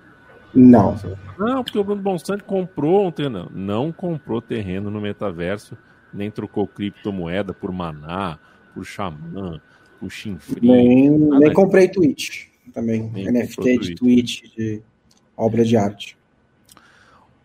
Não. 0.54 0.98
Não, 1.40 1.64
porque 1.64 1.80
o 1.80 1.84
Bruno 1.84 2.02
Bonsante 2.02 2.44
comprou 2.44 3.08
um 3.08 3.12
terreno. 3.12 3.50
Não 3.56 3.90
comprou 3.90 4.42
terreno 4.42 4.92
no 4.92 5.00
metaverso, 5.00 5.78
nem 6.14 6.30
trocou 6.30 6.68
criptomoeda 6.68 7.54
por 7.54 7.72
maná, 7.72 8.38
por 8.74 8.86
xamã, 8.86 9.62
o 10.02 10.10
Chinfree. 10.10 10.68
Nem, 10.68 11.10
nem 11.10 11.54
comprei 11.54 11.88
Twitch 11.88 12.48
também. 12.74 13.10
Nem 13.14 13.32
NFT 13.32 13.78
de 13.78 13.96
Twitch, 13.96 14.42
de 14.56 14.82
obra 15.38 15.64
de 15.64 15.78
arte. 15.78 16.18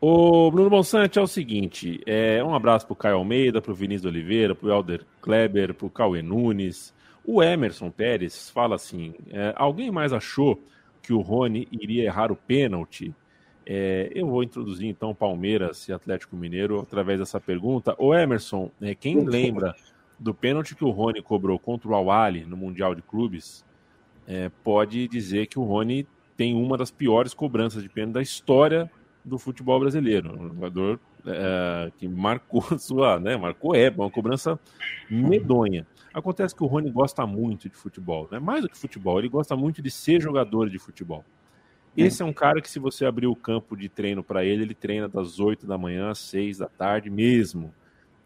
O 0.00 0.50
Bruno 0.50 0.68
Bonsante 0.68 1.18
é 1.18 1.22
o 1.22 1.26
seguinte: 1.26 2.00
é, 2.06 2.42
um 2.44 2.54
abraço 2.54 2.86
para 2.86 2.92
o 2.92 2.96
Caio 2.96 3.16
Almeida, 3.16 3.62
para 3.62 3.72
o 3.72 3.74
Vinícius 3.74 4.04
Oliveira, 4.04 4.54
para 4.54 4.68
o 4.68 4.70
Helder 4.70 5.04
Kleber, 5.22 5.74
para 5.74 5.86
o 5.86 5.90
Cauê 5.90 6.22
Nunes. 6.22 6.94
O 7.24 7.42
Emerson 7.42 7.90
Pérez 7.90 8.50
fala 8.50 8.74
assim: 8.74 9.14
é, 9.30 9.54
alguém 9.56 9.90
mais 9.90 10.12
achou 10.12 10.60
que 11.02 11.12
o 11.12 11.20
Rony 11.20 11.66
iria 11.72 12.04
errar 12.04 12.30
o 12.30 12.36
pênalti? 12.36 13.14
É, 13.64 14.12
eu 14.14 14.26
vou 14.28 14.42
introduzir 14.42 14.86
então 14.86 15.14
Palmeiras 15.14 15.88
e 15.88 15.92
Atlético 15.92 16.36
Mineiro 16.36 16.78
através 16.78 17.18
dessa 17.18 17.40
pergunta. 17.40 17.96
O 17.98 18.14
Emerson, 18.14 18.70
é, 18.80 18.94
quem 18.94 19.24
lembra 19.24 19.74
do 20.18 20.34
pênalti 20.34 20.74
que 20.74 20.84
o 20.84 20.90
Rony 20.90 21.22
cobrou 21.22 21.58
contra 21.58 21.88
o 21.88 21.94
Awali 21.94 22.44
no 22.44 22.56
Mundial 22.56 22.94
de 22.94 23.02
Clubes, 23.02 23.64
é, 24.28 24.50
pode 24.62 25.08
dizer 25.08 25.46
que 25.46 25.58
o 25.58 25.64
Rony 25.64 26.06
tem 26.36 26.54
uma 26.54 26.76
das 26.76 26.90
piores 26.90 27.32
cobranças 27.32 27.82
de 27.82 27.88
pênalti 27.88 28.14
da 28.14 28.22
história 28.22 28.90
do 29.26 29.38
futebol 29.38 29.80
brasileiro. 29.80 30.32
Um 30.40 30.54
jogador 30.54 31.00
é, 31.26 31.90
que 31.98 32.06
marcou 32.06 32.62
sua, 32.78 33.18
né, 33.18 33.36
marcou 33.36 33.74
é 33.74 33.90
uma 33.90 34.10
cobrança 34.10 34.58
medonha. 35.10 35.84
Acontece 36.14 36.54
que 36.54 36.62
o 36.62 36.66
Rony 36.66 36.90
gosta 36.90 37.26
muito 37.26 37.68
de 37.68 37.74
futebol, 37.74 38.26
né? 38.30 38.38
mais 38.38 38.62
do 38.62 38.70
que 38.70 38.78
futebol, 38.78 39.18
ele 39.18 39.28
gosta 39.28 39.54
muito 39.54 39.82
de 39.82 39.90
ser 39.90 40.22
jogador 40.22 40.70
de 40.70 40.78
futebol. 40.78 41.22
Esse 41.94 42.22
é 42.22 42.24
um 42.24 42.32
cara 42.32 42.60
que, 42.60 42.70
se 42.70 42.78
você 42.78 43.06
abrir 43.06 43.26
o 43.26 43.34
campo 43.34 43.74
de 43.74 43.88
treino 43.88 44.22
para 44.22 44.44
ele, 44.44 44.62
ele 44.62 44.74
treina 44.74 45.08
das 45.08 45.40
8 45.40 45.66
da 45.66 45.78
manhã 45.78 46.10
às 46.10 46.18
6 46.18 46.58
da 46.58 46.66
tarde 46.66 47.08
mesmo. 47.08 47.72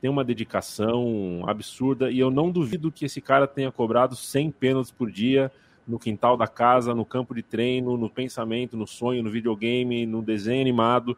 Tem 0.01 0.11
uma 0.11 0.25
dedicação 0.25 1.45
absurda 1.47 2.11
e 2.11 2.19
eu 2.19 2.31
não 2.31 2.51
duvido 2.51 2.91
que 2.91 3.05
esse 3.05 3.21
cara 3.21 3.47
tenha 3.47 3.71
cobrado 3.71 4.17
100 4.17 4.51
pênaltis 4.51 4.91
por 4.91 5.11
dia 5.11 5.53
no 5.91 5.99
quintal 5.99 6.37
da 6.37 6.47
casa, 6.47 6.95
no 6.95 7.05
campo 7.05 7.35
de 7.35 7.43
treino, 7.43 7.97
no 7.97 8.09
pensamento, 8.09 8.77
no 8.77 8.87
sonho, 8.87 9.23
no 9.23 9.31
videogame, 9.31 10.07
no 10.07 10.23
desenho 10.23 10.61
animado, 10.61 11.17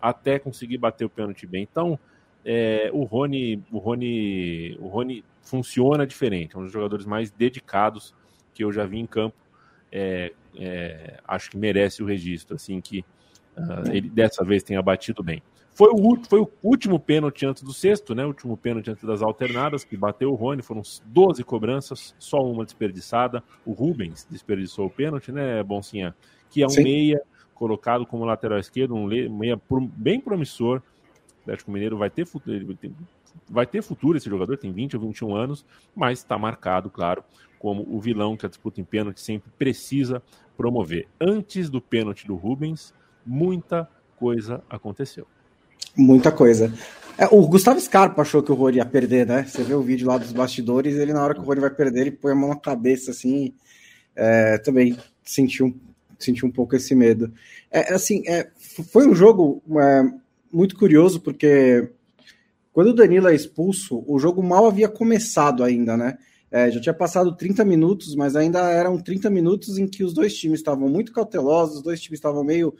até 0.00 0.38
conseguir 0.38 0.78
bater 0.78 1.04
o 1.04 1.10
pênalti 1.10 1.46
bem. 1.46 1.66
Então, 1.68 1.98
é, 2.44 2.90
o 2.92 3.02
Rony, 3.04 3.62
o 3.72 3.78
Rony, 3.78 4.76
o 4.78 4.86
Rony 4.86 5.24
funciona 5.40 6.06
diferente. 6.06 6.54
É 6.54 6.58
um 6.58 6.64
dos 6.64 6.72
jogadores 6.72 7.06
mais 7.06 7.30
dedicados 7.30 8.14
que 8.54 8.62
eu 8.62 8.70
já 8.70 8.84
vi 8.84 8.98
em 8.98 9.06
campo. 9.06 9.36
É, 9.90 10.32
é, 10.56 11.18
acho 11.26 11.50
que 11.50 11.56
merece 11.56 12.02
o 12.02 12.06
registro, 12.06 12.56
assim 12.56 12.80
que 12.80 13.00
uh, 13.56 13.90
ele 13.90 14.10
dessa 14.10 14.44
vez 14.44 14.62
tenha 14.62 14.82
batido 14.82 15.22
bem. 15.22 15.42
Foi 15.78 15.90
o, 15.92 16.24
foi 16.28 16.40
o 16.40 16.50
último 16.60 16.98
pênalti 16.98 17.46
antes 17.46 17.62
do 17.62 17.72
sexto, 17.72 18.12
né? 18.12 18.24
O 18.24 18.28
último 18.28 18.56
pênalti 18.56 18.90
antes 18.90 19.04
das 19.04 19.22
alternadas, 19.22 19.84
que 19.84 19.96
bateu 19.96 20.32
o 20.32 20.34
Rony. 20.34 20.60
Foram 20.60 20.82
12 21.04 21.44
cobranças, 21.44 22.16
só 22.18 22.38
uma 22.38 22.64
desperdiçada. 22.64 23.44
O 23.64 23.70
Rubens 23.70 24.26
desperdiçou 24.28 24.86
o 24.86 24.90
pênalti, 24.90 25.30
né, 25.30 25.62
Boncinha? 25.62 26.16
Que 26.50 26.64
é 26.64 26.66
um 26.66 26.70
Sim. 26.70 26.82
meia 26.82 27.22
colocado 27.54 28.04
como 28.04 28.24
lateral 28.24 28.58
esquerdo, 28.58 28.92
um 28.96 29.06
meia 29.06 29.60
bem 29.92 30.20
promissor. 30.20 30.78
O 30.78 31.40
Atlético 31.42 31.70
Mineiro 31.70 31.96
vai 31.96 32.10
ter 32.10 32.26
futuro, 32.26 32.76
vai 33.48 33.64
ter 33.64 33.80
futuro 33.80 34.18
esse 34.18 34.28
jogador, 34.28 34.58
tem 34.58 34.72
20 34.72 34.96
ou 34.96 35.02
21 35.02 35.36
anos, 35.36 35.64
mas 35.94 36.18
está 36.18 36.36
marcado, 36.36 36.90
claro, 36.90 37.22
como 37.56 37.86
o 37.88 38.00
vilão 38.00 38.36
que 38.36 38.44
a 38.44 38.48
disputa 38.48 38.80
em 38.80 38.84
pênalti 38.84 39.20
sempre 39.20 39.48
precisa 39.56 40.20
promover. 40.56 41.06
Antes 41.20 41.70
do 41.70 41.80
pênalti 41.80 42.26
do 42.26 42.34
Rubens, 42.34 42.92
muita 43.24 43.88
coisa 44.16 44.60
aconteceu. 44.68 45.24
Muita 45.98 46.30
coisa. 46.30 46.72
É, 47.18 47.26
o 47.32 47.44
Gustavo 47.48 47.80
Scarpa 47.80 48.22
achou 48.22 48.40
que 48.40 48.52
o 48.52 48.54
Rony 48.54 48.76
ia 48.76 48.86
perder, 48.86 49.26
né? 49.26 49.44
Você 49.44 49.64
vê 49.64 49.74
o 49.74 49.82
vídeo 49.82 50.06
lá 50.06 50.16
dos 50.16 50.30
bastidores, 50.30 50.94
ele 50.94 51.12
na 51.12 51.24
hora 51.24 51.34
que 51.34 51.40
o 51.40 51.42
Rony 51.42 51.60
vai 51.60 51.70
perder, 51.70 52.02
ele 52.02 52.12
põe 52.12 52.30
a 52.30 52.36
mão 52.36 52.50
na 52.50 52.56
cabeça, 52.56 53.10
assim, 53.10 53.52
é, 54.14 54.58
também 54.58 54.96
sentiu, 55.24 55.74
sentiu 56.16 56.46
um 56.46 56.52
pouco 56.52 56.76
esse 56.76 56.94
medo. 56.94 57.32
É, 57.68 57.92
assim, 57.92 58.22
é, 58.28 58.48
foi 58.92 59.08
um 59.08 59.14
jogo 59.16 59.60
é, 59.76 60.04
muito 60.52 60.76
curioso, 60.76 61.20
porque 61.20 61.90
quando 62.72 62.90
o 62.90 62.94
Danilo 62.94 63.26
é 63.26 63.34
expulso, 63.34 64.04
o 64.06 64.20
jogo 64.20 64.40
mal 64.40 64.66
havia 64.66 64.88
começado 64.88 65.64
ainda, 65.64 65.96
né? 65.96 66.16
É, 66.48 66.70
já 66.70 66.80
tinha 66.80 66.94
passado 66.94 67.36
30 67.36 67.64
minutos, 67.64 68.14
mas 68.14 68.36
ainda 68.36 68.70
eram 68.70 68.96
30 68.96 69.28
minutos 69.28 69.76
em 69.76 69.88
que 69.88 70.04
os 70.04 70.14
dois 70.14 70.34
times 70.34 70.60
estavam 70.60 70.88
muito 70.88 71.12
cautelosos, 71.12 71.78
os 71.78 71.82
dois 71.82 72.00
times 72.00 72.18
estavam 72.18 72.44
meio. 72.44 72.72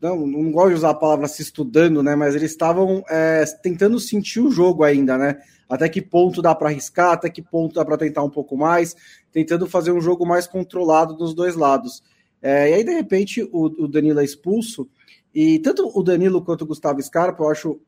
Não, 0.00 0.26
não 0.26 0.50
gosto 0.50 0.70
de 0.70 0.74
usar 0.76 0.90
a 0.90 0.94
palavra 0.94 1.28
se 1.28 1.42
estudando, 1.42 2.02
né? 2.02 2.16
Mas 2.16 2.34
eles 2.34 2.50
estavam 2.50 3.04
é, 3.08 3.44
tentando 3.62 4.00
sentir 4.00 4.40
o 4.40 4.50
jogo 4.50 4.82
ainda, 4.82 5.18
né? 5.18 5.38
Até 5.68 5.88
que 5.88 6.00
ponto 6.00 6.40
dá 6.40 6.54
para 6.54 6.68
arriscar, 6.68 7.12
até 7.12 7.28
que 7.28 7.42
ponto 7.42 7.74
dá 7.74 7.84
para 7.84 7.98
tentar 7.98 8.22
um 8.22 8.30
pouco 8.30 8.56
mais, 8.56 8.96
tentando 9.30 9.66
fazer 9.66 9.92
um 9.92 10.00
jogo 10.00 10.26
mais 10.26 10.46
controlado 10.46 11.14
dos 11.14 11.34
dois 11.34 11.54
lados. 11.54 12.02
É, 12.40 12.70
e 12.70 12.74
aí, 12.74 12.84
de 12.84 12.92
repente, 12.92 13.42
o, 13.52 13.66
o, 13.84 13.86
Danilo 13.86 14.20
é 14.20 14.24
expulso, 14.24 14.88
e 15.34 15.58
tanto 15.58 15.90
o 15.94 16.02
Danilo 16.02 16.42
quanto 16.42 16.62
o 16.62 16.66
Gustavo 16.66 17.00
Scarpa, 17.02 17.44
eu 17.44 17.50
acho 17.50 17.80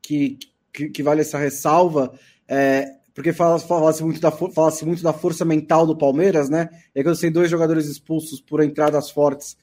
que, 0.00 0.38
que, 0.72 0.88
que 0.88 1.02
vale 1.02 1.22
essa 1.22 1.38
ressalva. 1.38 2.12
É, 2.46 2.94
porque 3.12 3.32
fala-se 3.32 3.66
fala 3.66 3.92
muito, 4.00 4.20
da, 4.20 4.30
fala 4.30 4.72
muito 4.84 5.02
da 5.02 5.12
força 5.12 5.44
mental 5.44 5.84
do 5.84 5.98
Palmeiras, 5.98 6.48
né? 6.48 6.68
Aí 6.94 7.02
quando 7.02 7.18
tem 7.18 7.32
dois 7.32 7.50
jogadores 7.50 7.86
expulsos 7.86 8.40
por 8.40 8.62
entradas 8.62 9.10
fortes 9.10 9.56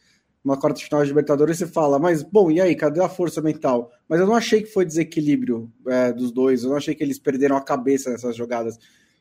numa 0.46 0.56
quarta 0.56 0.80
final 0.80 1.02
de 1.02 1.08
Libertadores, 1.08 1.58
você 1.58 1.66
fala, 1.66 1.98
mas 1.98 2.22
bom, 2.22 2.52
e 2.52 2.62
aí, 2.62 2.76
cadê 2.76 3.02
a 3.02 3.10
força 3.10 3.42
mental? 3.42 3.92
Mas 4.08 4.20
eu 4.20 4.28
não 4.28 4.36
achei 4.36 4.62
que 4.62 4.72
foi 4.72 4.86
desequilíbrio 4.86 5.72
é, 5.88 6.14
dos 6.14 6.32
dois, 6.32 6.64
eu 6.64 6.70
não 6.70 6.78
achei 6.78 6.94
que 6.94 7.04
eles 7.04 7.18
perderam 7.18 7.58
a 7.58 7.62
cabeça 7.62 8.12
nessas 8.12 8.36
jogadas. 8.36 8.78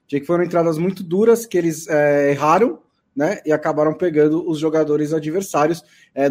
Achei 0.06 0.20
que 0.20 0.26
foram 0.26 0.44
entradas 0.44 0.76
muito 0.76 1.02
duras, 1.02 1.46
que 1.46 1.56
eles 1.56 1.88
é, 1.88 2.32
erraram, 2.32 2.78
né? 3.16 3.40
E 3.46 3.52
acabaram 3.52 3.94
pegando 3.94 4.46
os 4.46 4.58
jogadores 4.58 5.14
adversários. 5.14 5.82
É, 6.14 6.28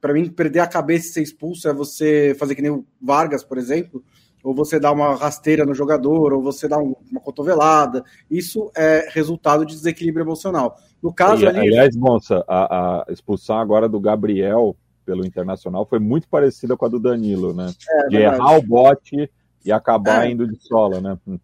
Para 0.00 0.12
mim, 0.12 0.30
perder 0.30 0.60
a 0.60 0.66
cabeça 0.68 1.08
e 1.08 1.12
ser 1.12 1.22
expulso 1.22 1.68
é 1.68 1.72
você 1.72 2.36
fazer 2.38 2.54
que 2.54 2.62
nem 2.62 2.70
o 2.70 2.86
Vargas, 3.02 3.42
por 3.42 3.58
exemplo, 3.58 4.04
ou 4.42 4.54
você 4.54 4.80
dá 4.80 4.90
uma 4.92 5.14
rasteira 5.14 5.64
no 5.64 5.74
jogador, 5.74 6.32
ou 6.32 6.42
você 6.42 6.66
dá 6.68 6.78
um, 6.78 6.94
uma 7.10 7.20
cotovelada. 7.20 8.04
Isso 8.30 8.70
é 8.76 9.08
resultado 9.10 9.64
de 9.64 9.74
desequilíbrio 9.74 10.24
emocional. 10.24 10.76
No 11.02 11.12
caso 11.12 11.44
e, 11.44 11.46
ali. 11.46 11.58
Aliás, 11.60 11.96
moça, 11.96 12.44
a, 12.48 13.04
a, 13.08 13.12
expulsão 13.12 13.58
agora 13.58 13.88
do 13.88 14.00
Gabriel 14.00 14.76
pelo 15.04 15.26
Internacional 15.26 15.86
foi 15.86 15.98
muito 15.98 16.28
parecida 16.28 16.76
com 16.76 16.84
a 16.84 16.88
do 16.88 17.00
Danilo, 17.00 17.52
né? 17.52 17.72
É, 17.88 18.08
de 18.08 18.16
verdade. 18.16 18.36
errar 18.36 18.56
o 18.58 18.62
bote 18.62 19.30
e 19.64 19.72
acabar 19.72 20.26
é. 20.26 20.30
indo 20.30 20.46
de 20.46 20.56
sola, 20.62 21.00
né? 21.00 21.18
Hum. 21.26 21.38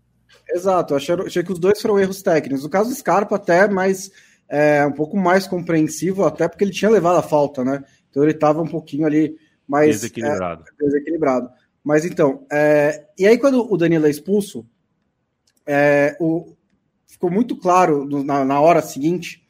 Exato, 0.48 0.94
achei, 0.94 1.14
achei 1.14 1.42
que 1.42 1.52
os 1.52 1.58
dois 1.58 1.80
foram 1.80 1.98
erros 1.98 2.22
técnicos. 2.22 2.62
No 2.62 2.70
caso 2.70 2.90
do 2.90 2.94
Scarpa, 2.94 3.36
até 3.36 3.68
mais 3.68 4.10
é, 4.48 4.86
um 4.86 4.92
pouco 4.92 5.16
mais 5.16 5.46
compreensivo, 5.46 6.24
até 6.24 6.48
porque 6.48 6.64
ele 6.64 6.72
tinha 6.72 6.90
levado 6.90 7.16
a 7.18 7.22
falta, 7.22 7.64
né? 7.64 7.82
Então 8.10 8.22
ele 8.22 8.32
estava 8.32 8.62
um 8.62 8.66
pouquinho 8.66 9.06
ali 9.06 9.36
mais 9.66 9.96
desequilibrado. 9.96 10.62
É, 10.62 10.84
desequilibrado. 10.84 11.50
Mas 11.86 12.04
então, 12.04 12.44
é, 12.50 13.06
e 13.16 13.28
aí 13.28 13.38
quando 13.38 13.72
o 13.72 13.76
Danilo 13.76 14.08
é 14.08 14.10
expulso, 14.10 14.66
é, 15.64 16.16
o, 16.18 16.56
ficou 17.06 17.30
muito 17.30 17.56
claro 17.56 18.04
no, 18.04 18.24
na, 18.24 18.44
na, 18.44 18.60
hora 18.60 18.82
seguinte 18.82 19.46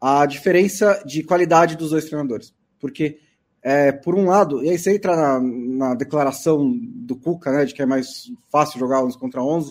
a 0.00 0.24
diferença 0.24 1.02
de 1.04 1.22
qualidade 1.22 1.76
dos 1.76 1.90
dois 1.90 2.06
treinadores. 2.06 2.54
Porque, 2.80 3.18
é, 3.62 3.92
por 3.92 4.14
um 4.14 4.24
lado, 4.24 4.64
e 4.64 4.70
aí 4.70 4.78
você 4.78 4.94
entra 4.94 5.14
na, 5.14 5.40
na, 5.40 5.94
declaração 5.94 6.74
do 6.74 7.16
Cuca, 7.16 7.52
né, 7.52 7.66
de 7.66 7.74
que 7.74 7.82
é 7.82 7.86
mais 7.86 8.32
fácil 8.50 8.80
jogar 8.80 9.04
11 9.04 9.18
contra 9.18 9.42
11, 9.42 9.70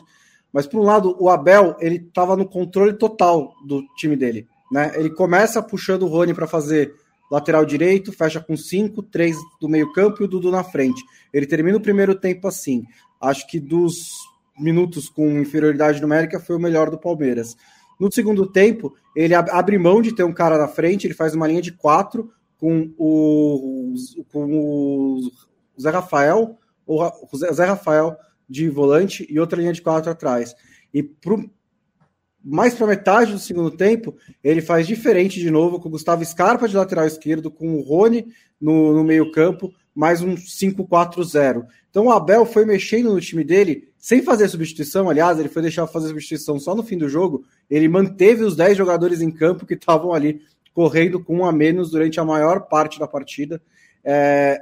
mas 0.52 0.68
por 0.68 0.82
um 0.82 0.84
lado, 0.84 1.18
o 1.20 1.30
Abel, 1.30 1.76
ele 1.80 1.96
estava 1.96 2.38
no 2.38 2.48
controle 2.48 2.94
total 2.94 3.56
do 3.66 3.84
time 3.98 4.16
dele. 4.16 4.48
Né? 4.72 4.92
Ele 4.94 5.10
começa 5.10 5.64
puxando 5.64 6.04
o 6.04 6.10
Rony 6.10 6.36
para 6.36 6.46
fazer 6.46 6.94
lateral 7.34 7.66
direito, 7.66 8.14
fecha 8.14 8.40
com 8.40 8.56
cinco, 8.56 9.02
três 9.02 9.36
do 9.60 9.68
meio-campo 9.68 10.22
e 10.22 10.26
o 10.26 10.28
Dudu 10.28 10.52
na 10.52 10.64
frente. 10.64 11.04
Ele 11.34 11.48
termina 11.48 11.76
o 11.76 11.82
primeiro 11.82 12.14
tempo 12.14 12.48
assim. 12.48 12.84
Acho 13.20 13.48
que 13.48 13.60
dos 13.60 14.12
minutos 14.60 15.10
com 15.10 15.40
inferioridade 15.40 16.00
numérica 16.00 16.40
foi 16.40 16.56
o 16.56 16.60
melhor 16.60 16.92
do 16.92 17.00
Palmeiras. 17.00 17.58
No 18.00 18.12
segundo 18.12 18.46
tempo, 18.46 18.94
ele 19.16 19.34
abre 19.34 19.80
mão 19.80 20.00
de 20.00 20.14
ter 20.14 20.24
um 20.24 20.32
cara 20.32 20.60
na 20.60 20.68
frente, 20.68 21.08
ele 21.08 21.16
faz 21.16 21.34
uma 21.34 21.48
linha 21.48 21.62
de 21.62 21.72
quatro 21.72 22.32
com 22.60 22.94
o, 23.00 23.96
com 24.32 24.46
o 24.46 25.32
Zé 25.82 25.90
Rafael, 25.90 26.60
o 26.86 27.10
Zé 27.36 27.66
Rafael 27.66 28.16
de 28.48 28.70
volante 28.70 29.26
e 29.28 29.40
outra 29.40 29.60
linha 29.60 29.74
de 29.74 29.82
quatro 29.82 30.12
atrás. 30.12 30.54
E 30.94 31.02
mais 32.44 32.74
para 32.74 32.88
metade 32.88 33.32
do 33.32 33.40
segundo 33.40 33.72
tempo, 33.72 34.16
ele 34.44 34.62
faz 34.62 34.86
diferente 34.86 35.40
de 35.40 35.50
novo, 35.50 35.80
com 35.80 35.88
o 35.88 35.92
Gustavo 35.92 36.26
Scarpa 36.26 36.68
de 36.68 36.76
lateral 36.76 37.08
esquerdo, 37.08 37.50
com 37.50 37.76
o 37.76 37.82
Rony 37.82 38.28
no, 38.60 38.94
no 38.94 39.04
meio-campo, 39.04 39.74
mais 39.96 40.22
um 40.22 40.36
5-4-0. 40.36 41.66
Então 41.90 42.08
o 42.08 42.12
Abel 42.12 42.46
foi 42.46 42.66
mexendo 42.66 43.14
no 43.14 43.22
time 43.22 43.44
dele, 43.44 43.88
sem 43.98 44.22
fazer 44.22 44.50
substituição, 44.50 45.10
aliás, 45.10 45.40
ele 45.40 45.48
foi 45.48 45.62
deixar 45.62 45.88
fazer 45.88 46.10
substituição 46.10 46.60
só 46.60 46.76
no 46.76 46.84
fim 46.84 46.98
do 46.98 47.08
jogo. 47.08 47.46
Ele 47.70 47.88
manteve 47.88 48.44
os 48.44 48.56
10 48.56 48.78
jogadores 48.78 49.22
em 49.22 49.32
campo 49.32 49.66
que 49.66 49.76
estavam 49.76 50.12
ali 50.12 50.42
correndo 50.74 51.24
com 51.24 51.38
um 51.38 51.46
a 51.46 51.52
menos 51.54 51.92
durante 51.92 52.20
a 52.20 52.26
maior 52.26 52.68
parte 52.68 53.00
da 53.00 53.08
partida. 53.08 53.62
É... 54.04 54.60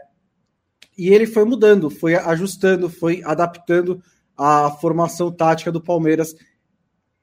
E 0.98 1.10
ele 1.10 1.26
foi 1.26 1.46
mudando, 1.46 1.90
foi 1.90 2.14
ajustando, 2.14 2.90
foi 2.90 3.24
adaptando 3.24 4.04
a 4.38 4.70
formação 4.70 5.32
tática 5.32 5.72
do 5.72 5.82
Palmeiras 5.82 6.36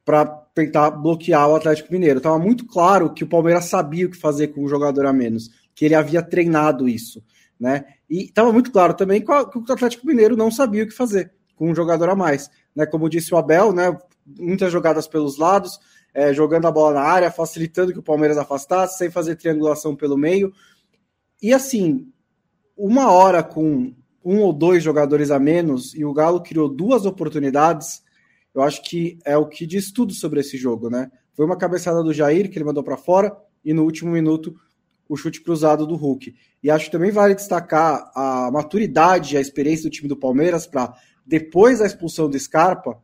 para 0.05 0.25
tentar 0.59 0.90
bloquear 0.90 1.49
o 1.49 1.55
Atlético 1.55 1.92
Mineiro. 1.92 2.18
Estava 2.18 2.38
muito 2.38 2.66
claro 2.66 3.14
que 3.14 3.23
o 3.23 3.29
Palmeiras 3.29 3.66
sabia 3.66 4.07
o 4.07 4.11
que 4.11 4.16
fazer 4.16 4.49
com 4.49 4.64
um 4.64 4.68
jogador 4.68 5.07
a 5.07 5.12
menos, 5.12 5.51
que 5.75 5.85
ele 5.85 5.94
havia 5.94 6.21
treinado 6.21 6.88
isso, 6.88 7.23
né? 7.59 7.85
E 8.11 8.25
estava 8.25 8.53
muito 8.53 8.73
claro 8.73 8.94
também 8.94 9.21
que 9.21 9.31
o 9.31 9.73
Atlético 9.73 10.07
Mineiro 10.07 10.37
não 10.37 10.51
sabia 10.51 10.83
o 10.83 10.87
que 10.87 10.94
fazer 10.94 11.33
com 11.55 11.71
um 11.71 11.75
jogador 11.75 12.09
a 12.09 12.16
mais, 12.16 12.51
né? 12.75 12.87
Como 12.87 13.09
disse 13.09 13.33
o 13.33 13.37
Abel, 13.37 13.73
né? 13.73 13.97
Muitas 14.38 14.73
jogadas 14.73 15.07
pelos 15.07 15.38
lados, 15.38 15.79
é, 16.12 16.35
jogando 16.35 16.66
a 16.66 16.73
bola 16.73 16.94
na 16.94 17.03
área, 17.03 17.31
facilitando 17.31 17.92
que 17.92 17.99
o 18.01 18.03
Palmeiras 18.03 18.37
afastasse, 18.37 18.99
sem 18.99 19.11
fazer 19.11 19.37
triangulação 19.37 19.94
pelo 19.94 20.16
meio. 20.16 20.53
E 21.40 21.55
assim, 21.55 22.11
uma 22.77 23.12
hora 23.12 23.44
com 23.44 23.94
um 24.25 24.40
ou 24.40 24.53
dois 24.53 24.83
jogadores 24.83 25.31
a 25.31 25.38
menos 25.38 25.94
e 25.94 26.05
o 26.05 26.12
Galo 26.12 26.42
criou 26.42 26.68
duas 26.68 27.07
oportunidades 27.07 28.03
eu 28.59 28.62
acho 28.62 28.83
que 28.83 29.18
é 29.25 29.37
o 29.37 29.47
que 29.47 29.66
diz 29.66 29.92
tudo 29.92 30.12
sobre 30.12 30.40
esse 30.40 30.57
jogo, 30.57 30.90
né? 30.90 31.11
Foi 31.33 31.47
uma 31.47 31.57
cabeçada 31.57 32.03
do 32.03 32.12
Jair 32.12 32.51
que 32.51 32.59
ele 32.59 32.64
mandou 32.64 32.83
para 32.83 32.97
fora 32.97 33.37
e 33.64 33.73
no 33.73 33.85
último 33.85 34.11
minuto 34.11 34.55
o 35.09 35.16
chute 35.16 35.40
cruzado 35.40 35.87
do 35.87 35.94
Hulk. 35.94 36.35
E 36.62 36.71
acho 36.71 36.87
que 36.87 36.90
também 36.90 37.11
vale 37.11 37.35
destacar 37.35 38.11
a 38.14 38.51
maturidade 38.51 39.37
a 39.37 39.40
experiência 39.40 39.85
do 39.85 39.92
time 39.92 40.09
do 40.09 40.16
Palmeiras 40.16 40.66
para 40.66 40.92
depois 41.25 41.79
da 41.79 41.87
expulsão 41.87 42.29
do 42.29 42.38
Scarpa, 42.38 43.01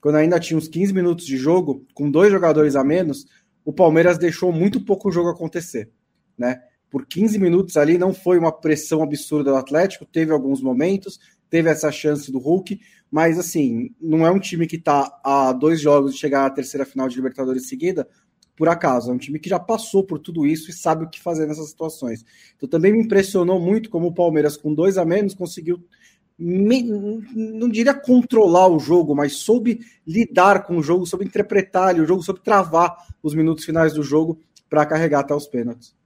quando 0.00 0.16
ainda 0.16 0.38
tinha 0.38 0.58
uns 0.58 0.68
15 0.68 0.92
minutos 0.92 1.24
de 1.24 1.36
jogo, 1.36 1.86
com 1.94 2.10
dois 2.10 2.30
jogadores 2.30 2.76
a 2.76 2.84
menos, 2.84 3.26
o 3.64 3.72
Palmeiras 3.72 4.18
deixou 4.18 4.52
muito 4.52 4.84
pouco 4.84 5.08
o 5.08 5.12
jogo 5.12 5.30
acontecer, 5.30 5.90
né? 6.36 6.60
por 6.90 7.06
15 7.06 7.38
minutos 7.38 7.76
ali, 7.76 7.98
não 7.98 8.14
foi 8.14 8.38
uma 8.38 8.52
pressão 8.52 9.02
absurda 9.02 9.50
do 9.50 9.56
Atlético, 9.56 10.06
teve 10.06 10.32
alguns 10.32 10.62
momentos, 10.62 11.18
teve 11.50 11.68
essa 11.68 11.90
chance 11.90 12.30
do 12.32 12.38
Hulk, 12.38 12.80
mas 13.10 13.38
assim, 13.38 13.94
não 14.00 14.26
é 14.26 14.30
um 14.30 14.38
time 14.38 14.66
que 14.66 14.76
está 14.76 15.20
a 15.24 15.52
dois 15.52 15.80
jogos 15.80 16.14
de 16.14 16.20
chegar 16.20 16.46
à 16.46 16.50
terceira 16.50 16.84
final 16.84 17.08
de 17.08 17.16
Libertadores 17.16 17.68
seguida, 17.68 18.08
por 18.58 18.68
acaso, 18.68 19.10
é 19.10 19.14
um 19.14 19.18
time 19.18 19.38
que 19.38 19.48
já 19.48 19.58
passou 19.58 20.02
por 20.02 20.18
tudo 20.18 20.44
isso 20.44 20.68
e 20.68 20.74
sabe 20.74 21.04
o 21.04 21.08
que 21.08 21.20
fazer 21.20 21.46
nessas 21.46 21.68
situações. 21.68 22.24
Então 22.56 22.68
também 22.68 22.92
me 22.92 23.00
impressionou 23.00 23.60
muito 23.60 23.88
como 23.88 24.08
o 24.08 24.14
Palmeiras, 24.14 24.56
com 24.56 24.74
dois 24.74 24.98
a 24.98 25.04
menos, 25.04 25.32
conseguiu 25.32 25.78
me, 26.38 26.82
não 27.34 27.68
diria 27.68 27.94
controlar 27.94 28.68
o 28.68 28.78
jogo, 28.78 29.14
mas 29.14 29.34
soube 29.34 29.80
lidar 30.06 30.64
com 30.64 30.78
o 30.78 30.82
jogo, 30.82 31.06
soube 31.06 31.24
interpretar 31.24 31.98
o 31.98 32.06
jogo, 32.06 32.22
soube 32.22 32.40
travar 32.40 32.96
os 33.22 33.34
minutos 33.34 33.64
finais 33.64 33.94
do 33.94 34.02
jogo 34.02 34.40
para 34.68 34.86
carregar 34.86 35.20
até 35.20 35.34
os 35.34 35.48
pênaltis. 35.48 35.97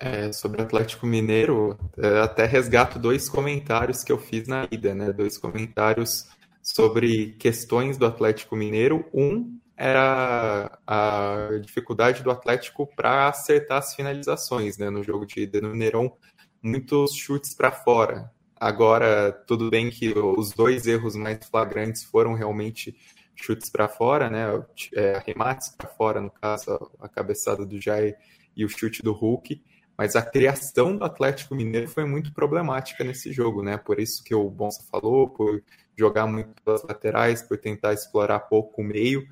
É, 0.00 0.32
sobre 0.32 0.60
o 0.60 0.64
Atlético 0.64 1.06
Mineiro, 1.06 1.76
é, 1.96 2.20
até 2.20 2.44
resgato 2.44 3.00
dois 3.00 3.28
comentários 3.28 4.04
que 4.04 4.12
eu 4.12 4.18
fiz 4.18 4.46
na 4.46 4.68
ida, 4.70 4.94
né? 4.94 5.12
Dois 5.12 5.36
comentários 5.36 6.28
sobre 6.62 7.32
questões 7.32 7.98
do 7.98 8.06
Atlético 8.06 8.54
Mineiro. 8.54 9.04
Um 9.12 9.58
era 9.76 10.78
a 10.86 11.48
dificuldade 11.60 12.22
do 12.22 12.30
Atlético 12.30 12.86
para 12.94 13.28
acertar 13.28 13.78
as 13.78 13.94
finalizações, 13.94 14.78
né? 14.78 14.88
No 14.88 15.02
jogo 15.02 15.26
de 15.26 15.40
ida 15.40 15.60
no 15.60 15.70
Mineirão, 15.70 16.16
muitos 16.62 17.14
chutes 17.14 17.52
para 17.54 17.72
fora. 17.72 18.30
Agora, 18.54 19.32
tudo 19.48 19.68
bem 19.68 19.90
que 19.90 20.16
os 20.16 20.52
dois 20.52 20.86
erros 20.86 21.16
mais 21.16 21.44
flagrantes 21.44 22.04
foram 22.04 22.34
realmente 22.34 22.96
chutes 23.34 23.68
para 23.68 23.88
fora, 23.88 24.30
né? 24.30 24.46
É, 24.94 25.16
arremates 25.16 25.70
para 25.70 25.88
fora, 25.88 26.20
no 26.20 26.30
caso, 26.30 26.90
a 27.00 27.08
cabeçada 27.08 27.66
do 27.66 27.80
Jair 27.80 28.16
e 28.56 28.64
o 28.64 28.68
chute 28.68 29.02
do 29.02 29.12
Hulk. 29.12 29.60
Mas 29.98 30.14
a 30.14 30.22
criação 30.22 30.96
do 30.96 31.04
Atlético 31.04 31.56
Mineiro 31.56 31.88
foi 31.88 32.04
muito 32.04 32.32
problemática 32.32 33.02
nesse 33.02 33.32
jogo, 33.32 33.64
né? 33.64 33.76
Por 33.76 33.98
isso 33.98 34.22
que 34.22 34.32
o 34.32 34.48
Bonsa 34.48 34.84
falou, 34.88 35.28
por 35.28 35.60
jogar 35.98 36.24
muito 36.24 36.50
pelas 36.62 36.84
laterais, 36.84 37.42
por 37.42 37.58
tentar 37.58 37.94
explorar 37.94 38.38
pouco 38.38 38.80
o 38.80 38.84
meio. 38.84 39.26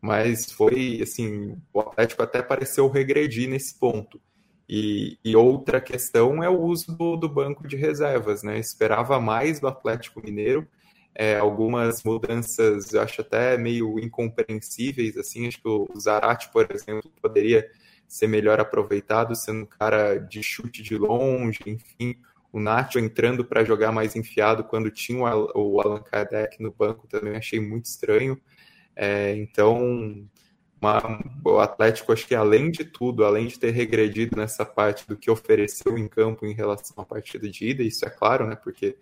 Mas 0.00 0.52
foi 0.52 1.00
assim, 1.02 1.56
o 1.72 1.80
Atlético 1.80 2.22
até 2.22 2.40
pareceu 2.40 2.88
regredir 2.88 3.50
nesse 3.50 3.76
ponto. 3.76 4.20
E, 4.68 5.18
e, 5.24 5.34
outra 5.34 5.80
questão 5.80 6.42
é 6.42 6.48
o 6.48 6.60
uso 6.60 6.96
do, 6.96 7.16
do, 7.16 7.28
banco 7.28 7.66
de 7.66 7.76
reservas, 7.76 8.44
né? 8.44 8.58
Esperava 8.58 9.20
mais 9.20 9.58
do 9.58 9.66
Atlético 9.66 10.22
Mineiro, 10.24 10.66
é, 11.14 11.36
algumas 11.36 12.02
mudanças 12.04 12.94
eu 12.94 13.02
acho 13.02 13.20
até 13.20 13.58
meio 13.58 13.98
incompreensíveis, 13.98 15.16
assim, 15.16 15.46
acho 15.48 15.60
que 15.60 15.68
o 15.68 15.88
Zarate, 15.98 16.48
por 16.50 16.66
exemplo, 16.70 17.10
poderia 17.20 17.68
ser 18.12 18.26
melhor 18.26 18.60
aproveitado, 18.60 19.34
sendo 19.34 19.62
um 19.62 19.66
cara 19.66 20.18
de 20.18 20.42
chute 20.42 20.82
de 20.82 20.98
longe, 20.98 21.60
enfim, 21.66 22.14
o 22.52 22.60
Nacho 22.60 22.98
entrando 22.98 23.42
para 23.42 23.64
jogar 23.64 23.90
mais 23.90 24.14
enfiado 24.14 24.64
quando 24.64 24.90
tinha 24.90 25.34
o 25.54 25.80
Allan 25.80 26.02
Kardec 26.02 26.62
no 26.62 26.70
banco 26.70 27.06
também 27.06 27.36
achei 27.36 27.58
muito 27.58 27.86
estranho, 27.86 28.38
é, 28.94 29.34
então 29.36 30.28
uma, 30.78 31.00
o 31.42 31.58
Atlético, 31.58 32.12
acho 32.12 32.26
que 32.26 32.34
além 32.34 32.70
de 32.70 32.84
tudo, 32.84 33.24
além 33.24 33.46
de 33.46 33.58
ter 33.58 33.70
regredido 33.70 34.36
nessa 34.36 34.66
parte 34.66 35.08
do 35.08 35.16
que 35.16 35.30
ofereceu 35.30 35.96
em 35.96 36.06
campo 36.06 36.44
em 36.44 36.52
relação 36.52 36.94
à 36.98 37.06
partida 37.06 37.48
de 37.48 37.70
ida, 37.70 37.82
isso 37.82 38.04
é 38.04 38.10
claro, 38.10 38.46
né? 38.46 38.56
Porque 38.56 38.98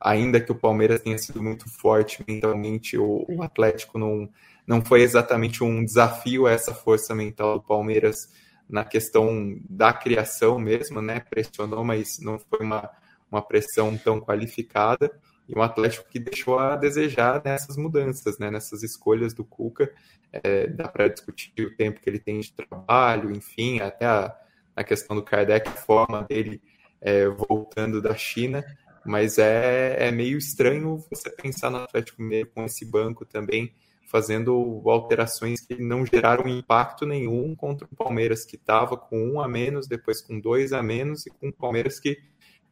ainda 0.00 0.40
que 0.40 0.50
o 0.50 0.54
Palmeiras 0.54 1.02
tenha 1.02 1.18
sido 1.18 1.42
muito 1.42 1.68
forte 1.68 2.24
mentalmente, 2.26 2.96
o, 2.96 3.26
o 3.28 3.42
Atlético 3.42 3.98
não, 3.98 4.30
não 4.66 4.82
foi 4.82 5.02
exatamente 5.02 5.62
um 5.62 5.84
desafio 5.84 6.46
a 6.46 6.52
essa 6.52 6.72
força 6.72 7.14
mental 7.14 7.58
do 7.58 7.64
Palmeiras 7.66 8.30
na 8.68 8.84
questão 8.84 9.58
da 9.68 9.92
criação 9.92 10.58
mesmo, 10.58 11.00
né? 11.00 11.20
Pressionou, 11.20 11.84
mas 11.84 12.18
não 12.20 12.38
foi 12.38 12.60
uma, 12.60 12.90
uma 13.30 13.42
pressão 13.42 13.96
tão 13.96 14.20
qualificada 14.20 15.10
e 15.48 15.56
um 15.56 15.62
Atlético 15.62 16.08
que 16.08 16.18
deixou 16.18 16.58
a 16.58 16.76
desejar 16.76 17.40
nessas 17.44 17.76
mudanças, 17.76 18.38
né, 18.38 18.50
nessas 18.50 18.82
escolhas 18.82 19.32
do 19.32 19.44
Cuca. 19.44 19.92
É, 20.32 20.66
dá 20.66 20.88
para 20.88 21.08
discutir 21.08 21.66
o 21.66 21.76
tempo 21.76 22.00
que 22.00 22.10
ele 22.10 22.18
tem 22.18 22.40
de 22.40 22.52
trabalho, 22.52 23.30
enfim, 23.30 23.80
até 23.80 24.04
a, 24.04 24.36
a 24.74 24.84
questão 24.84 25.14
do 25.14 25.22
Kardec, 25.22 25.68
a 25.68 25.72
forma 25.72 26.22
dele 26.24 26.60
é, 27.00 27.28
voltando 27.28 28.02
da 28.02 28.14
China, 28.14 28.64
mas 29.04 29.38
é, 29.38 30.08
é 30.08 30.10
meio 30.10 30.36
estranho 30.36 30.98
você 31.10 31.30
pensar 31.30 31.70
no 31.70 31.78
Atlético 31.78 32.20
Mineiro 32.20 32.50
com 32.52 32.64
esse 32.64 32.84
banco 32.84 33.24
também, 33.24 33.72
fazendo 34.06 34.82
alterações 34.86 35.60
que 35.60 35.76
não 35.76 36.06
geraram 36.06 36.48
impacto 36.48 37.04
nenhum 37.04 37.54
contra 37.54 37.86
o 37.90 37.96
Palmeiras, 37.96 38.44
que 38.44 38.56
estava 38.56 38.96
com 38.96 39.18
um 39.18 39.40
a 39.40 39.48
menos, 39.48 39.86
depois 39.86 40.22
com 40.22 40.40
dois 40.40 40.72
a 40.72 40.82
menos, 40.82 41.26
e 41.26 41.30
com 41.30 41.48
o 41.48 41.52
Palmeiras 41.52 42.00
que 42.00 42.18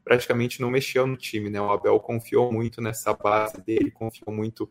praticamente 0.04 0.60
não 0.60 0.70
mexeu 0.70 1.06
no 1.06 1.16
time, 1.16 1.50
né? 1.50 1.60
O 1.60 1.70
Abel 1.70 1.98
confiou 1.98 2.52
muito 2.52 2.80
nessa 2.80 3.14
base 3.14 3.60
dele, 3.62 3.90
confiou 3.90 4.34
muito 4.34 4.68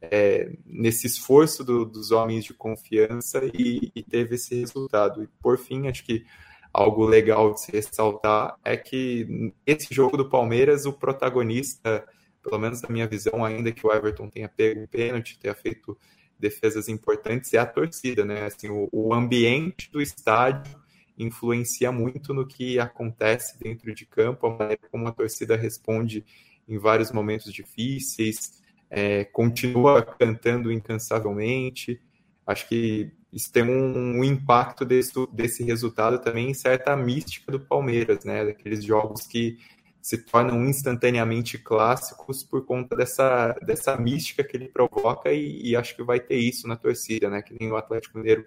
é, 0.00 0.52
nesse 0.66 1.06
esforço 1.06 1.64
do, 1.64 1.84
dos 1.84 2.10
homens 2.10 2.44
de 2.44 2.52
confiança 2.52 3.40
e, 3.52 3.90
e, 3.94 4.02
teve 4.02 4.34
esse 4.34 4.54
resultado. 4.54 5.22
E 5.22 5.28
por 5.42 5.58
fim, 5.58 5.88
acho 5.88 6.04
que 6.04 6.24
algo 6.72 7.04
legal 7.06 7.54
de 7.54 7.62
se 7.62 7.72
ressaltar 7.72 8.56
é 8.64 8.76
que 8.76 9.52
esse 9.66 9.92
jogo 9.94 10.16
do 10.16 10.28
Palmeiras, 10.28 10.84
o 10.84 10.92
protagonista, 10.92 12.06
pelo 12.44 12.58
menos 12.58 12.82
na 12.82 12.90
minha 12.90 13.08
visão, 13.08 13.44
ainda 13.44 13.72
que 13.72 13.86
o 13.86 13.92
Everton 13.92 14.28
tenha 14.28 14.48
pego 14.48 14.82
um 14.82 14.86
pênalti, 14.86 15.38
tenha 15.38 15.54
feito 15.54 15.98
defesas 16.38 16.88
importantes, 16.88 17.54
é 17.54 17.58
a 17.58 17.66
torcida, 17.66 18.24
né? 18.24 18.44
Assim, 18.44 18.68
o, 18.68 18.88
o 18.92 19.14
ambiente 19.14 19.90
do 19.90 20.00
estádio 20.00 20.76
influencia 21.16 21.90
muito 21.90 22.34
no 22.34 22.46
que 22.46 22.78
acontece 22.78 23.58
dentro 23.58 23.94
de 23.94 24.04
campo, 24.04 24.46
a 24.46 24.50
maneira 24.50 24.82
como 24.90 25.08
a 25.08 25.12
torcida 25.12 25.56
responde 25.56 26.24
em 26.68 26.76
vários 26.78 27.12
momentos 27.12 27.52
difíceis, 27.52 28.62
é, 28.90 29.24
continua 29.24 30.02
cantando 30.02 30.72
incansavelmente. 30.72 32.00
Acho 32.46 32.68
que 32.68 33.10
isso 33.32 33.50
tem 33.50 33.62
um, 33.64 34.18
um, 34.18 34.24
impacto 34.24 34.84
desse, 34.84 35.12
desse 35.32 35.64
resultado 35.64 36.20
também 36.20 36.50
em 36.50 36.54
certa 36.54 36.96
mística 36.96 37.50
do 37.50 37.60
Palmeiras, 37.60 38.24
né? 38.24 38.44
Daqueles 38.44 38.84
jogos 38.84 39.26
que 39.26 39.58
se 40.04 40.18
tornam 40.18 40.62
instantaneamente 40.66 41.56
clássicos 41.56 42.42
por 42.42 42.66
conta 42.66 42.94
dessa, 42.94 43.54
dessa 43.64 43.96
mística 43.96 44.44
que 44.44 44.54
ele 44.54 44.68
provoca 44.68 45.32
e, 45.32 45.70
e 45.70 45.74
acho 45.74 45.96
que 45.96 46.02
vai 46.02 46.20
ter 46.20 46.36
isso 46.36 46.68
na 46.68 46.76
torcida, 46.76 47.30
né? 47.30 47.40
Que 47.40 47.56
nem 47.58 47.72
o 47.72 47.76
Atlético 47.76 48.18
Mineiro 48.18 48.44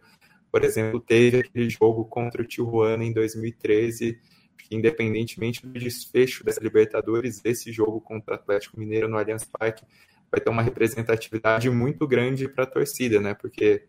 por 0.52 0.64
exemplo, 0.64 1.00
teve 1.00 1.40
aquele 1.40 1.68
jogo 1.68 2.06
contra 2.06 2.42
o 2.42 2.46
Tijuana 2.46 3.04
em 3.04 3.12
2013, 3.12 4.20
que 4.58 4.76
independentemente 4.76 5.66
do 5.66 5.74
desfecho 5.74 6.44
dessa 6.44 6.62
Libertadores, 6.62 7.42
esse 7.44 7.72
jogo 7.72 8.00
contra 8.00 8.34
o 8.34 8.36
Atlético 8.36 8.80
Mineiro 8.80 9.08
no 9.08 9.18
Allianz 9.18 9.46
Parque 9.46 9.84
vai 10.32 10.42
ter 10.42 10.50
uma 10.50 10.62
representatividade 10.62 11.70
muito 11.70 12.08
grande 12.08 12.48
para 12.48 12.66
a 12.66 12.68
torcida, 12.68 13.20
né? 13.20 13.34
Porque, 13.34 13.84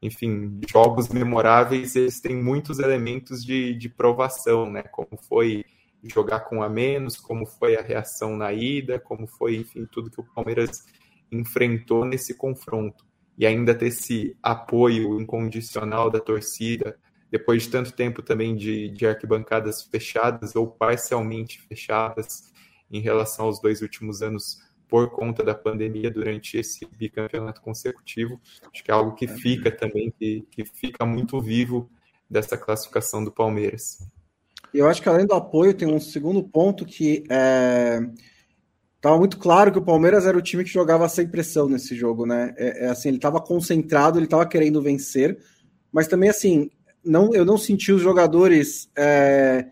enfim, 0.00 0.60
jogos 0.70 1.08
memoráveis, 1.08 1.96
eles 1.96 2.20
têm 2.20 2.36
muitos 2.36 2.78
elementos 2.78 3.44
de, 3.44 3.74
de 3.74 3.88
provação, 3.88 4.70
né? 4.70 4.82
Como 4.82 5.18
foi 5.28 5.64
jogar 6.04 6.40
com 6.40 6.62
a 6.62 6.68
menos, 6.68 7.16
como 7.16 7.46
foi 7.46 7.76
a 7.76 7.82
reação 7.82 8.36
na 8.36 8.52
ida, 8.52 8.98
como 8.98 9.26
foi, 9.26 9.56
enfim, 9.56 9.86
tudo 9.90 10.10
que 10.10 10.20
o 10.20 10.24
Palmeiras 10.34 10.86
enfrentou 11.30 12.04
nesse 12.04 12.34
confronto 12.34 13.04
e 13.36 13.46
ainda 13.46 13.74
ter 13.74 13.86
esse 13.86 14.36
apoio 14.42 15.20
incondicional 15.20 16.10
da 16.10 16.20
torcida, 16.20 16.98
depois 17.30 17.62
de 17.62 17.70
tanto 17.70 17.92
tempo 17.92 18.22
também 18.22 18.56
de, 18.56 18.88
de 18.90 19.06
arquibancadas 19.06 19.82
fechadas 19.84 20.56
ou 20.56 20.66
parcialmente 20.66 21.60
fechadas 21.62 22.52
em 22.90 23.00
relação 23.00 23.46
aos 23.46 23.60
dois 23.60 23.82
últimos 23.82 24.20
anos 24.20 24.58
por 24.88 25.10
conta 25.10 25.44
da 25.44 25.54
pandemia 25.54 26.10
durante 26.10 26.58
esse 26.58 26.84
bicampeonato 26.84 27.62
consecutivo. 27.62 28.40
Acho 28.72 28.82
que 28.82 28.90
é 28.90 28.94
algo 28.94 29.14
que 29.14 29.28
fica 29.28 29.70
também, 29.70 30.10
que, 30.10 30.44
que 30.50 30.64
fica 30.64 31.06
muito 31.06 31.40
vivo 31.40 31.88
dessa 32.28 32.58
classificação 32.58 33.24
do 33.24 33.30
Palmeiras. 33.30 33.98
Eu 34.72 34.88
acho 34.88 35.02
que 35.02 35.08
além 35.08 35.26
do 35.26 35.34
apoio, 35.34 35.74
tem 35.74 35.88
um 35.88 36.00
segundo 36.00 36.42
ponto 36.42 36.84
que 36.84 37.24
é 37.28 38.00
Tava 39.00 39.16
muito 39.16 39.38
claro 39.38 39.72
que 39.72 39.78
o 39.78 39.84
Palmeiras 39.84 40.26
era 40.26 40.36
o 40.36 40.42
time 40.42 40.62
que 40.62 40.70
jogava 40.70 41.08
sem 41.08 41.26
pressão 41.26 41.68
nesse 41.68 41.96
jogo, 41.96 42.26
né? 42.26 42.54
É, 42.58 42.84
é 42.84 42.88
assim, 42.90 43.08
ele 43.08 43.16
estava 43.16 43.40
concentrado, 43.40 44.18
ele 44.18 44.26
estava 44.26 44.46
querendo 44.46 44.82
vencer, 44.82 45.38
mas 45.90 46.06
também 46.06 46.28
assim, 46.28 46.70
não, 47.02 47.32
eu 47.32 47.44
não 47.44 47.56
senti 47.56 47.92
os 47.92 48.02
jogadores 48.02 48.90
é, 48.94 49.66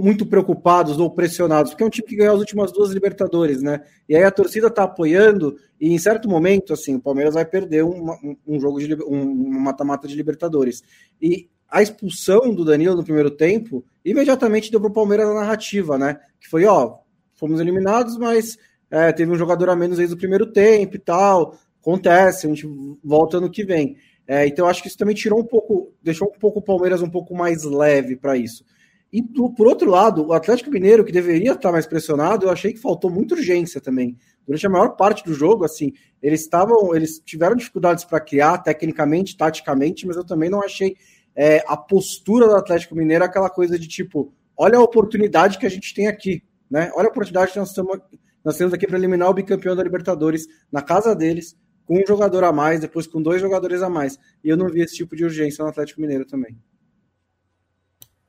muito 0.00 0.24
preocupados 0.24 0.98
ou 1.00 1.10
pressionados, 1.10 1.72
porque 1.72 1.82
é 1.82 1.86
um 1.86 1.90
time 1.90 2.06
que 2.06 2.14
ganhou 2.14 2.34
as 2.34 2.40
últimas 2.40 2.70
duas 2.70 2.92
Libertadores, 2.92 3.60
né? 3.60 3.82
E 4.08 4.14
aí 4.14 4.22
a 4.22 4.30
torcida 4.30 4.70
tá 4.70 4.84
apoiando, 4.84 5.56
e 5.80 5.92
em 5.92 5.98
certo 5.98 6.28
momento, 6.28 6.72
assim, 6.72 6.94
o 6.94 7.00
Palmeiras 7.00 7.34
vai 7.34 7.44
perder 7.44 7.82
um 7.84 8.60
jogo 8.60 8.78
de 8.78 8.94
um 9.02 9.60
mata-mata 9.60 10.06
de 10.06 10.14
Libertadores. 10.14 10.80
E 11.20 11.50
a 11.72 11.82
expulsão 11.82 12.54
do 12.54 12.66
Danilo 12.66 12.94
no 12.94 13.02
primeiro 13.02 13.30
tempo 13.30 13.82
imediatamente 14.04 14.70
deu 14.70 14.78
para 14.78 14.90
o 14.90 14.92
Palmeiras 14.92 15.26
a 15.26 15.34
narrativa, 15.34 15.96
né? 15.96 16.20
Que 16.38 16.48
foi, 16.48 16.66
ó, 16.66 16.98
fomos 17.34 17.60
eliminados, 17.60 18.18
mas 18.18 18.58
é, 18.90 19.10
teve 19.10 19.32
um 19.32 19.38
jogador 19.38 19.70
a 19.70 19.74
menos 19.74 19.96
desde 19.96 20.14
o 20.14 20.18
primeiro 20.18 20.52
tempo 20.52 20.96
e 20.96 20.98
tal. 20.98 21.56
Acontece, 21.80 22.46
a 22.46 22.50
gente 22.50 22.68
volta 23.02 23.40
no 23.40 23.50
que 23.50 23.64
vem. 23.64 23.96
É, 24.28 24.46
então, 24.46 24.68
acho 24.68 24.82
que 24.82 24.88
isso 24.88 24.98
também 24.98 25.14
tirou 25.14 25.40
um 25.40 25.44
pouco, 25.44 25.92
deixou 26.02 26.28
um 26.28 26.38
pouco 26.38 26.58
o 26.58 26.62
Palmeiras 26.62 27.00
um 27.00 27.08
pouco 27.08 27.34
mais 27.34 27.64
leve 27.64 28.16
para 28.16 28.36
isso. 28.36 28.64
E 29.10 29.22
do, 29.22 29.50
por 29.50 29.66
outro 29.66 29.90
lado, 29.90 30.26
o 30.26 30.32
Atlético 30.32 30.70
Mineiro, 30.70 31.04
que 31.04 31.12
deveria 31.12 31.52
estar 31.52 31.72
mais 31.72 31.86
pressionado, 31.86 32.46
eu 32.46 32.50
achei 32.50 32.72
que 32.72 32.78
faltou 32.78 33.10
muita 33.10 33.34
urgência 33.34 33.80
também. 33.80 34.16
Durante 34.46 34.66
a 34.66 34.70
maior 34.70 34.90
parte 34.90 35.24
do 35.24 35.32
jogo, 35.32 35.64
assim, 35.64 35.92
eles 36.22 36.42
estavam, 36.42 36.94
eles 36.94 37.18
tiveram 37.24 37.56
dificuldades 37.56 38.04
para 38.04 38.20
criar 38.20 38.58
tecnicamente, 38.58 39.36
taticamente, 39.36 40.06
mas 40.06 40.16
eu 40.16 40.24
também 40.24 40.50
não 40.50 40.62
achei 40.62 40.96
é, 41.36 41.64
a 41.66 41.76
postura 41.76 42.46
do 42.46 42.56
Atlético 42.56 42.94
Mineiro 42.94 43.24
aquela 43.24 43.50
coisa 43.50 43.78
de 43.78 43.88
tipo, 43.88 44.32
olha 44.56 44.78
a 44.78 44.82
oportunidade 44.82 45.58
que 45.58 45.66
a 45.66 45.70
gente 45.70 45.94
tem 45.94 46.06
aqui, 46.06 46.42
né? 46.70 46.90
Olha 46.94 47.08
a 47.08 47.10
oportunidade 47.10 47.52
que 47.52 47.58
nós, 47.58 47.68
estamos, 47.68 47.98
nós 48.44 48.56
temos 48.56 48.72
aqui 48.72 48.86
para 48.86 48.98
eliminar 48.98 49.28
o 49.28 49.34
bicampeão 49.34 49.76
da 49.76 49.82
Libertadores 49.82 50.46
na 50.70 50.82
casa 50.82 51.14
deles, 51.14 51.56
com 51.84 52.00
um 52.00 52.06
jogador 52.06 52.44
a 52.44 52.52
mais, 52.52 52.80
depois 52.80 53.06
com 53.06 53.20
dois 53.20 53.40
jogadores 53.40 53.82
a 53.82 53.88
mais. 53.88 54.18
E 54.42 54.48
eu 54.48 54.56
não 54.56 54.68
vi 54.68 54.80
esse 54.80 54.96
tipo 54.96 55.16
de 55.16 55.24
urgência 55.24 55.62
no 55.62 55.70
Atlético 55.70 56.00
Mineiro 56.00 56.24
também. 56.24 56.56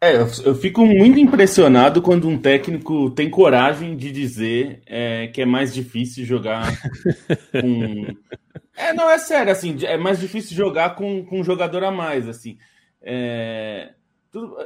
É, 0.04 0.18
eu, 0.18 0.54
fico 0.54 0.86
muito 0.86 1.18
impressionado 1.18 2.02
quando 2.02 2.28
um 2.28 2.38
técnico 2.38 3.10
tem 3.12 3.30
coragem 3.30 3.96
de 3.96 4.12
dizer 4.12 4.82
é, 4.86 5.28
que 5.28 5.42
é 5.42 5.46
mais 5.46 5.74
difícil 5.74 6.26
jogar 6.26 6.68
com. 7.62 8.08
É, 8.76 8.92
não, 8.92 9.10
é 9.10 9.18
sério, 9.18 9.50
assim, 9.50 9.78
é 9.84 9.96
mais 9.96 10.20
difícil 10.20 10.58
jogar 10.58 10.96
com, 10.96 11.24
com 11.24 11.40
um 11.40 11.44
jogador 11.44 11.86
a 11.86 11.92
mais, 11.92 12.28
assim. 12.28 12.58
É... 13.04 13.94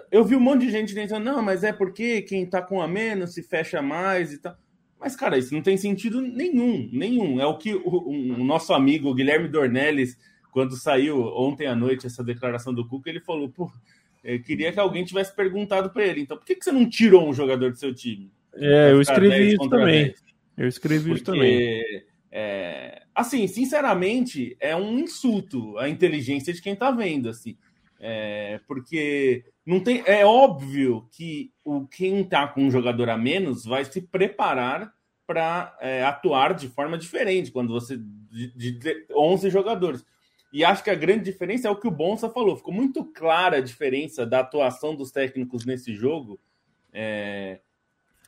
Eu 0.10 0.24
vi 0.24 0.36
um 0.36 0.40
monte 0.40 0.62
de 0.62 0.72
gente 0.72 0.94
dizendo, 0.94 1.20
não, 1.20 1.42
mas 1.42 1.64
é 1.64 1.74
porque 1.74 2.22
quem 2.22 2.46
tá 2.46 2.62
com 2.62 2.82
a 2.82 2.88
menos 2.88 3.34
se 3.34 3.44
fecha 3.44 3.82
mais 3.82 4.32
e 4.32 4.38
tal. 4.38 4.56
Mas, 5.00 5.16
cara, 5.16 5.38
isso 5.38 5.54
não 5.54 5.62
tem 5.62 5.76
sentido 5.76 6.22
nenhum, 6.22 6.90
nenhum. 6.92 7.40
É 7.42 7.46
o 7.46 7.58
que 7.58 7.74
o, 7.74 8.10
o 8.10 8.44
nosso 8.44 8.74
amigo 8.74 9.14
Guilherme 9.14 9.48
Dornelles, 9.50 10.18
quando 10.52 10.78
saiu 10.78 11.22
ontem 11.22 11.68
à 11.68 11.76
noite 11.76 12.08
essa 12.08 12.24
declaração 12.24 12.74
do 12.74 12.88
Cuca, 12.88 13.10
ele 13.10 13.20
falou, 13.20 13.50
pô, 13.50 13.70
eu 14.24 14.42
queria 14.42 14.72
que 14.72 14.80
alguém 14.80 15.04
tivesse 15.04 15.36
perguntado 15.36 15.90
para 15.90 16.06
ele, 16.06 16.22
então 16.22 16.38
por 16.38 16.46
que, 16.46 16.56
que 16.56 16.64
você 16.64 16.72
não 16.72 16.90
tirou 16.90 17.30
um 17.30 17.34
jogador 17.34 17.72
do 17.72 17.78
seu 17.78 17.94
time? 17.94 18.32
É, 18.56 18.92
eu 18.92 19.02
escrevi 19.02 19.54
isso 19.54 19.70
também. 19.70 20.06
10? 20.06 20.28
Eu 20.58 20.68
escrevi 20.68 21.10
Porque, 21.10 21.16
isso 21.16 21.24
também. 21.24 22.04
É, 22.32 23.04
assim, 23.14 23.48
sinceramente, 23.48 24.58
é 24.60 24.76
um 24.76 25.00
insulto 25.00 25.78
à 25.78 25.88
inteligência 25.88 26.52
de 26.52 26.62
quem 26.62 26.76
tá 26.76 26.90
vendo, 26.90 27.30
assim. 27.30 27.56
É, 28.00 28.60
porque 28.68 29.46
não 29.66 29.80
tem, 29.80 30.04
é 30.06 30.26
óbvio 30.26 31.08
que 31.12 31.52
o 31.64 31.88
quem 31.88 32.22
está 32.22 32.48
com 32.48 32.62
um 32.62 32.72
jogador 32.72 33.10
a 33.10 33.18
menos 33.18 33.66
vai 33.66 33.84
se 33.86 34.02
preparar 34.02 34.94
para 35.26 35.76
é, 35.82 36.04
atuar 36.04 36.54
de 36.54 36.70
forma 36.70 36.98
diferente 36.98 37.52
quando 37.52 37.74
você 37.74 37.98
de, 37.98 38.72
de 38.72 39.06
11 39.14 39.50
jogadores. 39.50 40.06
E 40.54 40.64
acho 40.64 40.84
que 40.84 40.90
a 40.90 40.96
grande 40.96 41.26
diferença 41.26 41.68
é 41.68 41.72
o 41.72 41.76
que 41.76 41.88
o 41.88 41.92
Bonsa 41.92 42.30
falou. 42.30 42.56
Ficou 42.56 42.74
muito 42.74 43.04
clara 43.04 43.58
a 43.58 43.62
diferença 43.62 44.26
da 44.26 44.40
atuação 44.40 44.96
dos 44.96 45.12
técnicos 45.12 45.66
nesse 45.66 45.94
jogo, 45.94 46.40
é, 46.94 47.60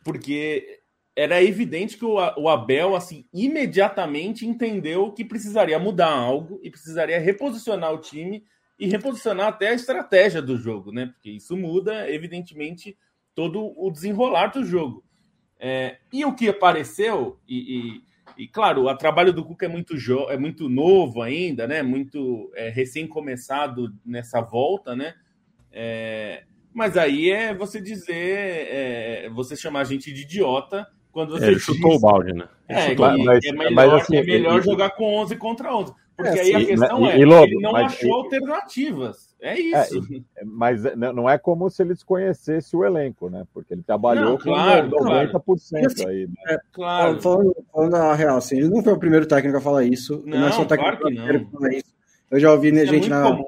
porque 0.03 0.81
era 1.15 1.41
evidente 1.41 1.97
que 1.97 2.05
o, 2.05 2.15
o 2.37 2.49
Abel 2.49 2.95
assim 2.95 3.25
imediatamente 3.33 4.45
entendeu 4.45 5.11
que 5.11 5.23
precisaria 5.23 5.79
mudar 5.79 6.11
algo 6.11 6.59
e 6.61 6.69
precisaria 6.69 7.19
reposicionar 7.19 7.93
o 7.93 7.99
time 7.99 8.43
e 8.79 8.87
reposicionar 8.87 9.47
até 9.47 9.69
a 9.69 9.73
estratégia 9.73 10.41
do 10.41 10.57
jogo, 10.57 10.91
né? 10.91 11.07
Porque 11.07 11.29
isso 11.29 11.57
muda, 11.57 12.09
evidentemente, 12.09 12.97
todo 13.35 13.73
o 13.77 13.91
desenrolar 13.91 14.47
do 14.47 14.63
jogo. 14.63 15.03
É, 15.59 15.97
e 16.13 16.23
o 16.23 16.33
que 16.33 16.47
apareceu, 16.47 17.37
e, 17.45 18.01
e, 18.37 18.43
e, 18.43 18.47
claro, 18.47 18.87
o 18.87 18.95
trabalho 18.95 19.33
do 19.33 19.43
Cuca 19.43 19.65
é 19.65 19.69
muito, 19.69 19.93
é 20.29 20.37
muito 20.37 20.69
novo 20.69 21.21
ainda, 21.21 21.67
né? 21.67 21.83
Muito 21.83 22.49
é, 22.55 22.69
recém-começado 22.69 23.93
nessa 24.05 24.39
volta, 24.39 24.95
né? 24.95 25.13
É, 25.71 26.43
mas 26.73 26.95
aí 26.95 27.29
é 27.29 27.53
você 27.53 27.81
dizer, 27.81 28.13
é, 28.15 29.29
você 29.29 29.57
chamar 29.57 29.81
a 29.81 29.83
gente 29.83 30.13
de 30.13 30.21
idiota 30.21 30.87
quando 31.11 31.31
você. 31.31 31.47
Ele 31.47 31.59
chutou 31.59 31.95
o 31.95 31.99
balde, 31.99 32.31
né? 32.31 32.47
É, 32.67 32.95
mas, 32.95 33.43
é 33.43 33.51
melhor, 33.51 33.73
mas, 33.73 33.93
assim, 33.93 34.15
é 34.15 34.23
melhor 34.23 34.53
ele... 34.55 34.63
jogar 34.63 34.91
com 34.91 35.15
11 35.15 35.35
contra 35.35 35.75
11. 35.75 35.93
Porque 36.19 36.37
é, 36.37 36.41
aí 36.41 36.55
a 36.55 36.65
questão 36.65 37.07
é, 37.07 37.17
e, 37.17 37.23
Lobo, 37.23 37.45
ele 37.45 37.61
não 37.61 37.71
mas, 37.71 37.93
achou 37.93 38.13
alternativas. 38.13 39.33
É, 39.39 39.53
é 39.53 39.61
isso. 39.61 40.05
É, 40.35 40.43
mas 40.43 40.83
não 40.97 41.29
é 41.29 41.37
como 41.37 41.69
se 41.69 41.81
ele 41.81 41.93
desconhecesse 41.93 42.75
o 42.75 42.83
elenco, 42.83 43.29
né? 43.29 43.45
Porque 43.53 43.73
ele 43.73 43.83
trabalhou 43.83 44.31
não, 44.31 44.37
claro, 44.37 44.89
com 44.89 45.05
90% 45.05 45.31
claro. 45.39 46.09
aí. 46.09 46.27
Né? 46.27 46.33
É, 46.49 46.57
claro. 46.73 47.21
Falando, 47.21 47.55
falando 47.71 47.95
a 47.95 48.13
real, 48.13 48.35
assim, 48.35 48.57
ele 48.57 48.67
não 48.67 48.83
foi 48.83 48.91
o 48.91 48.99
primeiro 48.99 49.25
técnico 49.25 49.57
a 49.57 49.61
falar 49.61 49.85
isso. 49.85 50.21
Não, 50.25 50.39
não 50.39 50.47
é 50.49 50.51
só 50.51 50.63
o 50.63 50.65
técnico 50.65 50.97
claro 50.99 51.15
que 51.15 51.43
não. 51.45 51.51
falar 51.51 51.73
isso. 51.73 51.93
Eu 52.29 52.39
já 52.41 52.51
ouvi 52.51 52.67
isso 52.67 52.79
é 52.79 52.85
gente 52.85 53.07
é 53.07 53.09
na 53.11 53.39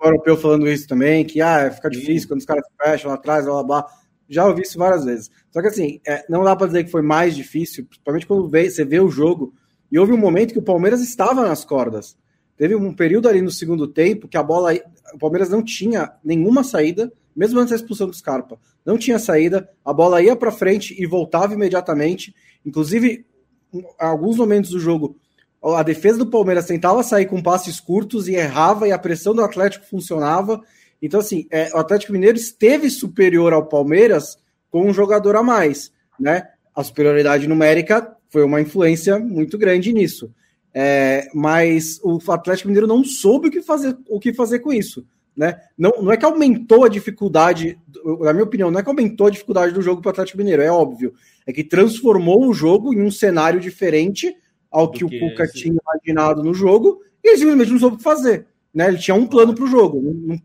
europeu 0.00 0.36
falando 0.36 0.68
isso 0.68 0.86
também, 0.86 1.24
que 1.24 1.40
ah, 1.40 1.72
fica 1.72 1.90
difícil 1.90 2.20
Sim. 2.20 2.28
quando 2.28 2.40
os 2.40 2.46
caras 2.46 2.64
fecham 2.80 3.08
lá 3.08 3.16
atrás, 3.16 3.44
blá 3.44 3.54
blá 3.54 3.62
blá. 3.64 3.86
Já 4.28 4.46
ouvi 4.46 4.62
isso 4.62 4.78
várias 4.78 5.04
vezes. 5.04 5.28
Só 5.50 5.60
que 5.60 5.66
assim, 5.66 6.00
é, 6.06 6.24
não 6.28 6.44
dá 6.44 6.54
para 6.54 6.68
dizer 6.68 6.84
que 6.84 6.90
foi 6.90 7.02
mais 7.02 7.34
difícil, 7.34 7.84
principalmente 7.84 8.26
quando 8.28 8.48
vê, 8.48 8.70
você 8.70 8.84
vê 8.84 9.00
o 9.00 9.08
jogo 9.08 9.52
e 9.90 9.98
houve 9.98 10.12
um 10.12 10.18
momento 10.18 10.52
que 10.52 10.58
o 10.58 10.62
Palmeiras 10.62 11.00
estava 11.00 11.46
nas 11.46 11.64
cordas. 11.64 12.16
Teve 12.56 12.74
um 12.74 12.92
período 12.92 13.28
ali 13.28 13.42
no 13.42 13.50
segundo 13.50 13.86
tempo 13.86 14.28
que 14.28 14.36
a 14.36 14.42
bola. 14.42 14.74
O 15.14 15.18
Palmeiras 15.18 15.48
não 15.48 15.62
tinha 15.62 16.12
nenhuma 16.24 16.64
saída, 16.64 17.12
mesmo 17.34 17.60
antes 17.60 17.70
da 17.70 17.76
expulsão 17.76 18.06
do 18.06 18.16
Scarpa. 18.16 18.58
Não 18.84 18.96
tinha 18.96 19.18
saída, 19.18 19.68
a 19.84 19.92
bola 19.92 20.22
ia 20.22 20.34
para 20.34 20.50
frente 20.50 20.94
e 20.98 21.06
voltava 21.06 21.54
imediatamente. 21.54 22.34
Inclusive, 22.64 23.26
em 23.72 23.84
alguns 23.98 24.38
momentos 24.38 24.70
do 24.70 24.80
jogo, 24.80 25.16
a 25.62 25.82
defesa 25.82 26.18
do 26.18 26.26
Palmeiras 26.26 26.66
tentava 26.66 27.02
sair 27.02 27.26
com 27.26 27.42
passes 27.42 27.78
curtos 27.78 28.28
e 28.28 28.34
errava, 28.34 28.88
e 28.88 28.92
a 28.92 28.98
pressão 28.98 29.34
do 29.34 29.42
Atlético 29.42 29.86
funcionava. 29.86 30.62
Então, 31.02 31.20
assim, 31.20 31.46
é, 31.50 31.70
o 31.74 31.78
Atlético 31.78 32.12
Mineiro 32.12 32.38
esteve 32.38 32.88
superior 32.88 33.52
ao 33.52 33.66
Palmeiras 33.66 34.38
com 34.70 34.86
um 34.86 34.94
jogador 34.94 35.36
a 35.36 35.42
mais, 35.42 35.92
né? 36.18 36.48
A 36.74 36.82
superioridade 36.82 37.46
numérica 37.46 38.15
foi 38.36 38.44
uma 38.44 38.60
influência 38.60 39.18
muito 39.18 39.56
grande 39.56 39.94
nisso. 39.94 40.30
É, 40.74 41.26
mas 41.32 41.98
o 42.02 42.20
Atlético 42.30 42.68
Mineiro 42.68 42.86
não 42.86 43.02
soube 43.02 43.48
o 43.48 43.50
que 43.50 43.62
fazer, 43.62 43.96
o 44.10 44.20
que 44.20 44.34
fazer 44.34 44.58
com 44.58 44.70
isso. 44.70 45.06
Né? 45.34 45.58
Não, 45.76 45.90
não 46.02 46.12
é 46.12 46.18
que 46.18 46.24
aumentou 46.26 46.84
a 46.84 46.88
dificuldade, 46.90 47.80
na 48.20 48.34
minha 48.34 48.44
opinião, 48.44 48.70
não 48.70 48.78
é 48.78 48.82
que 48.82 48.90
aumentou 48.90 49.26
a 49.26 49.30
dificuldade 49.30 49.72
do 49.72 49.80
jogo 49.80 50.02
para 50.02 50.10
o 50.10 50.12
Atlético 50.12 50.36
Mineiro, 50.36 50.60
é 50.60 50.70
óbvio. 50.70 51.14
É 51.46 51.52
que 51.52 51.64
transformou 51.64 52.46
o 52.46 52.52
jogo 52.52 52.92
em 52.92 53.00
um 53.00 53.10
cenário 53.10 53.58
diferente 53.58 54.36
ao 54.70 54.90
que, 54.90 54.98
que, 54.98 55.04
o 55.06 55.30
Cuca 55.30 55.48
tinha 55.48 55.74
imaginado 55.74 56.42
no 56.42 56.52
jogo 56.52 57.00
e 57.24 57.28
ele 57.30 57.38
simplesmente 57.38 57.70
não 57.70 57.78
soube 57.78 57.94
o 57.94 57.98
que 57.98 58.04
fazer. 58.04 58.46
Né? 58.74 58.88
Ele 58.88 58.98
tinha 58.98 59.14
um 59.14 59.26
plano 59.26 59.54
para 59.54 59.64
o 59.64 59.66
jogo, 59.66 60.02
não, 60.02 60.12
não, 60.12 60.40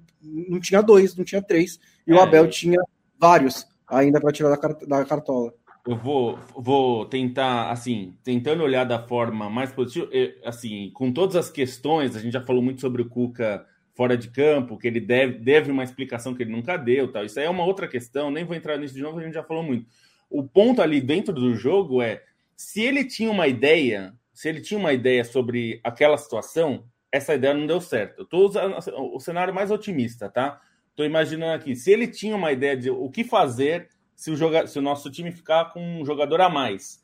não, 0.47 0.59
tinha 0.61 0.81
dois, 0.81 1.13
não 1.13 1.25
tinha 1.25 1.41
três, 1.41 1.77
e 2.07 2.13
é, 2.13 2.15
o 2.15 2.21
Abel 2.21 2.47
tinha 2.47 2.79
vários 3.19 3.67
ainda 3.85 4.21
para 4.21 4.31
tirar 4.31 4.55
da, 4.55 4.67
da 4.87 5.03
cartola 5.03 5.53
eu 5.87 5.95
vou, 5.95 6.37
vou 6.55 7.05
tentar, 7.05 7.71
assim, 7.71 8.15
tentando 8.23 8.63
olhar 8.63 8.83
da 8.83 8.99
forma 8.99 9.49
mais 9.49 9.71
positiva, 9.71 10.09
assim, 10.45 10.91
com 10.93 11.11
todas 11.11 11.35
as 11.35 11.49
questões, 11.49 12.15
a 12.15 12.19
gente 12.19 12.33
já 12.33 12.41
falou 12.41 12.61
muito 12.61 12.81
sobre 12.81 13.01
o 13.01 13.09
Cuca 13.09 13.65
fora 13.95 14.15
de 14.15 14.29
campo, 14.29 14.77
que 14.77 14.87
ele 14.87 14.99
deve, 14.99 15.39
deve 15.39 15.71
uma 15.71 15.83
explicação 15.83 16.33
que 16.33 16.43
ele 16.43 16.51
nunca 16.51 16.77
deu, 16.77 17.11
tal. 17.11 17.25
Isso 17.25 17.39
aí 17.39 17.45
é 17.45 17.49
uma 17.49 17.65
outra 17.65 17.87
questão, 17.87 18.31
nem 18.31 18.45
vou 18.45 18.55
entrar 18.55 18.77
nisso 18.77 18.93
de 18.93 19.01
novo, 19.01 19.19
a 19.19 19.23
gente 19.23 19.33
já 19.33 19.43
falou 19.43 19.63
muito. 19.63 19.87
O 20.29 20.43
ponto 20.43 20.81
ali 20.81 21.01
dentro 21.01 21.33
do 21.33 21.53
jogo 21.55 22.01
é, 22.01 22.23
se 22.55 22.81
ele 22.81 23.03
tinha 23.03 23.29
uma 23.29 23.47
ideia, 23.47 24.13
se 24.33 24.47
ele 24.47 24.61
tinha 24.61 24.79
uma 24.79 24.93
ideia 24.93 25.23
sobre 25.23 25.79
aquela 25.83 26.17
situação, 26.17 26.85
essa 27.11 27.33
ideia 27.33 27.53
não 27.53 27.67
deu 27.67 27.81
certo. 27.81 28.19
Eu 28.19 28.25
tô 28.25 28.47
usando 28.47 28.77
o 29.13 29.19
cenário 29.19 29.53
mais 29.53 29.71
otimista, 29.71 30.29
tá? 30.29 30.61
Tô 30.95 31.03
imaginando 31.03 31.53
aqui, 31.53 31.75
se 31.75 31.91
ele 31.91 32.07
tinha 32.07 32.35
uma 32.35 32.51
ideia 32.51 32.77
de 32.77 32.89
o 32.89 33.09
que 33.09 33.23
fazer 33.23 33.89
se 34.21 34.29
o, 34.29 34.35
joga... 34.35 34.67
se 34.67 34.77
o 34.77 34.83
nosso 34.83 35.09
time 35.09 35.31
ficar 35.31 35.73
com 35.73 35.81
um 35.81 36.05
jogador 36.05 36.41
a 36.41 36.47
mais. 36.47 37.03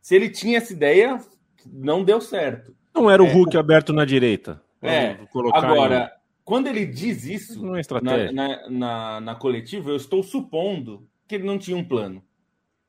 Se 0.00 0.14
ele 0.14 0.30
tinha 0.30 0.58
essa 0.58 0.72
ideia, 0.72 1.18
não 1.66 2.04
deu 2.04 2.20
certo. 2.20 2.72
Não 2.94 3.10
era 3.10 3.20
o 3.20 3.26
é, 3.26 3.32
Hulk 3.32 3.56
aberto 3.56 3.92
na 3.92 4.04
direita. 4.04 4.62
É, 4.80 5.18
agora, 5.54 6.04
em... 6.04 6.20
quando 6.44 6.68
ele 6.68 6.86
diz 6.86 7.24
isso 7.24 7.60
é 7.74 7.82
na, 8.00 8.32
na, 8.32 8.70
na, 8.70 9.20
na, 9.20 9.34
coletiva, 9.34 9.90
eu 9.90 9.96
estou 9.96 10.22
supondo 10.22 11.04
que 11.26 11.34
ele 11.34 11.42
não 11.42 11.58
tinha 11.58 11.76
um 11.76 11.82
plano. 11.82 12.22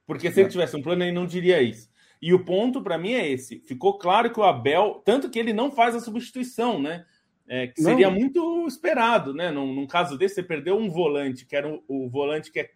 Porque 0.06 0.32
se 0.32 0.42
ele 0.42 0.50
tivesse 0.50 0.76
um 0.76 0.82
plano, 0.84 1.02
ele 1.04 1.12
não 1.12 1.26
diria 1.26 1.60
isso. 1.60 1.90
E 2.22 2.32
o 2.32 2.46
ponto 2.46 2.80
para 2.80 3.00
mim 3.00 3.14
é 3.14 3.28
esse. 3.28 3.60
Ficou 3.62 3.98
claro 3.98 4.32
que 4.32 4.40
o 4.40 4.44
Abel, 4.44 5.02
tanto 5.04 5.32
que 5.32 5.40
ele 5.40 5.52
não 5.52 5.72
faz 5.72 5.96
a 5.96 6.00
substituição, 6.00 6.80
né? 6.80 7.06
É, 7.48 7.66
que 7.66 7.82
seria 7.82 8.12
não. 8.12 8.20
muito 8.20 8.68
esperado, 8.68 9.34
né? 9.34 9.50
Num, 9.50 9.74
num, 9.74 9.88
caso 9.88 10.16
desse, 10.16 10.36
você 10.36 10.44
perdeu 10.44 10.78
um 10.78 10.92
volante, 10.92 11.44
que 11.44 11.56
era 11.56 11.68
o, 11.68 11.84
o 11.88 12.08
volante 12.08 12.52
que 12.52 12.60
é 12.60 12.70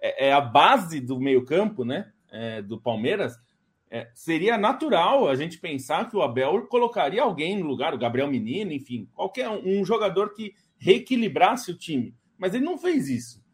é, 0.00 0.28
é 0.28 0.32
a 0.32 0.40
base 0.40 1.00
do 1.00 1.18
meio-campo, 1.20 1.84
né? 1.84 2.10
É, 2.32 2.62
do 2.62 2.80
Palmeiras, 2.80 3.36
é, 3.90 4.08
seria 4.14 4.56
natural 4.56 5.28
a 5.28 5.34
gente 5.34 5.58
pensar 5.58 6.08
que 6.08 6.16
o 6.16 6.22
Abel 6.22 6.66
colocaria 6.68 7.22
alguém 7.22 7.58
no 7.58 7.66
lugar, 7.66 7.92
o 7.92 7.98
Gabriel 7.98 8.28
Menino, 8.28 8.72
enfim, 8.72 9.08
qualquer 9.12 9.48
um, 9.48 9.80
um 9.80 9.84
jogador 9.84 10.32
que 10.32 10.54
reequilibrasse 10.78 11.72
o 11.72 11.76
time. 11.76 12.14
Mas 12.38 12.54
ele 12.54 12.64
não 12.64 12.78
fez 12.78 13.08
isso, 13.08 13.44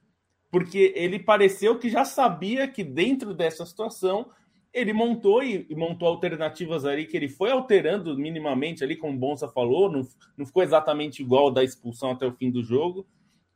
porque 0.50 0.92
ele 0.94 1.18
pareceu 1.18 1.78
que 1.78 1.88
já 1.88 2.04
sabia 2.04 2.68
que 2.68 2.84
dentro 2.84 3.34
dessa 3.34 3.64
situação 3.64 4.30
ele 4.76 4.92
montou 4.92 5.42
e, 5.42 5.66
e, 5.70 5.74
montou 5.74 6.06
alternativas 6.06 6.84
ali 6.84 7.06
que 7.06 7.16
ele 7.16 7.30
foi 7.30 7.50
alterando 7.50 8.14
minimamente 8.18 8.84
ali, 8.84 8.94
como 8.94 9.14
o 9.14 9.18
Bonsa 9.18 9.48
falou, 9.48 9.90
não, 9.90 10.02
não 10.36 10.44
ficou 10.44 10.62
exatamente 10.62 11.22
igual 11.22 11.50
da 11.50 11.64
expulsão 11.64 12.10
até 12.10 12.26
o 12.26 12.32
fim 12.32 12.50
do 12.50 12.62
jogo, 12.62 13.06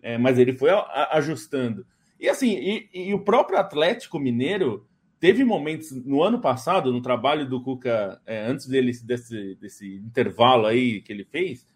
é, 0.00 0.16
mas 0.16 0.38
ele 0.38 0.54
foi 0.54 0.70
a, 0.70 0.78
a, 0.78 1.18
ajustando. 1.18 1.86
E 2.20 2.28
assim, 2.28 2.52
e, 2.52 2.90
e, 2.92 3.14
o 3.14 3.24
próprio 3.24 3.58
Atlético 3.58 4.18
Mineiro 4.18 4.86
teve 5.18 5.42
momentos 5.42 5.90
no 5.90 6.22
ano 6.22 6.38
passado, 6.38 6.92
no 6.92 7.00
trabalho 7.00 7.48
do 7.48 7.62
Cuca, 7.62 8.20
é, 8.26 8.44
antes 8.44 8.66
dele, 8.66 8.92
desse, 9.02 9.54
desse 9.54 9.96
intervalo 9.96 10.66
aí 10.66 11.00
que 11.00 11.10
ele 11.10 11.24
fez, 11.24 11.66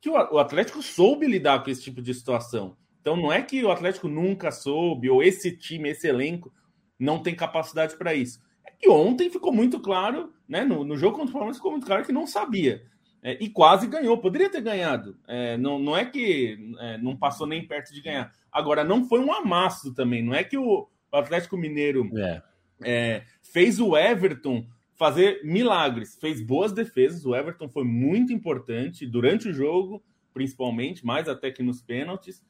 que 0.00 0.08
o, 0.08 0.14
o 0.14 0.38
Atlético 0.38 0.82
soube 0.82 1.26
lidar 1.26 1.62
com 1.62 1.70
esse 1.70 1.82
tipo 1.82 2.00
de 2.00 2.14
situação. 2.14 2.76
Então 3.00 3.14
não 3.14 3.30
é 3.30 3.42
que 3.42 3.62
o 3.62 3.70
Atlético 3.70 4.08
nunca 4.08 4.50
soube, 4.50 5.10
ou 5.10 5.22
esse 5.22 5.54
time, 5.54 5.90
esse 5.90 6.08
elenco, 6.08 6.50
não 6.98 7.22
tem 7.22 7.34
capacidade 7.34 7.96
para 7.96 8.14
isso. 8.14 8.40
E 8.80 8.88
ontem 8.88 9.28
ficou 9.28 9.52
muito 9.52 9.80
claro, 9.80 10.32
né? 10.48 10.64
No, 10.64 10.84
no 10.84 10.96
jogo 10.96 11.18
contra 11.18 11.30
o 11.30 11.32
Palmeiras 11.32 11.58
ficou 11.58 11.72
muito 11.72 11.86
claro 11.86 12.04
que 12.04 12.12
não 12.12 12.26
sabia. 12.26 12.82
É, 13.22 13.42
e 13.42 13.50
quase 13.50 13.86
ganhou, 13.86 14.18
poderia 14.18 14.50
ter 14.50 14.62
ganhado. 14.62 15.16
É, 15.28 15.56
não, 15.58 15.78
não 15.78 15.96
é 15.96 16.06
que 16.06 16.58
é, 16.78 16.98
não 16.98 17.16
passou 17.16 17.46
nem 17.46 17.66
perto 17.66 17.92
de 17.92 18.00
ganhar. 18.00 18.34
Agora, 18.50 18.82
não 18.82 19.04
foi 19.04 19.20
um 19.20 19.32
amasso 19.32 19.94
também. 19.94 20.22
Não 20.22 20.34
é 20.34 20.42
que 20.42 20.56
o, 20.56 20.88
Atlético 21.12 21.56
Mineiro 21.56 22.08
é. 22.16 22.42
é. 22.82 23.24
fez 23.42 23.80
o 23.80 23.96
Everton 23.96 24.66
fazer 24.94 25.40
milagres, 25.44 26.16
fez 26.20 26.40
boas 26.40 26.72
defesas. 26.72 27.26
O 27.26 27.34
Everton 27.34 27.68
foi 27.68 27.84
muito 27.84 28.32
importante 28.32 29.06
durante 29.06 29.48
o 29.48 29.52
jogo, 29.52 30.02
principalmente, 30.32 31.04
mais 31.04 31.28
até 31.28 31.50
que 31.50 31.62
nos 31.62 31.82
pênaltis. 31.82 32.42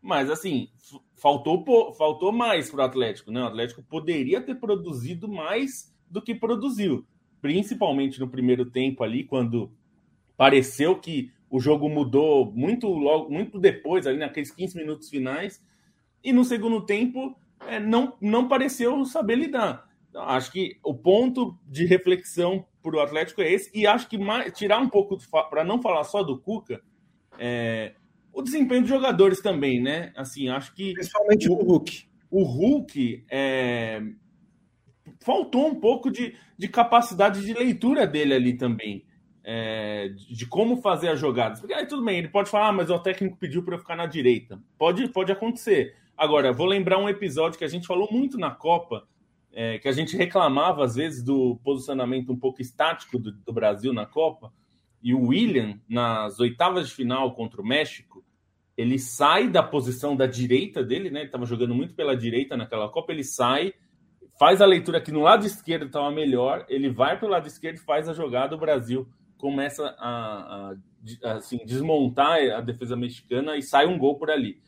Mas 0.00 0.30
assim, 0.30 0.68
faltou, 1.14 1.92
faltou 1.94 2.32
mais 2.32 2.70
para 2.70 2.82
o 2.82 2.84
Atlético, 2.84 3.30
né? 3.30 3.42
O 3.42 3.46
Atlético 3.46 3.82
poderia 3.82 4.40
ter 4.40 4.54
produzido 4.54 5.28
mais 5.28 5.94
do 6.08 6.22
que 6.22 6.34
produziu, 6.34 7.04
principalmente 7.40 8.20
no 8.20 8.28
primeiro 8.28 8.64
tempo 8.66 9.02
ali, 9.02 9.24
quando 9.24 9.72
pareceu 10.36 10.98
que 10.98 11.32
o 11.48 11.60
jogo 11.60 11.88
mudou 11.88 12.52
muito 12.52 12.88
logo, 12.88 13.30
muito 13.30 13.58
depois, 13.58 14.06
ali 14.06 14.18
naqueles 14.18 14.50
15 14.50 14.76
minutos 14.76 15.08
finais, 15.08 15.62
e 16.22 16.32
no 16.32 16.44
segundo 16.44 16.84
tempo 16.84 17.36
é, 17.66 17.78
não, 17.78 18.14
não 18.20 18.48
pareceu 18.48 19.04
saber 19.04 19.36
lidar. 19.36 19.88
Então, 20.10 20.22
acho 20.22 20.50
que 20.50 20.78
o 20.82 20.94
ponto 20.94 21.58
de 21.66 21.84
reflexão 21.86 22.66
para 22.82 22.96
o 22.96 23.00
Atlético 23.00 23.42
é 23.42 23.52
esse, 23.52 23.70
e 23.74 23.86
acho 23.86 24.08
que 24.08 24.18
mais, 24.18 24.52
tirar 24.52 24.78
um 24.78 24.88
pouco, 24.88 25.18
para 25.50 25.64
não 25.64 25.80
falar 25.80 26.04
só 26.04 26.22
do 26.22 26.38
Cuca, 26.38 26.80
é, 27.38 27.94
o 28.36 28.42
desempenho 28.42 28.82
dos 28.82 28.90
jogadores 28.90 29.40
também, 29.40 29.80
né? 29.80 30.12
Assim, 30.14 30.50
acho 30.50 30.74
que. 30.74 30.92
Principalmente 30.92 31.48
o, 31.48 31.54
o 31.54 31.64
Hulk. 31.64 32.06
O 32.30 32.42
Hulk 32.42 33.24
é, 33.30 34.02
faltou 35.20 35.68
um 35.68 35.74
pouco 35.74 36.10
de, 36.10 36.36
de 36.58 36.68
capacidade 36.68 37.40
de 37.40 37.54
leitura 37.54 38.06
dele 38.06 38.34
ali 38.34 38.54
também. 38.54 39.05
É, 39.48 40.08
de 40.08 40.44
como 40.44 40.78
fazer 40.78 41.08
as 41.08 41.20
jogadas. 41.20 41.60
Porque 41.60 41.72
aí 41.72 41.86
tudo 41.86 42.04
bem, 42.04 42.18
ele 42.18 42.26
pode 42.26 42.50
falar, 42.50 42.68
ah, 42.68 42.72
mas 42.72 42.90
o 42.90 42.98
técnico 42.98 43.36
pediu 43.36 43.62
para 43.62 43.76
eu 43.76 43.78
ficar 43.78 43.94
na 43.94 44.04
direita. 44.04 44.60
Pode, 44.76 45.06
pode 45.08 45.30
acontecer. 45.30 45.94
Agora, 46.16 46.52
vou 46.52 46.66
lembrar 46.66 46.98
um 46.98 47.08
episódio 47.08 47.56
que 47.56 47.64
a 47.64 47.68
gente 47.68 47.86
falou 47.86 48.08
muito 48.10 48.36
na 48.38 48.50
Copa, 48.50 49.06
é, 49.52 49.78
que 49.78 49.86
a 49.86 49.92
gente 49.92 50.16
reclamava 50.16 50.84
às 50.84 50.96
vezes 50.96 51.22
do 51.22 51.60
posicionamento 51.62 52.32
um 52.32 52.36
pouco 52.36 52.60
estático 52.60 53.20
do, 53.20 53.30
do 53.30 53.52
Brasil 53.52 53.92
na 53.92 54.04
Copa. 54.04 54.52
E 55.00 55.14
o 55.14 55.28
William, 55.28 55.78
nas 55.88 56.40
oitavas 56.40 56.88
de 56.88 56.94
final 56.94 57.32
contra 57.32 57.60
o 57.60 57.64
México, 57.64 58.24
ele 58.76 58.98
sai 58.98 59.48
da 59.48 59.62
posição 59.62 60.16
da 60.16 60.26
direita 60.26 60.82
dele, 60.82 61.08
né? 61.08 61.20
Ele 61.20 61.28
estava 61.28 61.46
jogando 61.46 61.74
muito 61.74 61.94
pela 61.94 62.16
direita 62.16 62.56
naquela 62.56 62.88
Copa, 62.88 63.12
ele 63.12 63.24
sai, 63.24 63.72
faz 64.38 64.60
a 64.60 64.66
leitura 64.66 65.00
que 65.00 65.12
no 65.12 65.22
lado 65.22 65.46
esquerdo 65.46 65.86
estava 65.86 66.10
melhor, 66.10 66.66
ele 66.68 66.90
vai 66.90 67.18
para 67.18 67.26
o 67.26 67.30
lado 67.30 67.46
esquerdo 67.46 67.76
e 67.76 67.84
faz 67.84 68.08
a 68.08 68.12
jogada, 68.12 68.54
o 68.54 68.58
Brasil 68.58 69.08
começa 69.38 69.94
a, 69.98 70.74
a 71.22 71.32
assim, 71.34 71.58
desmontar 71.64 72.38
a 72.50 72.60
defesa 72.60 72.96
mexicana 72.96 73.56
e 73.56 73.62
sai 73.62 73.86
um 73.86 73.98
gol 73.98 74.16
por 74.16 74.30
ali. 74.30 74.60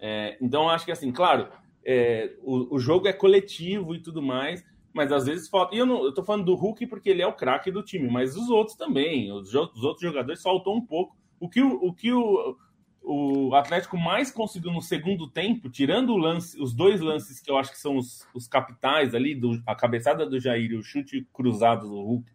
É, 0.00 0.36
então, 0.40 0.68
acho 0.68 0.84
que 0.84 0.92
assim, 0.92 1.10
claro, 1.12 1.48
é, 1.84 2.34
o, 2.42 2.76
o, 2.76 2.78
jogo 2.78 3.06
é 3.06 3.12
coletivo 3.12 3.94
e 3.94 4.00
tudo 4.00 4.22
mais, 4.22 4.64
mas 4.92 5.12
às 5.12 5.26
vezes 5.26 5.48
falta. 5.48 5.74
E 5.74 5.78
eu, 5.78 5.86
não, 5.86 6.04
eu 6.04 6.12
tô 6.12 6.22
falando 6.22 6.44
do 6.44 6.54
Hulk 6.54 6.86
porque 6.86 7.10
ele 7.10 7.22
é 7.22 7.26
o 7.26 7.32
craque 7.32 7.70
do 7.70 7.82
time, 7.82 8.08
mas 8.08 8.36
os 8.36 8.48
outros 8.48 8.76
também, 8.76 9.30
os, 9.32 9.48
os 9.54 9.82
outros 9.82 10.00
jogadores 10.00 10.42
faltou 10.42 10.76
um 10.76 10.84
pouco. 10.84 11.16
O 11.38 11.48
que 11.48 11.60
o, 11.60 11.74
o, 11.82 11.92
que 11.92 12.12
o, 12.12 12.56
o 13.02 13.54
Atlético 13.54 13.98
mais 13.98 14.30
conseguiu 14.30 14.72
no 14.72 14.80
segundo 14.80 15.28
tempo, 15.28 15.68
tirando 15.68 16.16
lance, 16.16 16.60
os 16.60 16.72
dois 16.72 17.00
lances 17.00 17.40
que 17.40 17.50
eu 17.50 17.58
acho 17.58 17.72
que 17.72 17.78
são 17.78 17.96
os, 17.96 18.26
os 18.34 18.48
capitais 18.48 19.14
ali, 19.14 19.34
do, 19.34 19.62
a 19.66 19.74
cabeçada 19.74 20.24
do 20.24 20.40
Jair 20.40 20.70
e 20.70 20.76
o 20.76 20.82
chute 20.82 21.26
cruzado 21.32 21.88
do 21.88 22.00
Hulk 22.00 22.32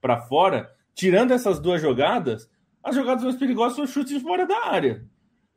para 0.00 0.18
fora, 0.18 0.70
tirando 0.94 1.32
essas 1.32 1.60
duas 1.60 1.80
jogadas, 1.80 2.50
as 2.82 2.94
jogadas 2.94 3.22
mais 3.22 3.36
perigosas 3.36 3.76
são 3.76 3.86
chutes 3.86 4.20
fora 4.22 4.46
da 4.46 4.66
área. 4.66 5.04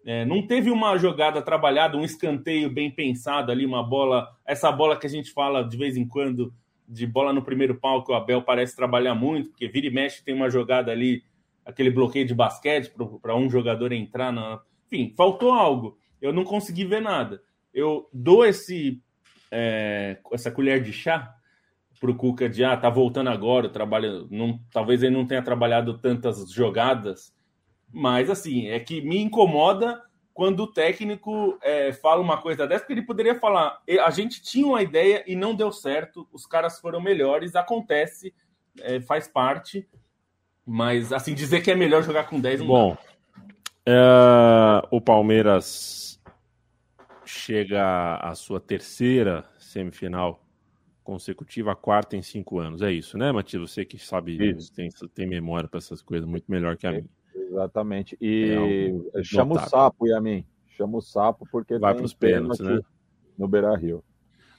É, 0.05 0.23
não 0.23 0.45
teve 0.45 0.69
uma 0.69 0.97
jogada 0.97 1.41
trabalhada, 1.41 1.97
um 1.97 2.03
escanteio 2.03 2.69
bem 2.69 2.91
pensado 2.91 3.51
ali, 3.51 3.65
uma 3.65 3.81
bola, 3.81 4.29
essa 4.45 4.71
bola 4.71 4.97
que 4.97 5.07
a 5.07 5.09
gente 5.09 5.31
fala 5.31 5.63
de 5.63 5.75
vez 5.75 5.97
em 5.97 6.07
quando, 6.07 6.53
de 6.87 7.07
bola 7.07 7.33
no 7.33 7.41
primeiro 7.41 7.75
pau, 7.79 8.03
que 8.03 8.11
o 8.11 8.15
Abel 8.15 8.43
parece 8.43 8.75
trabalhar 8.75 9.15
muito, 9.15 9.49
porque 9.49 9.67
vira 9.67 9.87
e 9.87 9.89
mexe 9.91 10.23
tem 10.23 10.35
uma 10.35 10.49
jogada 10.49 10.91
ali 10.91 11.23
aquele 11.65 11.89
bloqueio 11.89 12.27
de 12.27 12.35
basquete 12.35 12.93
para 13.19 13.35
um 13.35 13.49
jogador 13.49 13.91
entrar 13.91 14.31
na. 14.31 14.61
Enfim, 14.85 15.13
faltou 15.17 15.51
algo. 15.51 15.97
Eu 16.21 16.31
não 16.31 16.43
consegui 16.43 16.85
ver 16.85 17.01
nada. 17.01 17.41
Eu 17.73 18.07
dou 18.13 18.45
esse 18.45 19.01
é, 19.51 20.19
essa 20.31 20.51
colher 20.51 20.83
de 20.83 20.93
chá 20.93 21.33
para 21.99 22.11
o 22.11 22.15
Cuca 22.15 22.49
de 22.49 22.63
ah, 22.63 22.75
tá 22.75 22.89
voltando 22.89 23.29
agora, 23.29 23.69
trabalha, 23.69 24.25
não, 24.29 24.59
talvez 24.71 25.01
ele 25.01 25.15
não 25.15 25.25
tenha 25.25 25.41
trabalhado 25.41 25.97
tantas 25.97 26.51
jogadas, 26.51 27.33
mas 27.91 28.29
assim, 28.29 28.67
é 28.67 28.79
que 28.79 29.01
me 29.01 29.17
incomoda 29.21 30.01
quando 30.33 30.63
o 30.63 30.67
técnico 30.67 31.57
é, 31.63 31.93
fala 31.93 32.21
uma 32.21 32.37
coisa 32.37 32.67
dessa, 32.67 32.81
porque 32.81 32.93
ele 32.93 33.05
poderia 33.05 33.39
falar, 33.39 33.81
a 34.03 34.09
gente 34.09 34.43
tinha 34.43 34.67
uma 34.67 34.83
ideia 34.83 35.23
e 35.25 35.35
não 35.35 35.55
deu 35.55 35.71
certo, 35.71 36.27
os 36.31 36.45
caras 36.45 36.79
foram 36.79 36.99
melhores, 36.99 37.55
acontece, 37.55 38.33
é, 38.81 38.99
faz 38.99 39.29
parte, 39.29 39.87
mas, 40.65 41.13
assim, 41.13 41.33
dizer 41.33 41.61
que 41.61 41.71
é 41.71 41.75
melhor 41.75 42.03
jogar 42.03 42.25
com 42.25 42.39
10 42.39 42.59
não 42.59 42.67
Bom, 42.67 42.97
é, 43.85 43.95
o 44.91 44.99
Palmeiras 44.99 46.19
chega 47.23 48.17
à 48.17 48.35
sua 48.35 48.59
terceira 48.59 49.45
semifinal 49.57 50.44
consecutiva, 51.05 51.71
a 51.71 51.75
quarta 51.75 52.17
em 52.17 52.21
cinco 52.23 52.59
anos. 52.59 52.81
É 52.81 52.91
isso, 52.91 53.17
né, 53.17 53.31
Matias? 53.31 53.61
Você 53.61 53.85
que 53.85 53.97
sabe, 53.97 54.37
tem, 54.75 54.89
tem 55.13 55.27
memória 55.27 55.69
para 55.69 55.77
essas 55.77 56.01
coisas 56.01 56.27
muito 56.27 56.51
melhor 56.51 56.75
que 56.75 56.87
a 56.87 56.91
minha. 56.91 57.05
Exatamente. 57.33 58.17
E 58.19 58.99
é 59.13 59.23
chama 59.23 59.53
notável. 59.53 59.67
o 59.67 59.69
sapo, 59.69 60.07
Yamin. 60.07 60.45
Chama 60.75 60.97
o 60.97 61.01
sapo 61.01 61.47
porque 61.49 61.77
vai 61.77 61.93
para 61.93 62.03
os 62.03 62.13
pênaltis, 62.13 62.59
né? 62.59 62.81
No 63.37 63.47
Beira 63.47 63.77
Rio. 63.77 64.03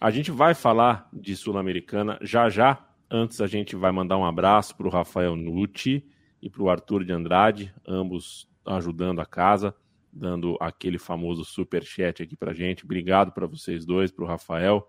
A 0.00 0.10
gente 0.10 0.30
vai 0.30 0.54
falar 0.54 1.08
de 1.12 1.34
Sul-Americana 1.36 2.18
já 2.22 2.48
já. 2.48 2.86
Antes, 3.10 3.40
a 3.40 3.46
gente 3.46 3.74
vai 3.76 3.90
mandar 3.92 4.16
um 4.16 4.24
abraço 4.24 4.76
para 4.76 4.86
o 4.86 4.90
Rafael 4.90 5.36
Nucci 5.36 6.06
e 6.40 6.48
para 6.48 6.62
o 6.62 6.70
Arthur 6.70 7.04
de 7.04 7.12
Andrade, 7.12 7.74
ambos 7.86 8.48
ajudando 8.64 9.20
a 9.20 9.26
casa, 9.26 9.74
dando 10.12 10.56
aquele 10.60 10.98
famoso 10.98 11.44
super 11.44 11.84
chat 11.84 12.22
aqui 12.22 12.36
para 12.36 12.52
gente. 12.52 12.84
Obrigado 12.84 13.32
para 13.32 13.46
vocês 13.46 13.84
dois, 13.84 14.10
para 14.10 14.24
o 14.24 14.28
Rafael 14.28 14.88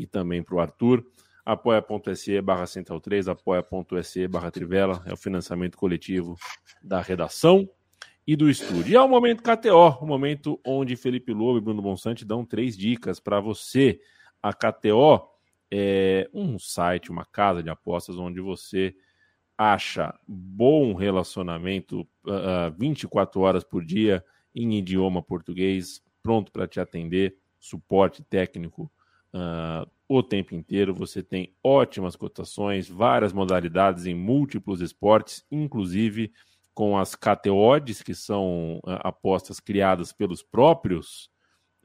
e 0.00 0.06
também 0.06 0.42
para 0.42 0.54
o 0.54 0.60
Arthur. 0.60 1.04
apoia.se 1.44 2.40
barra 2.40 2.66
central 2.66 3.00
3, 3.00 3.28
apoia.se 3.28 4.26
barra 4.26 4.50
trivela, 4.50 5.02
é 5.04 5.12
o 5.12 5.16
financiamento 5.16 5.76
coletivo 5.76 6.36
da 6.82 7.02
redação 7.02 7.68
e 8.26 8.34
do 8.34 8.48
estúdio. 8.48 8.92
E 8.92 8.96
é 8.96 9.00
o 9.00 9.08
momento 9.08 9.42
KTO, 9.42 9.98
o 10.00 10.06
momento 10.06 10.58
onde 10.64 10.96
Felipe 10.96 11.34
Lobo 11.34 11.58
e 11.58 11.60
Bruno 11.60 11.82
Bonsante 11.82 12.24
dão 12.24 12.46
três 12.46 12.78
dicas 12.78 13.20
para 13.20 13.40
você. 13.40 14.00
A 14.42 14.54
KTO 14.54 15.28
é 15.70 16.30
um 16.32 16.58
site, 16.58 17.10
uma 17.10 17.26
casa 17.26 17.62
de 17.62 17.68
apostas 17.68 18.16
onde 18.16 18.40
você 18.40 18.94
acha 19.58 20.18
bom 20.26 20.94
relacionamento 20.94 22.08
uh, 22.24 22.74
24 22.78 23.38
horas 23.42 23.62
por 23.62 23.84
dia 23.84 24.24
em 24.54 24.78
idioma 24.78 25.22
português, 25.22 26.02
pronto 26.22 26.50
para 26.50 26.66
te 26.66 26.80
atender, 26.80 27.36
suporte 27.58 28.22
técnico 28.22 28.90
uh, 29.34 29.90
o 30.08 30.22
tempo 30.22 30.54
inteiro. 30.54 30.94
Você 30.94 31.22
tem 31.22 31.54
ótimas 31.62 32.16
cotações, 32.16 32.88
várias 32.88 33.32
modalidades 33.32 34.06
em 34.06 34.14
múltiplos 34.14 34.80
esportes, 34.80 35.44
inclusive 35.50 36.32
com 36.74 36.96
as 36.96 37.14
KTODs, 37.14 38.02
que 38.02 38.14
são 38.14 38.78
uh, 38.78 39.00
apostas 39.02 39.60
criadas 39.60 40.12
pelos 40.12 40.42
próprios 40.42 41.30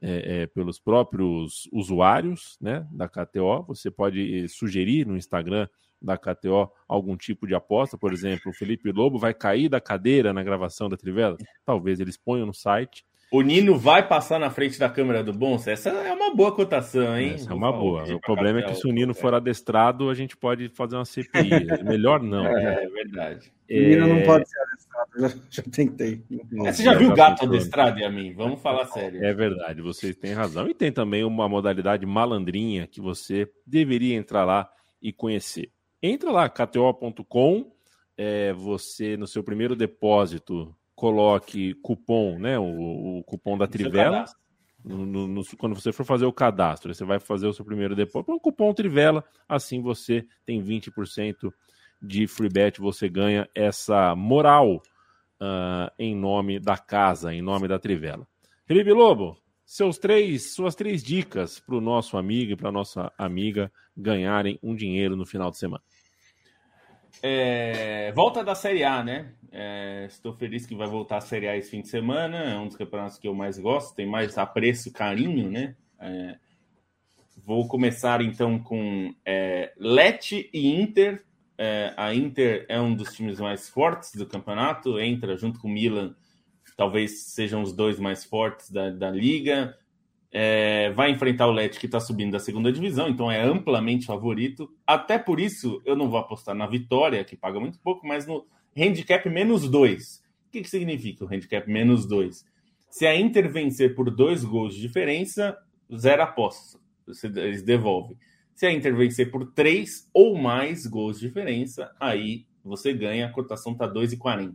é, 0.00 0.42
é, 0.42 0.46
pelos 0.46 0.78
próprios 0.78 1.66
usuários 1.72 2.58
né, 2.60 2.86
da 2.90 3.08
KTO. 3.08 3.64
Você 3.68 3.90
pode 3.90 4.44
eh, 4.44 4.46
sugerir 4.46 5.06
no 5.06 5.16
Instagram 5.16 5.66
da 6.02 6.18
KTO 6.18 6.70
algum 6.86 7.16
tipo 7.16 7.46
de 7.46 7.54
aposta. 7.54 7.96
Por 7.96 8.12
exemplo, 8.12 8.50
o 8.50 8.54
Felipe 8.54 8.92
Lobo 8.92 9.18
vai 9.18 9.32
cair 9.32 9.70
da 9.70 9.80
cadeira 9.80 10.34
na 10.34 10.42
gravação 10.42 10.90
da 10.90 10.98
Trivela? 10.98 11.38
Talvez 11.64 11.98
eles 11.98 12.18
ponham 12.18 12.44
no 12.44 12.52
site 12.52 13.06
O 13.32 13.42
Nino 13.42 13.76
vai 13.76 14.06
passar 14.06 14.38
na 14.38 14.50
frente 14.50 14.78
da 14.78 14.88
câmera 14.88 15.22
do 15.22 15.32
Bonsa? 15.32 15.72
Essa 15.72 15.90
é 15.90 16.12
uma 16.12 16.34
boa 16.34 16.54
cotação, 16.54 17.18
hein? 17.18 17.34
Essa 17.34 17.50
é 17.50 17.54
uma 17.54 17.72
boa. 17.72 18.04
O 18.14 18.20
problema 18.20 18.60
é 18.60 18.62
que 18.62 18.74
se 18.74 18.86
o 18.86 18.92
Nino 18.92 19.12
for 19.14 19.34
adestrado, 19.34 20.08
a 20.08 20.14
gente 20.14 20.36
pode 20.36 20.68
fazer 20.68 20.96
uma 20.96 21.04
CPI. 21.04 21.26
É 21.76 21.82
melhor 21.82 22.22
não. 22.22 22.46
É, 22.46 22.84
é 22.84 22.88
verdade. 22.88 23.52
O 23.68 23.74
Nino 23.74 24.06
não 24.06 24.22
pode 24.22 24.48
ser 24.48 24.58
adestrado, 24.60 25.10
já, 25.20 25.28
já 25.50 25.62
tentei. 25.70 26.22
É, 26.64 26.72
você 26.72 26.84
já 26.84 26.94
viu 26.94 27.10
o 27.10 27.14
gato 27.14 27.44
adestrado, 27.44 28.04
a 28.04 28.10
mim? 28.10 28.32
Vamos 28.32 28.62
falar 28.62 28.86
sério. 28.86 29.24
É 29.24 29.34
verdade, 29.34 29.82
vocês 29.82 30.14
têm 30.14 30.32
razão. 30.32 30.68
E 30.68 30.74
tem 30.74 30.92
também 30.92 31.24
uma 31.24 31.48
modalidade 31.48 32.06
malandrinha 32.06 32.86
que 32.86 33.00
você 33.00 33.50
deveria 33.66 34.14
entrar 34.14 34.44
lá 34.44 34.70
e 35.02 35.12
conhecer. 35.12 35.70
Entra 36.00 36.30
lá, 36.30 36.48
kto.com, 36.48 37.72
é, 38.16 38.52
você 38.52 39.16
no 39.16 39.26
seu 39.26 39.42
primeiro 39.42 39.74
depósito 39.74 40.74
coloque 40.96 41.74
cupom, 41.74 42.38
né? 42.38 42.58
O, 42.58 43.18
o 43.18 43.24
cupom 43.24 43.56
da 43.56 43.66
Trivela. 43.66 44.24
No, 44.82 45.04
no, 45.04 45.26
no, 45.26 45.42
quando 45.58 45.74
você 45.74 45.92
for 45.92 46.04
fazer 46.04 46.26
o 46.26 46.32
cadastro, 46.32 46.94
você 46.94 47.04
vai 47.04 47.18
fazer 47.18 47.46
o 47.46 47.52
seu 47.52 47.64
primeiro 47.64 47.94
depósito, 47.94 48.32
um 48.32 48.38
cupom 48.38 48.72
Trivela, 48.72 49.24
assim 49.48 49.82
você 49.82 50.24
tem 50.44 50.62
20% 50.62 51.52
de 52.00 52.26
free 52.28 52.48
bet, 52.48 52.80
você 52.80 53.08
ganha 53.08 53.48
essa 53.52 54.14
moral 54.14 54.76
uh, 54.76 55.90
em 55.98 56.14
nome 56.14 56.60
da 56.60 56.78
casa, 56.78 57.34
em 57.34 57.42
nome 57.42 57.66
da 57.66 57.80
Trivela. 57.80 58.26
Felipe 58.64 58.92
Lobo, 58.92 59.36
seus 59.64 59.98
três, 59.98 60.54
suas 60.54 60.76
três 60.76 61.02
dicas 61.02 61.58
para 61.58 61.74
o 61.74 61.80
nosso 61.80 62.16
amigo 62.16 62.52
e 62.52 62.56
para 62.56 62.70
nossa 62.70 63.12
amiga 63.18 63.72
ganharem 63.96 64.56
um 64.62 64.74
dinheiro 64.74 65.16
no 65.16 65.26
final 65.26 65.50
de 65.50 65.58
semana. 65.58 65.82
É, 67.22 68.12
volta 68.12 68.44
da 68.44 68.54
Série 68.54 68.84
A, 68.84 69.02
né? 69.02 69.32
É, 69.50 70.06
estou 70.06 70.34
feliz 70.34 70.66
que 70.66 70.74
vai 70.74 70.86
voltar 70.86 71.16
a 71.16 71.20
Série 71.20 71.48
A 71.48 71.56
esse 71.56 71.70
fim 71.70 71.80
de 71.80 71.88
semana. 71.88 72.36
É 72.36 72.58
um 72.58 72.66
dos 72.66 72.76
campeonatos 72.76 73.18
que 73.18 73.26
eu 73.26 73.34
mais 73.34 73.58
gosto, 73.58 73.94
tem 73.94 74.06
mais 74.06 74.36
apreço 74.36 74.92
carinho, 74.92 75.50
né? 75.50 75.74
É, 75.98 76.36
vou 77.44 77.66
começar 77.66 78.20
então 78.20 78.58
com 78.58 79.14
é, 79.24 79.72
Leti 79.78 80.50
e 80.52 80.68
Inter. 80.74 81.24
É, 81.56 81.94
a 81.96 82.12
Inter 82.14 82.66
é 82.68 82.80
um 82.80 82.94
dos 82.94 83.14
times 83.14 83.40
mais 83.40 83.68
fortes 83.68 84.14
do 84.14 84.26
campeonato, 84.26 85.00
entra 85.00 85.36
junto 85.36 85.58
com 85.58 85.68
o 85.68 85.70
Milan, 85.70 86.14
talvez 86.76 87.22
sejam 87.22 87.62
os 87.62 87.72
dois 87.72 87.98
mais 87.98 88.24
fortes 88.24 88.70
da, 88.70 88.90
da 88.90 89.10
liga. 89.10 89.74
É, 90.38 90.90
vai 90.90 91.10
enfrentar 91.10 91.46
o 91.46 91.50
Lecce 91.50 91.80
que 91.80 91.86
está 91.86 91.98
subindo 91.98 92.32
da 92.32 92.38
segunda 92.38 92.70
divisão, 92.70 93.08
então 93.08 93.32
é 93.32 93.42
amplamente 93.42 94.04
favorito. 94.04 94.70
Até 94.86 95.18
por 95.18 95.40
isso 95.40 95.80
eu 95.86 95.96
não 95.96 96.10
vou 96.10 96.18
apostar 96.18 96.54
na 96.54 96.66
vitória, 96.66 97.24
que 97.24 97.34
paga 97.34 97.58
muito 97.58 97.78
pouco, 97.80 98.06
mas 98.06 98.26
no 98.26 98.46
handicap 98.76 99.26
menos 99.30 99.66
dois. 99.66 100.22
O 100.46 100.50
que, 100.50 100.60
que 100.60 100.68
significa 100.68 101.24
o 101.24 101.26
handicap 101.26 101.66
menos 101.66 102.06
dois? 102.06 102.44
Se 102.90 103.06
a 103.06 103.18
Inter 103.18 103.50
vencer 103.50 103.94
por 103.94 104.10
dois 104.10 104.44
gols 104.44 104.74
de 104.74 104.82
diferença, 104.82 105.56
zero 105.96 106.22
aposta. 106.22 106.78
Eles 107.34 107.62
devolvem. 107.62 108.18
Se 108.54 108.66
a 108.66 108.72
Inter 108.72 108.94
vencer 108.94 109.30
por 109.30 109.52
três 109.54 110.06
ou 110.12 110.36
mais 110.36 110.86
gols 110.86 111.18
de 111.18 111.28
diferença, 111.28 111.90
aí 111.98 112.44
você 112.62 112.92
ganha, 112.92 113.24
a 113.24 113.32
cotação 113.32 113.72
está 113.72 113.88
2,40. 113.88 114.54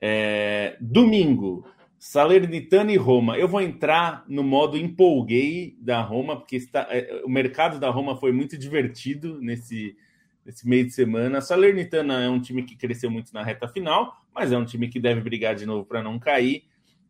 É, 0.00 0.76
domingo, 0.80 1.64
Salernitana 2.04 2.90
e 2.90 2.96
Roma. 2.96 3.38
Eu 3.38 3.46
vou 3.46 3.60
entrar 3.60 4.24
no 4.26 4.42
modo 4.42 4.76
empolguei 4.76 5.76
da 5.78 6.02
Roma, 6.02 6.36
porque 6.36 6.56
está, 6.56 6.88
é, 6.90 7.22
o 7.24 7.28
mercado 7.28 7.78
da 7.78 7.90
Roma 7.90 8.16
foi 8.16 8.32
muito 8.32 8.58
divertido 8.58 9.40
nesse, 9.40 9.96
nesse 10.44 10.68
meio 10.68 10.84
de 10.84 10.92
semana. 10.92 11.38
A 11.38 11.40
Salernitana 11.40 12.20
é 12.20 12.28
um 12.28 12.40
time 12.40 12.64
que 12.64 12.74
cresceu 12.74 13.08
muito 13.08 13.32
na 13.32 13.44
reta 13.44 13.68
final, 13.68 14.20
mas 14.34 14.50
é 14.50 14.58
um 14.58 14.64
time 14.64 14.88
que 14.88 14.98
deve 14.98 15.20
brigar 15.20 15.54
de 15.54 15.64
novo 15.64 15.84
para 15.84 16.02
não 16.02 16.18
cair. 16.18 16.64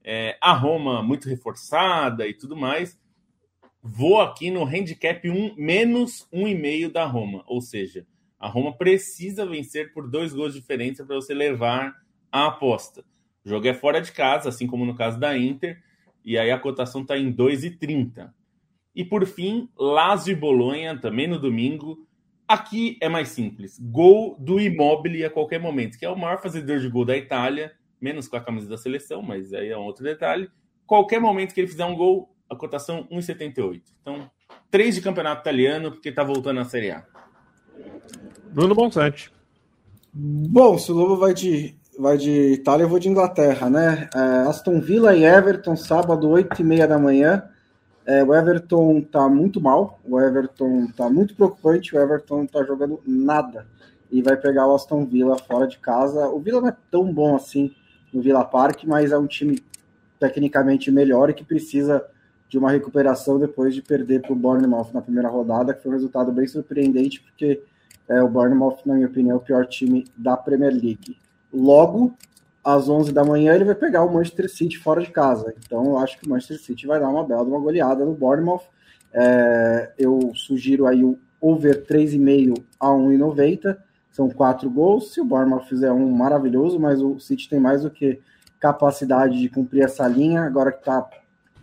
É, 0.05 0.37
a 0.39 0.53
Roma 0.53 1.03
muito 1.03 1.27
reforçada 1.27 2.29
e 2.29 2.35
tudo 2.35 2.55
mais. 2.55 3.01
Vou 3.83 4.21
aqui 4.21 4.51
no 4.51 4.63
handicap 4.63 5.27
1, 5.27 5.55
menos 5.57 6.29
1,5 6.31 6.93
da 6.93 7.07
Roma. 7.07 7.43
Ou 7.47 7.63
seja, 7.63 8.07
a 8.39 8.47
Roma 8.47 8.77
precisa 8.77 9.47
vencer 9.47 9.95
por 9.95 10.07
dois 10.07 10.35
gols 10.35 10.53
de 10.53 10.61
diferença 10.61 11.03
para 11.03 11.17
você 11.17 11.33
levar 11.33 11.95
a 12.31 12.49
aposta. 12.49 13.03
O 13.45 13.49
jogo 13.49 13.67
é 13.67 13.75
fora 13.75 14.01
de 14.01 14.13
casa, 14.13 14.49
assim 14.49 14.67
como 14.67 14.87
no 14.87 14.95
caso 14.95 15.19
da 15.19 15.37
Inter, 15.37 15.83
e 16.25 16.39
aí 16.39 16.51
a 16.51 16.59
cotação 16.59 17.03
está 17.03 17.19
em 17.19 17.33
2,30. 17.33 18.31
E 18.95 19.05
por 19.05 19.27
fim, 19.27 19.69
Lazio 19.77 20.33
e 20.33 20.37
Bolonha, 20.37 20.99
também 20.99 21.27
no 21.27 21.39
domingo. 21.39 22.07
Aqui 22.47 22.99
é 23.01 23.09
mais 23.09 23.29
simples. 23.29 23.79
Gol 23.81 24.37
do 24.39 24.61
Immobile 24.61 25.25
a 25.25 25.31
qualquer 25.31 25.59
momento, 25.59 25.99
que 25.99 26.05
é 26.05 26.11
o 26.11 26.19
maior 26.19 26.41
fazedor 26.41 26.79
de 26.79 26.89
gol 26.89 27.05
da 27.05 27.17
Itália, 27.17 27.73
menos 28.01 28.29
com 28.29 28.37
a 28.37 28.41
camisa 28.41 28.69
da 28.69 28.77
seleção, 28.77 29.23
mas 29.23 29.53
aí 29.55 29.69
é 29.69 29.79
um 29.79 29.83
outro 29.83 30.05
detalhe. 30.05 30.49
Qualquer 30.87 31.21
momento 31.21 31.55
que 31.55 31.61
ele 31.61 31.69
fizer 31.69 31.85
um 31.85 31.97
gol, 31.97 32.35
a 32.49 32.55
cotação 32.55 33.09
1,78. 33.11 33.83
Então, 34.03 34.31
três 34.71 34.95
de 34.95 35.01
campeonato 35.01 35.41
italiano, 35.41 35.93
porque 35.93 36.11
está 36.11 36.23
voltando 36.23 36.61
à 36.61 36.65
Série 36.65 36.91
A. 36.91 37.07
Bruno 38.53 38.75
Bonsante. 38.75 39.33
Bom, 40.13 40.77
se 40.77 40.93
o 40.93 40.95
Lobo 40.95 41.17
vai 41.17 41.33
de 41.33 41.75
vai 42.03 42.19
de 42.19 42.53
Itália, 42.53 42.83
eu 42.83 42.89
vou 42.89 42.99
de 42.99 43.09
Inglaterra, 43.09 43.71
né? 43.71 44.11
É, 44.13 44.19
Aston 44.49 44.81
Villa 44.81 45.15
e 45.15 45.25
Everton, 45.25 45.77
sábado, 45.77 46.29
8 46.29 46.61
e 46.61 46.65
meia 46.65 46.87
da 46.87 46.99
manhã. 46.99 47.45
É, 48.05 48.25
o 48.25 48.35
Everton 48.35 49.01
tá 49.03 49.29
muito 49.29 49.61
mal, 49.61 50.01
o 50.05 50.21
Everton 50.21 50.89
tá 50.97 51.09
muito 51.09 51.37
preocupante, 51.37 51.95
o 51.95 52.01
Everton 52.01 52.45
tá 52.45 52.65
jogando 52.65 53.01
nada. 53.07 53.65
E 54.11 54.21
vai 54.21 54.37
pegar 54.37 54.67
o 54.67 54.75
Aston 54.75 55.07
Villa 55.07 55.39
fora 55.39 55.69
de 55.69 55.79
casa. 55.79 56.29
O 56.29 56.41
Villa 56.41 56.61
não 56.61 56.69
é 56.69 56.77
tão 56.91 57.15
bom 57.15 57.37
assim 57.37 57.73
no 58.13 58.21
Villa 58.21 58.45
Park, 58.45 58.83
mas 58.85 59.13
é 59.13 59.17
um 59.17 59.29
time 59.29 59.63
tecnicamente 60.19 60.91
melhor 60.91 61.31
e 61.31 61.35
que 61.35 61.45
precisa 61.45 62.05
de 62.49 62.59
uma 62.59 62.73
recuperação 62.73 63.39
depois 63.39 63.75
de 63.75 63.81
perder 63.81 64.23
para 64.23 64.33
o 64.33 64.37
Bournemouth 64.37 64.89
na 64.93 65.01
primeira 65.01 65.29
rodada, 65.29 65.73
que 65.73 65.83
foi 65.83 65.93
um 65.93 65.95
resultado 65.95 66.33
bem 66.33 66.49
surpreendente, 66.49 67.21
porque 67.21 67.63
é, 68.09 68.21
o 68.21 68.29
Bournemouth, 68.29 68.79
na 68.85 68.95
minha 68.95 69.07
opinião, 69.07 69.37
é 69.37 69.39
o 69.39 69.41
pior 69.41 69.65
time 69.67 70.05
da 70.17 70.37
Premier 70.37 70.73
League. 70.73 71.17
Logo, 71.53 72.17
às 72.65 72.89
11 72.89 73.13
da 73.13 73.25
manhã, 73.25 73.55
ele 73.55 73.65
vai 73.65 73.75
pegar 73.75 74.05
o 74.05 74.13
Manchester 74.13 74.51
City 74.51 74.79
fora 74.79 75.03
de 75.03 75.11
casa. 75.11 75.53
Então, 75.65 75.85
eu 75.85 75.99
acho 75.99 76.19
que 76.19 76.27
o 76.27 76.31
Manchester 76.31 76.61
City 76.61 76.87
vai 76.87 77.01
dar 77.01 77.09
uma 77.09 77.25
bela 77.25 77.43
uma 77.43 77.59
goleada 77.59 78.05
no 78.05 78.15
Bournemouth. 78.15 78.63
É, 79.13 79.93
eu 79.99 80.33
sugiro 80.35 80.87
aí 80.87 81.05
o 81.05 81.19
over 81.41 81.85
3,5 81.85 82.63
a 82.79 82.89
1,90. 82.89 83.77
São 84.11 84.29
quatro 84.31 84.71
gols. 84.71 85.13
Se 85.13 85.21
o 85.21 85.25
Bournemouth 85.25 85.65
fizer 85.65 85.91
um, 85.91 86.11
maravilhoso, 86.11 86.79
mas 86.79 87.03
o 87.03 87.19
City 87.19 87.49
tem 87.49 87.59
mais 87.59 87.83
do 87.83 87.91
que 87.91 88.21
capacidade 88.61 89.41
de 89.41 89.49
cumprir 89.49 89.83
essa 89.83 90.07
linha. 90.07 90.43
Agora 90.43 90.71
que 90.71 90.79
está 90.79 91.09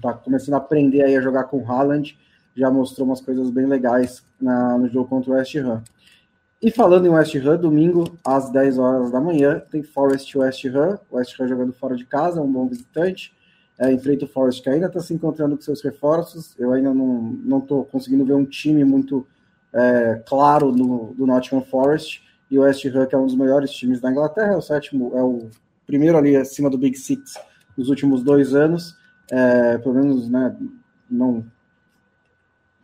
tá 0.01 0.13
começando 0.13 0.55
a 0.55 0.57
aprender 0.57 1.01
aí 1.01 1.15
a 1.15 1.21
jogar 1.21 1.45
com 1.45 1.57
o 1.57 1.71
Haaland, 1.71 2.17
já 2.55 2.69
mostrou 2.69 3.07
umas 3.07 3.21
coisas 3.21 3.49
bem 3.49 3.65
legais 3.65 4.23
na, 4.39 4.77
no 4.77 4.89
jogo 4.89 5.07
contra 5.07 5.31
o 5.31 5.33
West 5.35 5.55
Ham. 5.55 5.81
E 6.61 6.69
falando 6.69 7.05
em 7.05 7.09
West 7.09 7.33
Ham, 7.35 7.55
domingo 7.55 8.17
às 8.23 8.51
10 8.51 8.77
horas 8.77 9.11
da 9.11 9.21
manhã, 9.21 9.63
tem 9.71 9.81
Forest 9.81 10.37
West 10.37 10.65
Ham. 10.65 10.99
West 11.09 11.39
Ham 11.39 11.47
jogando 11.47 11.71
fora 11.71 11.95
de 11.95 12.05
casa, 12.05 12.41
um 12.41 12.51
bom 12.51 12.67
visitante. 12.67 13.33
É, 13.77 13.89
enfrenta 13.93 14.25
o 14.25 14.27
Forest 14.27 14.61
que 14.61 14.69
ainda 14.69 14.87
está 14.87 14.99
se 14.99 15.13
encontrando 15.13 15.55
com 15.55 15.61
seus 15.61 15.81
reforços. 15.81 16.53
Eu 16.59 16.73
ainda 16.73 16.93
não 16.93 17.59
estou 17.59 17.85
conseguindo 17.85 18.25
ver 18.25 18.33
um 18.33 18.43
time 18.43 18.83
muito 18.83 19.25
é, 19.71 20.21
claro 20.27 20.73
no, 20.73 21.13
do 21.13 21.25
Nottingham 21.25 21.63
Forest. 21.63 22.21
E 22.51 22.59
o 22.59 22.63
West 22.63 22.85
Ham, 22.85 23.05
que 23.05 23.15
é 23.15 23.17
um 23.17 23.25
dos 23.25 23.35
melhores 23.35 23.71
times 23.71 24.01
da 24.01 24.11
Inglaterra, 24.11 24.51
é 24.51 24.57
o 24.57 24.61
sétimo, 24.61 25.13
é 25.15 25.23
o 25.23 25.49
primeiro 25.87 26.17
ali 26.17 26.35
acima 26.35 26.69
do 26.69 26.77
Big 26.77 26.97
Six 26.97 27.35
nos 27.77 27.87
últimos 27.87 28.21
dois 28.21 28.53
anos. 28.53 28.97
É, 29.31 29.77
pelo 29.77 29.95
menos, 29.95 30.29
né, 30.29 30.53
não. 31.09 31.45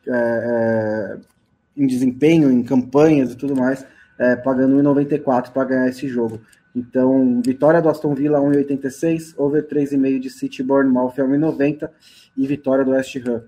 É, 0.08 1.18
é 1.20 1.35
em 1.76 1.88
desempenho, 1.88 2.52
em 2.52 2.64
campanhas 2.64 3.34
e 3.34 3.38
tudo 3.38 3.56
mais, 3.56 3.86
é, 4.18 4.36
pagando 4.36 4.76
1,94 4.76 5.52
para 5.52 5.66
ganhar 5.66 5.90
esse 5.90 6.08
jogo. 6.08 6.40
Então, 6.76 7.42
vitória 7.42 7.82
do 7.82 7.90
Aston 7.90 8.14
Villa 8.14 8.40
1,86, 8.40 9.34
over 9.38 9.66
3,5 9.68 10.20
de 10.20 10.30
City 10.30 10.62
Bournemouth 10.62 11.14
a 11.18 11.24
1,90 11.24 11.90
e 12.36 12.46
vitória 12.46 12.84
do 12.84 12.92
West 12.92 13.16
Ham 13.18 13.44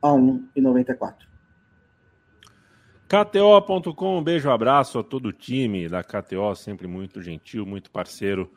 a 0.00 0.08
1,94. 0.08 1.14
KTO.com, 3.06 4.18
um 4.18 4.24
beijo, 4.24 4.48
abraço 4.48 4.98
a 4.98 5.04
todo 5.04 5.26
o 5.26 5.32
time 5.34 5.86
da 5.86 6.02
KTO, 6.02 6.54
sempre 6.54 6.86
muito 6.86 7.20
gentil, 7.20 7.66
muito 7.66 7.90
parceiro 7.90 8.50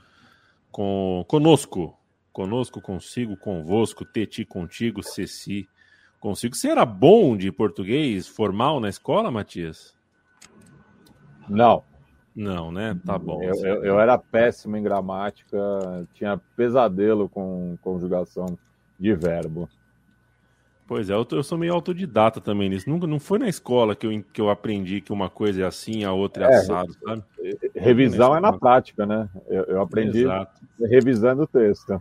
com 0.71 1.25
conosco, 1.27 1.97
conosco, 2.31 2.79
consigo, 2.81 3.35
convosco, 3.35 4.05
Teti 4.05 4.45
contigo, 4.45 5.03
Ceci 5.03 5.67
consigo. 6.19 6.55
Você 6.55 6.69
era 6.69 6.85
bom 6.85 7.35
de 7.35 7.51
português 7.51 8.27
formal 8.27 8.79
na 8.79 8.89
escola, 8.89 9.31
Matias? 9.31 9.95
Não. 11.49 11.83
Não, 12.35 12.71
né? 12.71 12.99
Tá 13.05 13.17
bom. 13.17 13.41
Eu, 13.41 13.55
eu, 13.65 13.85
eu, 13.85 13.99
era 13.99 14.17
péssimo 14.17 14.75
em 14.75 14.83
gramática, 14.83 15.57
tinha 16.13 16.37
pesadelo 16.57 17.29
com 17.29 17.77
conjugação 17.81 18.57
de 18.99 19.15
verbo. 19.15 19.69
Pois 20.87 21.09
é, 21.09 21.13
eu, 21.13 21.25
eu 21.31 21.43
sou 21.43 21.57
meio 21.57 21.73
autodidata 21.73 22.41
também 22.41 22.69
nisso. 22.69 22.89
Nunca, 22.89 23.07
não 23.07 23.19
foi 23.19 23.39
na 23.39 23.47
escola 23.47 23.95
que 23.95 24.05
eu, 24.05 24.23
que 24.33 24.41
eu 24.41 24.49
aprendi 24.49 25.01
que 25.01 25.13
uma 25.13 25.29
coisa 25.29 25.63
é 25.63 25.65
assim, 25.65 26.03
a 26.03 26.11
outra 26.11 26.45
é, 26.45 26.51
é 26.51 26.57
assado, 26.57 26.93
sabe? 26.93 27.23
Revisão 27.73 28.35
é 28.35 28.39
na 28.39 28.53
prática, 28.53 29.05
né? 29.05 29.29
Eu, 29.47 29.63
eu 29.63 29.81
aprendi 29.81 30.23
Exato. 30.23 30.61
revisando 30.79 31.43
o 31.43 31.47
texto. 31.47 31.99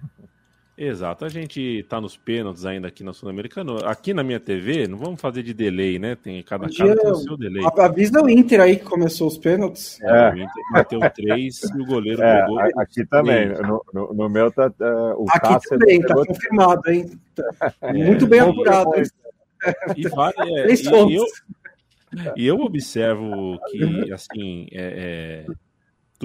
Exato, 0.77 1.25
a 1.25 1.29
gente 1.29 1.61
está 1.61 2.01
nos 2.01 2.17
pênaltis 2.17 2.67
ainda 2.67 2.89
aqui 2.89 3.05
na 3.05 3.13
Sul-Americana. 3.13 3.77
Aqui 3.87 4.13
na 4.13 4.25
minha 4.25 4.41
TV, 4.41 4.89
não 4.89 4.99
vamos 4.99 5.21
fazer 5.21 5.45
de 5.45 5.55
delay, 5.55 6.01
né? 6.01 6.17
Tem 6.17 6.43
cada 6.43 6.67
casa 6.69 6.97
tem 6.97 7.11
o 7.13 7.15
seu 7.15 7.37
delay. 7.37 7.63
Avisa 7.79 8.21
o 8.21 8.29
Inter 8.29 8.61
aí 8.61 8.77
que 8.77 8.85
começou 8.85 9.29
os 9.29 9.39
pênaltis. 9.39 10.01
É, 10.03 10.31
o 10.31 10.37
Inter 10.37 10.65
bateu 10.73 10.99
três 11.15 11.63
e 11.63 11.81
o 11.81 11.87
goleiro 11.87 12.21
É, 12.21 12.41
pegou. 12.43 12.59
aqui 12.77 13.07
também. 13.07 13.49
No, 13.51 13.85
no- 13.95 14.15
no 14.15 14.29
meu 14.29 14.51
tá. 14.51 14.69
tá- 14.69 15.15
o 15.17 15.27
Aqui 15.29 15.41
Cássio 15.41 15.79
também, 15.79 16.01
tá 16.01 16.09
pegou- 16.09 16.27
confirmado, 16.27 16.91
hein? 16.91 17.11
Tá 17.37 17.73
Muito 17.93 18.27
bem 18.27 18.41
É, 18.41 18.43
apurado. 18.43 18.91
E, 19.97 20.09
vale, 20.09 20.35
é, 20.39 20.63
Três 20.65 20.81
e- 20.81 20.87
e 20.87 20.91
pontos. 20.91 21.15
eu, 21.15 22.33
e 22.37 22.47
eu 22.49 22.57
observo 22.61 23.61
que, 23.71 24.13
assim, 24.13 24.67
é, 24.73 25.47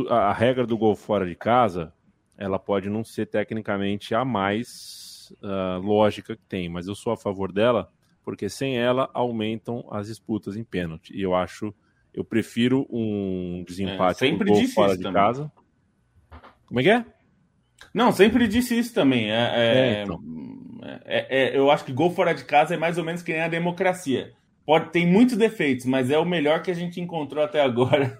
é, 0.02 0.04
a 0.12 0.34
regra 0.34 0.66
do 0.66 0.76
gol 0.76 0.95
fora 0.95 1.24
de 1.26 1.36
casa, 1.36 1.93
ela 2.39 2.57
pode 2.57 2.89
não 2.89 3.03
ser 3.03 3.25
tecnicamente 3.27 4.15
a 4.15 4.23
mais 4.23 5.31
ah, 5.43 5.79
lógica 5.83 6.35
que 6.35 6.45
tem, 6.47 6.69
mas 6.69 6.87
eu 6.87 6.95
sou 6.95 7.11
a 7.13 7.17
favor 7.17 7.51
dela, 7.51 7.91
porque 8.23 8.49
sem 8.49 8.77
ela 8.79 9.09
aumentam 9.13 9.85
as 9.91 10.07
disputas 10.07 10.55
em 10.55 10.63
pênalti. 10.63 11.13
E 11.15 11.21
eu 11.21 11.35
acho, 11.35 11.73
eu 12.13 12.23
prefiro 12.23 12.87
um 12.89 13.63
desempate 13.67 14.23
É, 14.23 14.29
sempre 14.29 14.45
por 14.47 14.53
gol 14.53 14.61
disse 14.61 14.73
fora 14.73 14.95
de 14.97 15.03
também. 15.03 15.21
casa. 15.21 15.51
Como 16.65 16.79
é 16.79 16.83
que 16.83 16.89
é? 16.89 17.05
Não, 17.93 18.11
sempre 18.11 18.47
disse 18.47 18.77
isso 18.77 18.93
também. 18.93 19.31
É, 19.31 19.35
é- 19.35 19.77
É, 19.99 20.03
então. 20.03 20.19
é- 21.05 21.27
é- 21.29 21.57
eu 21.57 21.69
acho 21.69 21.83
que 21.85 21.91
gol 21.93 22.11
fora 22.11 22.33
de 22.33 22.45
casa 22.45 22.73
é 22.73 22.77
mais 22.77 22.97
ou 22.97 23.03
menos 23.03 23.21
que 23.21 23.31
nem 23.33 23.41
a 23.41 23.47
democracia. 23.47 24.33
Pode, 24.65 24.91
tem 24.91 25.05
muitos 25.07 25.35
defeitos, 25.35 25.85
mas 25.85 26.09
é 26.11 26.17
o 26.17 26.25
melhor 26.25 26.61
que 26.61 26.69
a 26.71 26.75
gente 26.75 27.01
encontrou 27.01 27.43
até 27.43 27.61
agora. 27.61 28.17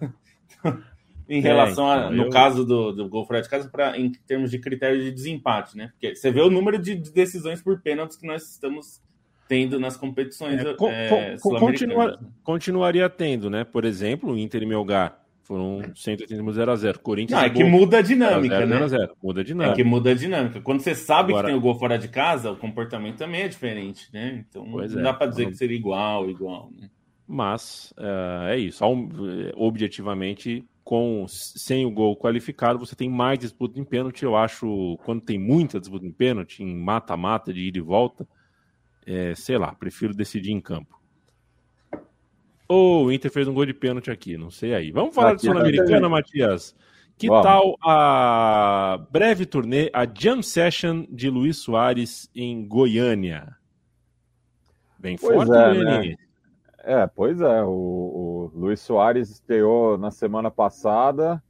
em 1.30 1.42
relação 1.42 1.90
a, 1.90 1.98
então, 1.98 2.12
no 2.14 2.24
eu- 2.24 2.30
caso 2.30 2.66
do, 2.66 2.92
do 2.92 3.08
gol 3.08 3.26
fora 3.26 3.42
de 3.42 3.48
casa, 3.48 3.70
pra, 3.70 3.98
em 3.98 4.12
termos 4.28 4.50
de 4.52 4.58
critério 4.60 5.00
de 5.02 5.12
desempate, 5.12 5.78
né? 5.78 5.90
Porque 5.92 6.16
você 6.16 6.32
vê 6.32 6.42
o 6.42 6.50
número 6.50 6.78
de 6.80 6.96
de 6.96 7.12
decisões 7.14 7.62
por 7.62 7.82
pênaltis 7.82 8.18
que 8.18 8.26
nós 8.28 8.44
estamos 8.52 9.02
tendo 9.48 9.80
nas 9.80 9.96
competições 9.96 10.60
É, 10.64 10.74
con- 10.74 10.90
é, 10.90 11.08
con- 11.10 11.38
sul-americanas. 11.38 11.70
continua- 12.16 12.20
continuaria 12.44 13.10
tendo, 13.10 13.50
né? 13.50 13.64
Por 13.64 13.86
exemplo, 13.86 14.32
o 14.34 14.38
Inter 14.38 14.62
e 14.64 14.66
Melgar 14.66 15.20
foram 15.44 15.82
180 15.96 16.52
0 16.52 16.72
a 16.72 16.76
0 16.76 17.00
Corinthians 17.00 17.40
Não, 17.40 17.46
é 17.48 17.50
que 17.50 17.64
Boca, 17.64 17.70
muda 17.72 17.98
a 17.98 18.02
0 18.04 18.24
a 18.24 18.28
0, 18.30 18.32
dinâmica, 18.42 18.60
né? 18.68 18.74
0 18.74 18.86
a 18.86 18.88
0. 18.88 19.16
Muda 19.24 19.40
a 19.40 19.42
É 19.42 19.44
dinâmica. 19.46 19.76
que 19.76 19.84
muda 19.84 20.12
a 20.12 20.14
dinâmica. 20.14 20.62
Quando 20.62 20.82
você 20.82 20.94
sabe 20.94 21.32
Agora- 21.32 21.48
que 21.48 21.52
tem 21.52 21.58
o 21.58 21.62
gol 21.62 21.74
fora 21.80 21.98
de 21.98 22.08
casa, 22.08 22.52
o 22.52 22.56
comportamento 22.58 23.18
também 23.18 23.42
é 23.42 23.48
diferente, 23.48 24.08
né? 24.14 24.46
Então 24.48 24.68
Pois 24.72 24.94
não 24.94 25.00
é. 25.02 25.04
dá 25.04 25.14
pra 25.14 25.26
dizer 25.26 25.48
que 25.48 25.56
seria 25.56 25.76
igual, 25.78 26.30
igual, 26.30 26.70
né? 26.80 26.88
Mas 27.28 27.92
é, 27.98 28.54
é 28.54 28.58
isso. 28.60 28.84
É, 28.84 28.88
Objetivamente, 29.56 30.64
com 30.90 31.28
sem 31.28 31.86
o 31.86 31.92
gol 31.92 32.18
qualificado, 32.18 32.80
você 32.80 32.96
tem 32.96 33.08
mais 33.08 33.38
disputa 33.38 33.80
em 33.80 33.84
pênalti. 33.84 34.24
Eu 34.24 34.36
acho, 34.36 34.98
quando 35.06 35.22
tem 35.22 35.38
muita 35.38 35.80
disputa 35.80 36.04
em 36.04 36.12
pênalti, 36.12 36.64
em 36.64 36.76
mata-mata, 36.76 37.54
de 37.54 37.60
ida 37.60 37.78
e 37.78 37.82
volta, 37.82 38.28
é, 39.06 39.36
sei 39.36 39.60
lá, 39.60 39.72
prefiro 39.72 40.16
decidir 40.16 40.52
em 40.52 40.60
campo. 40.60 41.00
Ou 42.68 43.06
o 43.06 43.12
Inter 43.12 43.32
fez 43.32 43.48
um 43.48 43.54
gol 43.54 43.68
de 43.68 43.74
pênalti 43.76 44.10
aqui, 44.10 44.36
não 44.36 44.50
sei 44.50 44.74
aí. 44.74 44.92
Vamos 44.92 45.14
falar 45.14 45.36
de 45.36 45.36
Aqui, 45.36 45.46
Sul-Americana, 45.46 46.10
Matias? 46.10 46.76
Que 47.20 47.28
Vamos. 47.28 47.44
tal 47.44 47.76
a 47.86 49.06
breve 49.12 49.46
turnê, 49.46 49.92
a 49.94 50.08
Jam 50.12 50.42
Session 50.42 51.06
de 51.08 51.30
Luiz 51.30 51.58
Soares 51.58 52.32
em 52.34 52.68
Goiânia? 52.68 53.56
Bem 54.98 55.18
Pois 55.20 55.36
forte, 55.36 55.52
é, 55.54 55.84
né? 55.84 56.16
É, 56.84 57.08
pois 57.08 57.42
é. 57.42 57.64
O, 57.64 57.70
o 57.70 58.52
Luiz 58.54 58.80
Soares 58.80 59.30
estreou 59.30 59.98
na 59.98 60.12
semana 60.12 60.50
passada 60.50 61.42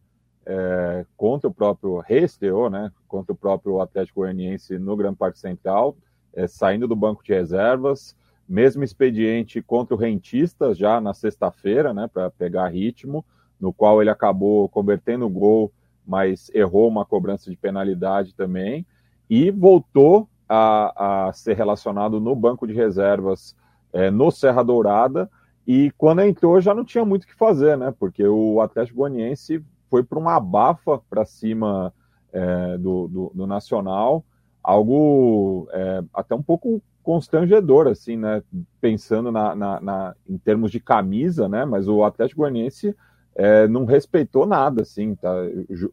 é, 0.45 1.05
contra 1.15 1.47
o 1.47 1.53
próprio 1.53 1.99
reestreou, 1.99 2.69
né? 2.69 2.91
Contra 3.07 3.33
o 3.33 3.37
próprio 3.37 3.79
Atlético 3.81 4.21
Goianiense 4.21 4.79
no 4.79 4.95
Gran 4.95 5.13
Parque 5.13 5.39
Central, 5.39 5.95
é, 6.33 6.47
saindo 6.47 6.87
do 6.87 6.95
banco 6.95 7.23
de 7.23 7.33
reservas. 7.33 8.15
Mesmo 8.47 8.83
expediente 8.83 9.61
contra 9.61 9.93
o 9.93 9.97
Rentistas 9.97 10.75
já 10.75 10.99
na 10.99 11.13
sexta-feira, 11.13 11.93
né? 11.93 12.09
Para 12.11 12.31
pegar 12.31 12.67
ritmo, 12.69 13.23
no 13.59 13.71
qual 13.71 14.01
ele 14.01 14.09
acabou 14.09 14.67
convertendo 14.69 15.27
o 15.27 15.29
gol, 15.29 15.71
mas 16.05 16.49
errou 16.55 16.87
uma 16.87 17.05
cobrança 17.05 17.51
de 17.51 17.55
penalidade 17.55 18.33
também 18.33 18.85
e 19.29 19.51
voltou 19.51 20.27
a, 20.47 21.27
a 21.27 21.33
ser 21.33 21.55
relacionado 21.55 22.19
no 22.19 22.35
banco 22.35 22.65
de 22.65 22.73
reservas 22.73 23.55
é, 23.93 24.09
no 24.11 24.31
Serra 24.31 24.63
Dourada. 24.63 25.29
E 25.67 25.91
quando 25.97 26.21
entrou 26.21 26.59
já 26.59 26.73
não 26.73 26.83
tinha 26.83 27.05
muito 27.05 27.23
o 27.23 27.27
que 27.27 27.35
fazer, 27.35 27.77
né? 27.77 27.93
Porque 27.99 28.25
o 28.27 28.59
Atlético 28.61 28.97
Goianiense 28.99 29.63
foi 29.89 30.03
para 30.03 30.19
uma 30.19 30.35
abafa 30.35 30.99
para 31.09 31.25
cima 31.25 31.93
é, 32.31 32.77
do, 32.77 33.07
do, 33.07 33.31
do 33.33 33.47
Nacional, 33.47 34.23
algo 34.63 35.67
é, 35.71 36.03
até 36.13 36.35
um 36.35 36.41
pouco 36.43 36.81
constrangedor, 37.03 37.87
assim, 37.87 38.17
né? 38.17 38.43
Pensando 38.81 39.31
na, 39.31 39.55
na, 39.55 39.79
na- 39.79 40.15
em 40.27 40.37
termos 40.37 40.71
de 40.71 40.79
camisa, 40.79 41.47
né? 41.47 41.65
Mas 41.65 41.87
o 41.87 42.03
Atlético 42.03 42.41
Goianiense 42.41 42.95
é, 43.35 43.67
não 43.67 43.85
respeitou 43.85 44.45
nada, 44.45 44.81
assim, 44.81 45.15
tá? 45.15 45.31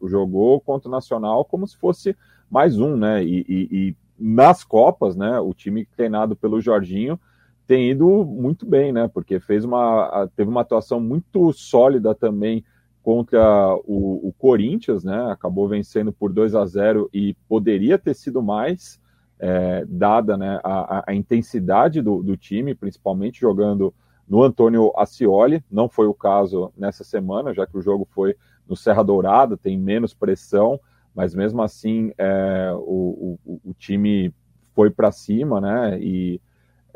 Jogou 0.05 0.59
contra 0.59 0.87
o 0.87 0.91
Nacional 0.91 1.45
como 1.45 1.67
se 1.67 1.77
fosse 1.77 2.15
mais 2.49 2.79
um, 2.79 2.95
né? 2.95 3.23
E, 3.23 3.45
e- 3.47 3.67
e 3.71 3.95
nas 4.19 4.63
Copas, 4.63 5.15
né? 5.15 5.39
O 5.39 5.53
time 5.53 5.85
treinado 5.85 6.35
pelo 6.35 6.59
Jorginho 6.61 7.19
tem 7.67 7.91
ido 7.91 8.25
muito 8.25 8.65
bem, 8.65 8.91
né? 8.93 9.07
Porque 9.07 9.39
fez 9.39 9.65
uma, 9.65 10.27
teve 10.35 10.49
uma 10.49 10.61
atuação 10.61 10.99
muito 10.99 11.51
sólida 11.53 12.15
também 12.15 12.63
contra 13.03 13.75
o, 13.85 14.27
o 14.29 14.33
Corinthians, 14.37 15.03
né? 15.03 15.31
Acabou 15.31 15.67
vencendo 15.67 16.11
por 16.11 16.31
2 16.33 16.55
a 16.55 16.65
0 16.65 17.09
e 17.13 17.35
poderia 17.47 17.97
ter 17.97 18.13
sido 18.15 18.41
mais, 18.41 18.99
é, 19.39 19.85
dada 19.87 20.35
né, 20.37 20.59
a, 20.63 21.03
a- 21.11 21.13
intensidade 21.15 22.01
do, 22.01 22.23
do 22.23 22.35
time, 22.35 22.73
principalmente 22.73 23.39
jogando 23.41 23.93
no 24.27 24.43
Antônio 24.43 24.91
Ascioli. 24.97 25.63
Não 25.71 25.87
foi 25.87 26.07
o 26.07 26.13
caso 26.13 26.71
nessa 26.77 27.03
semana, 27.03 27.53
já 27.53 27.65
que 27.67 27.77
o 27.77 27.81
jogo 27.81 28.07
foi 28.11 28.35
no 28.67 28.75
Serra 28.75 29.03
Dourada, 29.03 29.55
tem 29.57 29.77
menos 29.77 30.13
pressão, 30.13 30.79
mas 31.15 31.33
mesmo 31.33 31.61
assim 31.61 32.11
é, 32.17 32.71
o, 32.73 33.37
o- 33.45 33.61
o 33.65 33.73
time 33.73 34.33
foi 34.73 34.89
para 34.89 35.11
cima, 35.11 35.59
né? 35.61 35.99
E 35.99 36.41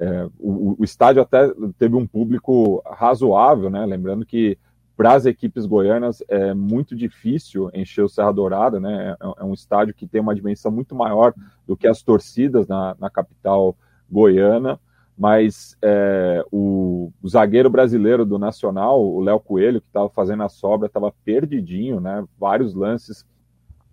é, 0.01 0.27
o, 0.39 0.75
o 0.79 0.83
estádio 0.83 1.21
até 1.21 1.53
teve 1.77 1.95
um 1.95 2.07
público 2.07 2.81
razoável, 2.83 3.69
né? 3.69 3.85
Lembrando 3.85 4.25
que 4.25 4.57
para 4.97 5.13
as 5.13 5.27
equipes 5.27 5.67
goianas 5.67 6.23
é 6.27 6.55
muito 6.55 6.95
difícil 6.95 7.69
encher 7.71 8.03
o 8.03 8.09
Serra 8.09 8.31
Dourada, 8.31 8.79
né? 8.79 9.15
É, 9.21 9.41
é 9.41 9.43
um 9.43 9.53
estádio 9.53 9.93
que 9.93 10.07
tem 10.07 10.19
uma 10.19 10.33
dimensão 10.33 10.71
muito 10.71 10.95
maior 10.95 11.35
do 11.67 11.77
que 11.77 11.87
as 11.87 12.01
torcidas 12.01 12.67
na, 12.67 12.95
na 12.99 13.11
capital 13.11 13.77
goiana. 14.09 14.79
Mas 15.15 15.77
é, 15.83 16.43
o, 16.51 17.11
o 17.21 17.29
zagueiro 17.29 17.69
brasileiro 17.69 18.25
do 18.25 18.39
Nacional, 18.39 19.05
o 19.05 19.21
Léo 19.21 19.39
Coelho, 19.39 19.81
que 19.81 19.87
estava 19.87 20.09
fazendo 20.09 20.41
a 20.41 20.49
sobra, 20.49 20.87
estava 20.87 21.13
perdidinho, 21.23 21.99
né? 21.99 22.25
Vários 22.39 22.73
lances, 22.73 23.23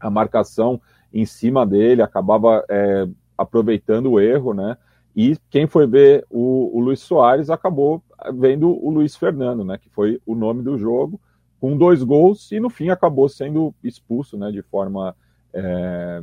a 0.00 0.08
marcação 0.08 0.80
em 1.12 1.26
cima 1.26 1.66
dele, 1.66 2.00
acabava 2.00 2.64
é, 2.70 3.06
aproveitando 3.36 4.12
o 4.12 4.20
erro, 4.20 4.54
né? 4.54 4.78
E 5.14 5.36
quem 5.50 5.66
foi 5.66 5.86
ver 5.86 6.24
o, 6.30 6.76
o 6.76 6.80
Luiz 6.80 7.00
Soares 7.00 7.50
acabou 7.50 8.02
vendo 8.34 8.68
o 8.70 8.90
Luiz 8.90 9.16
Fernando, 9.16 9.64
né? 9.64 9.78
Que 9.78 9.88
foi 9.88 10.20
o 10.26 10.34
nome 10.34 10.62
do 10.62 10.78
jogo, 10.78 11.20
com 11.60 11.76
dois 11.76 12.02
gols 12.02 12.52
e 12.52 12.60
no 12.60 12.70
fim 12.70 12.88
acabou 12.88 13.28
sendo 13.28 13.74
expulso, 13.82 14.36
né? 14.36 14.50
De 14.50 14.62
forma 14.62 15.16
é, 15.52 16.22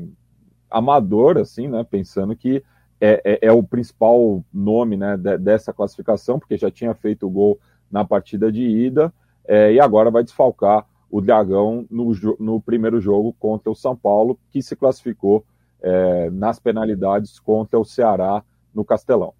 amadora, 0.69 1.41
assim, 1.41 1.67
né? 1.67 1.83
Pensando 1.83 2.35
que 2.35 2.63
é, 2.99 3.21
é, 3.25 3.47
é 3.47 3.51
o 3.51 3.61
principal 3.61 4.43
nome, 4.53 4.95
né? 4.95 5.17
de- 5.17 5.37
dessa 5.37 5.73
classificação, 5.73 6.39
porque 6.39 6.57
já 6.57 6.71
tinha 6.71 6.93
feito 6.93 7.27
o 7.27 7.29
gol 7.29 7.59
na 7.91 8.05
partida 8.05 8.51
de 8.51 8.63
ida 8.63 9.13
é, 9.47 9.73
e 9.73 9.79
agora 9.79 10.09
vai 10.09 10.23
desfalcar 10.23 10.85
o 11.09 11.21
Dragão 11.21 11.85
no, 11.89 12.11
no 12.39 12.59
primeiro 12.61 12.99
jogo 12.99 13.33
contra 13.39 13.69
o 13.69 13.75
São 13.75 13.95
Paulo, 13.95 14.39
que 14.51 14.61
se 14.61 14.75
classificou 14.75 15.45
é, 15.81 16.29
nas 16.31 16.59
penalidades 16.59 17.39
contra 17.39 17.79
o 17.79 17.85
Ceará 17.85 18.43
no 18.75 18.83
Castelão. 18.85 19.33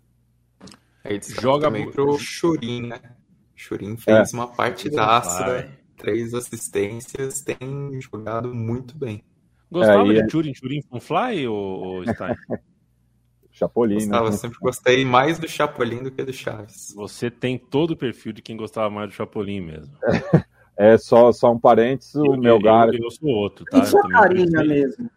Aí 1.04 1.20
Joga 1.22 1.68
também 1.68 1.86
bu- 1.86 1.92
pro 1.92 2.18
Churin, 2.18 2.88
né? 2.88 3.00
Churin 3.56 3.96
fez 3.98 4.34
uma 4.34 4.48
partidaça, 4.48 5.44
Vai. 5.44 5.70
três 5.98 6.34
assistências, 6.34 7.42
tem 7.42 8.00
jogado 8.02 8.54
muito 8.56 8.98
bem. 8.98 9.24
Gostava 9.72 10.12
É, 10.12 10.22
de 10.22 10.28
Turing, 10.28 10.54
Turing 10.54 10.82
com 10.84 11.00
Fly 11.00 11.48
ou, 11.48 11.56
ou 11.56 12.06
Stein? 12.08 12.36
Chapolin, 13.52 13.96
Gostava, 13.96 14.30
né? 14.32 14.36
sempre 14.36 14.58
gostei 14.60 15.06
mais 15.06 15.40
do 15.40 15.48
Chapolin 15.48 16.04
do 16.04 16.12
que 16.12 16.24
do 16.24 16.34
Chaves. 16.34 16.94
Você 16.94 17.32
tem 17.32 17.58
todo 17.58 17.92
o 17.92 17.98
perfil 17.98 18.34
de 18.34 18.42
quem 18.42 18.58
gostava 18.58 18.90
mais 18.90 19.10
do 19.10 19.14
Chapolin 19.14 19.62
mesmo. 19.62 19.94
É 20.78 20.98
só, 20.98 21.32
só 21.32 21.54
um 21.54 21.58
parênteses, 21.58 22.16
o 22.16 22.36
Melgar, 22.36 22.90
Eu, 22.90 23.04
eu 23.06 23.10
sou 23.10 23.30
outro, 23.30 23.64
tá? 23.64 23.86
Sua 23.86 24.02
também 24.02 24.18
carinha 24.18 24.46
preferi- 24.46 24.68
mesmo. 24.68 25.12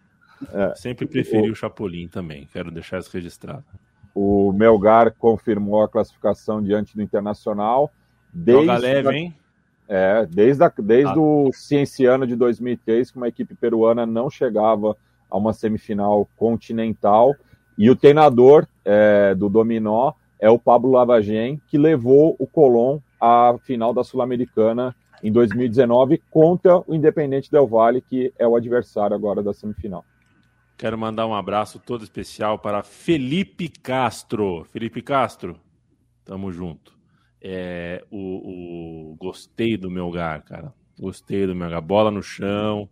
Sempre 0.76 1.04
preferi 1.04 1.50
o 1.50 1.54
Chapolin 1.56 2.06
também. 2.06 2.48
Quero 2.52 2.70
deixar 2.70 3.00
isso 3.00 3.10
registrado. 3.12 3.64
O 4.20 4.52
Melgar 4.52 5.14
confirmou 5.16 5.80
a 5.82 5.88
classificação 5.88 6.60
diante 6.60 6.96
do 6.96 7.02
Internacional. 7.02 7.88
Desde 8.32 8.66
Joga 8.66 8.78
leve, 8.78 9.16
hein? 9.16 9.34
É, 9.88 10.26
desde, 10.26 10.64
a- 10.64 10.72
desde 10.76 11.12
Ah. 11.12 11.18
o 11.18 11.50
Cienciano 11.52 12.26
de 12.26 12.34
2003, 12.34 13.10
que 13.12 13.16
uma 13.16 13.28
equipe 13.28 13.54
peruana 13.54 14.04
não 14.04 14.28
chegava 14.28 14.96
a 15.30 15.36
uma 15.38 15.52
semifinal 15.52 16.28
continental. 16.36 17.34
E 17.78 17.88
o 17.88 17.94
treinador 17.96 18.66
é, 18.84 19.34
do 19.36 19.48
Dominó 19.48 20.12
é 20.40 20.50
o 20.50 20.58
Pablo 20.58 20.90
Lavagem, 20.90 21.60
que 21.68 21.78
levou 21.78 22.34
o 22.40 22.46
Colón 22.46 22.98
à 23.20 23.54
final 23.62 23.94
da 23.94 24.02
Sul-Americana 24.02 24.94
em 25.22 25.30
2019 25.30 26.20
contra 26.30 26.78
o 26.86 26.94
Independente 26.94 27.50
Del 27.50 27.66
Valle, 27.66 28.00
que 28.00 28.32
é 28.38 28.46
o 28.46 28.56
adversário 28.56 29.14
agora 29.14 29.42
da 29.42 29.52
semifinal. 29.52 30.04
Quero 30.78 30.96
mandar 30.96 31.26
um 31.26 31.34
abraço 31.34 31.80
todo 31.80 32.04
especial 32.04 32.56
para 32.56 32.84
Felipe 32.84 33.68
Castro. 33.68 34.64
Felipe 34.66 35.02
Castro, 35.02 35.58
tamo 36.24 36.52
junto. 36.52 36.96
É, 37.42 38.04
o, 38.08 39.10
o, 39.10 39.16
gostei 39.16 39.76
do 39.76 39.90
meu 39.90 40.06
lugar, 40.06 40.40
cara. 40.42 40.72
Gostei 40.96 41.48
do 41.48 41.54
meu 41.54 41.66
lugar. 41.66 41.80
Bola 41.80 42.12
no 42.12 42.22
chão. 42.22 42.88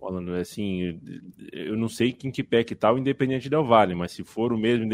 Bola 0.00 0.20
no, 0.20 0.34
assim, 0.34 1.00
eu 1.52 1.76
não 1.76 1.88
sei 1.88 2.16
em 2.24 2.32
que 2.32 2.42
pé 2.42 2.64
que 2.64 2.74
tá 2.74 2.92
o 2.92 2.98
Independente 2.98 3.48
Del 3.48 3.64
Valle, 3.64 3.94
mas 3.94 4.10
se 4.10 4.24
for 4.24 4.52
o 4.52 4.58
mesmo, 4.58 4.88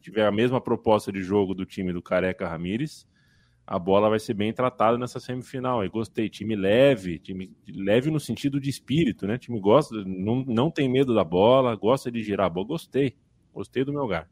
tiver 0.00 0.24
a 0.26 0.30
mesma 0.30 0.60
proposta 0.60 1.10
de 1.10 1.20
jogo 1.22 1.54
do 1.54 1.66
time 1.66 1.92
do 1.92 2.00
Careca 2.00 2.46
Ramírez, 2.46 3.04
a 3.70 3.78
bola 3.78 4.10
vai 4.10 4.18
ser 4.18 4.34
bem 4.34 4.52
tratada 4.52 4.98
nessa 4.98 5.20
semifinal. 5.20 5.84
Eu 5.84 5.90
gostei, 5.92 6.28
time 6.28 6.56
leve, 6.56 7.20
time 7.20 7.56
leve 7.68 8.10
no 8.10 8.18
sentido 8.18 8.58
de 8.58 8.68
espírito, 8.68 9.28
né? 9.28 9.38
Time 9.38 9.60
gosta, 9.60 9.94
não, 10.04 10.44
não 10.44 10.72
tem 10.72 10.88
medo 10.88 11.14
da 11.14 11.22
bola, 11.22 11.76
gosta 11.76 12.10
de 12.10 12.20
girar 12.20 12.46
a 12.46 12.50
bola. 12.50 12.66
Gostei, 12.66 13.14
gostei 13.54 13.84
do 13.84 13.92
meu 13.92 14.02
lugar. 14.02 14.28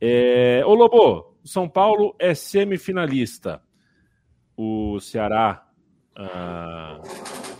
É... 0.00 0.62
Ô 0.64 0.74
Lobo, 0.74 1.36
o 1.42 1.48
São 1.48 1.68
Paulo 1.68 2.14
é 2.20 2.34
semifinalista. 2.34 3.60
O 4.56 5.00
Ceará 5.00 5.68
ah, 6.14 7.02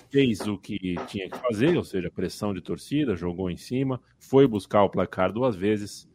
fez 0.08 0.42
o 0.42 0.56
que 0.56 0.94
tinha 1.08 1.28
que 1.28 1.38
fazer, 1.38 1.76
ou 1.76 1.82
seja, 1.82 2.12
pressão 2.12 2.54
de 2.54 2.60
torcida, 2.60 3.16
jogou 3.16 3.50
em 3.50 3.56
cima, 3.56 4.00
foi 4.20 4.46
buscar 4.46 4.84
o 4.84 4.88
placar 4.88 5.32
duas 5.32 5.56
vezes, 5.56 6.08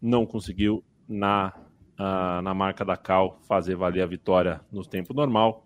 não 0.00 0.26
conseguiu 0.26 0.84
na 1.08 1.54
uh, 2.02 2.42
na 2.42 2.52
marca 2.52 2.84
da 2.84 2.96
Cal 2.96 3.38
fazer 3.46 3.76
valer 3.76 4.02
a 4.02 4.06
vitória 4.06 4.60
no 4.70 4.84
tempo 4.84 5.14
normal 5.14 5.64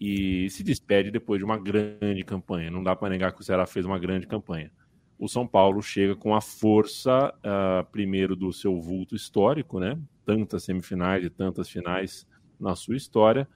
e 0.00 0.48
se 0.50 0.62
despede 0.62 1.10
depois 1.10 1.38
de 1.38 1.44
uma 1.44 1.58
grande 1.58 2.24
campanha. 2.24 2.70
Não 2.70 2.82
dá 2.82 2.94
para 2.94 3.08
negar 3.08 3.32
que 3.32 3.40
o 3.40 3.44
Ceará 3.44 3.66
fez 3.66 3.84
uma 3.84 3.98
grande 3.98 4.26
campanha. 4.26 4.70
O 5.18 5.28
São 5.28 5.46
Paulo 5.46 5.80
chega 5.82 6.16
com 6.16 6.34
a 6.34 6.40
força, 6.40 7.32
uh, 7.38 7.88
primeiro, 7.90 8.34
do 8.34 8.52
seu 8.52 8.80
vulto 8.80 9.14
histórico, 9.14 9.78
né? 9.78 9.96
Tantas 10.24 10.64
semifinais 10.64 11.24
e 11.24 11.30
tantas 11.30 11.68
finais 11.68 12.26
na 12.58 12.74
sua 12.74 12.96
história. 12.96 13.48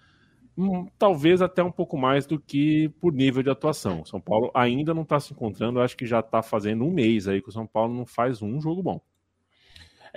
Hum, 0.56 0.86
talvez 0.96 1.42
até 1.42 1.62
um 1.62 1.72
pouco 1.72 1.98
mais 1.98 2.26
do 2.26 2.38
que 2.38 2.88
por 3.00 3.12
nível 3.12 3.42
de 3.42 3.50
atuação. 3.50 4.02
O 4.02 4.06
São 4.06 4.20
Paulo 4.20 4.50
ainda 4.54 4.94
não 4.94 5.02
está 5.02 5.18
se 5.18 5.32
encontrando, 5.32 5.80
acho 5.80 5.96
que 5.96 6.06
já 6.06 6.20
está 6.20 6.42
fazendo 6.42 6.84
um 6.84 6.90
mês 6.90 7.26
aí 7.26 7.42
que 7.42 7.48
o 7.48 7.52
São 7.52 7.66
Paulo 7.66 7.92
não 7.92 8.06
faz 8.06 8.40
um 8.40 8.60
jogo 8.60 8.82
bom. 8.82 9.00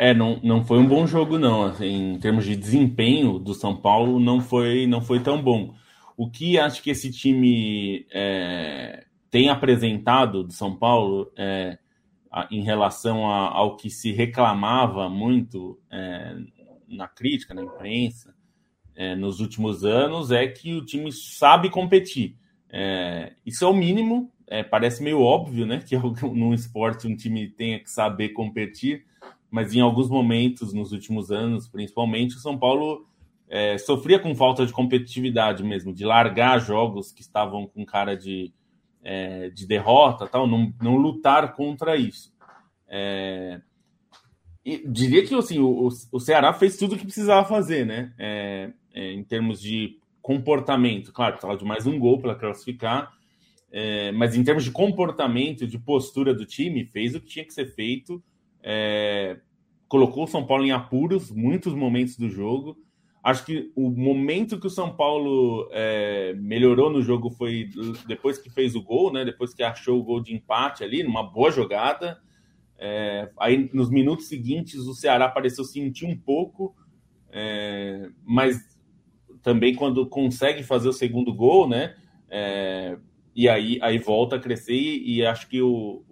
É, 0.01 0.13
não, 0.13 0.39
não 0.41 0.63
foi 0.63 0.79
um 0.79 0.87
bom 0.87 1.05
jogo, 1.05 1.37
não. 1.37 1.63
Assim, 1.63 2.13
em 2.13 2.19
termos 2.19 2.45
de 2.45 2.55
desempenho 2.55 3.37
do 3.37 3.53
São 3.53 3.75
Paulo, 3.75 4.17
não 4.17 4.39
foi, 4.39 4.87
não 4.87 5.01
foi 5.01 5.19
tão 5.19 5.43
bom. 5.43 5.73
O 6.15 6.29
que 6.29 6.57
acho 6.57 6.81
que 6.81 6.89
esse 6.89 7.11
time 7.11 8.07
é, 8.09 9.03
tem 9.29 9.49
apresentado 9.49 10.41
do 10.41 10.53
São 10.53 10.73
Paulo 10.73 11.29
é, 11.37 11.77
a, 12.31 12.47
em 12.49 12.63
relação 12.63 13.29
a, 13.29 13.49
ao 13.49 13.75
que 13.75 13.89
se 13.89 14.13
reclamava 14.13 15.09
muito 15.09 15.77
é, 15.91 16.33
na 16.87 17.09
crítica, 17.09 17.53
na 17.53 17.63
imprensa, 17.63 18.33
é, 18.95 19.17
nos 19.17 19.41
últimos 19.41 19.83
anos, 19.83 20.31
é 20.31 20.47
que 20.47 20.75
o 20.75 20.85
time 20.85 21.11
sabe 21.11 21.69
competir. 21.69 22.37
É, 22.69 23.33
isso 23.45 23.65
é 23.65 23.67
o 23.67 23.73
mínimo, 23.73 24.31
é, 24.47 24.63
parece 24.63 25.03
meio 25.03 25.19
óbvio, 25.21 25.65
né? 25.65 25.83
Que 25.85 25.97
num 25.97 26.53
esporte 26.53 27.05
um 27.05 27.17
time 27.17 27.49
tenha 27.49 27.79
que 27.79 27.91
saber 27.91 28.29
competir, 28.29 29.08
mas 29.49 29.73
em 29.73 29.81
alguns 29.81 30.09
momentos, 30.09 30.73
nos 30.73 30.91
últimos 30.91 31.31
anos, 31.31 31.67
principalmente, 31.67 32.35
o 32.35 32.39
São 32.39 32.57
Paulo 32.57 33.07
é, 33.49 33.77
sofria 33.77 34.19
com 34.19 34.35
falta 34.35 34.65
de 34.65 34.71
competitividade 34.71 35.63
mesmo, 35.63 35.93
de 35.93 36.05
largar 36.05 36.59
jogos 36.59 37.11
que 37.11 37.21
estavam 37.21 37.65
com 37.67 37.83
cara 37.85 38.15
de, 38.15 38.53
é, 39.03 39.49
de 39.49 39.65
derrota, 39.65 40.27
tal, 40.27 40.45
não, 40.45 40.71
não 40.81 40.95
lutar 40.97 41.53
contra 41.53 41.95
isso. 41.97 42.31
É, 42.87 43.59
diria 44.85 45.25
que 45.25 45.33
assim, 45.33 45.59
o, 45.59 45.89
o 46.11 46.19
Ceará 46.19 46.53
fez 46.53 46.77
tudo 46.77 46.95
o 46.95 46.97
que 46.97 47.05
precisava 47.05 47.47
fazer, 47.47 47.85
né? 47.85 48.13
É, 48.17 48.71
é, 48.93 49.13
em 49.13 49.23
termos 49.23 49.59
de 49.59 49.97
comportamento, 50.21 51.11
claro, 51.11 51.33
precisava 51.33 51.57
de 51.57 51.65
mais 51.65 51.87
um 51.87 51.97
gol 51.97 52.19
para 52.19 52.35
classificar, 52.35 53.11
é, 53.71 54.11
mas 54.11 54.35
em 54.35 54.43
termos 54.43 54.63
de 54.63 54.71
comportamento, 54.71 55.65
de 55.65 55.79
postura 55.79 56.33
do 56.33 56.45
time, 56.45 56.85
fez 56.85 57.15
o 57.15 57.21
que 57.21 57.27
tinha 57.27 57.45
que 57.45 57.53
ser 57.53 57.65
feito 57.73 58.21
é, 58.63 59.37
colocou 59.87 60.23
o 60.23 60.27
São 60.27 60.45
Paulo 60.45 60.65
em 60.65 60.71
apuros 60.71 61.31
muitos 61.31 61.73
momentos 61.73 62.15
do 62.15 62.29
jogo. 62.29 62.77
Acho 63.21 63.45
que 63.45 63.71
o 63.75 63.89
momento 63.89 64.59
que 64.59 64.67
o 64.67 64.69
São 64.69 64.95
Paulo 64.95 65.67
é, 65.71 66.33
melhorou 66.37 66.89
no 66.89 67.01
jogo 67.01 67.29
foi 67.29 67.69
depois 68.07 68.37
que 68.37 68.49
fez 68.49 68.75
o 68.75 68.81
gol, 68.81 69.11
né? 69.11 69.25
Depois 69.25 69.53
que 69.53 69.61
achou 69.61 69.99
o 69.99 70.03
gol 70.03 70.21
de 70.21 70.33
empate 70.33 70.83
ali, 70.83 71.03
numa 71.03 71.23
boa 71.23 71.51
jogada. 71.51 72.19
É, 72.77 73.29
aí 73.37 73.69
nos 73.73 73.89
minutos 73.89 74.27
seguintes 74.27 74.79
o 74.87 74.93
Ceará 74.93 75.27
pareceu 75.27 75.65
sentir 75.65 76.05
um 76.05 76.17
pouco, 76.17 76.73
é, 77.29 78.09
mas 78.23 78.57
também 79.43 79.75
quando 79.75 80.07
consegue 80.07 80.63
fazer 80.63 80.87
o 80.87 80.93
segundo 80.93 81.33
gol, 81.33 81.67
né? 81.67 81.95
É, 82.29 82.97
e 83.35 83.49
aí, 83.49 83.79
aí 83.81 83.97
volta 83.97 84.37
a 84.37 84.39
crescer 84.39 84.75
e, 84.75 85.17
e 85.17 85.25
acho 85.25 85.49
que 85.49 85.61
o, 85.61 86.03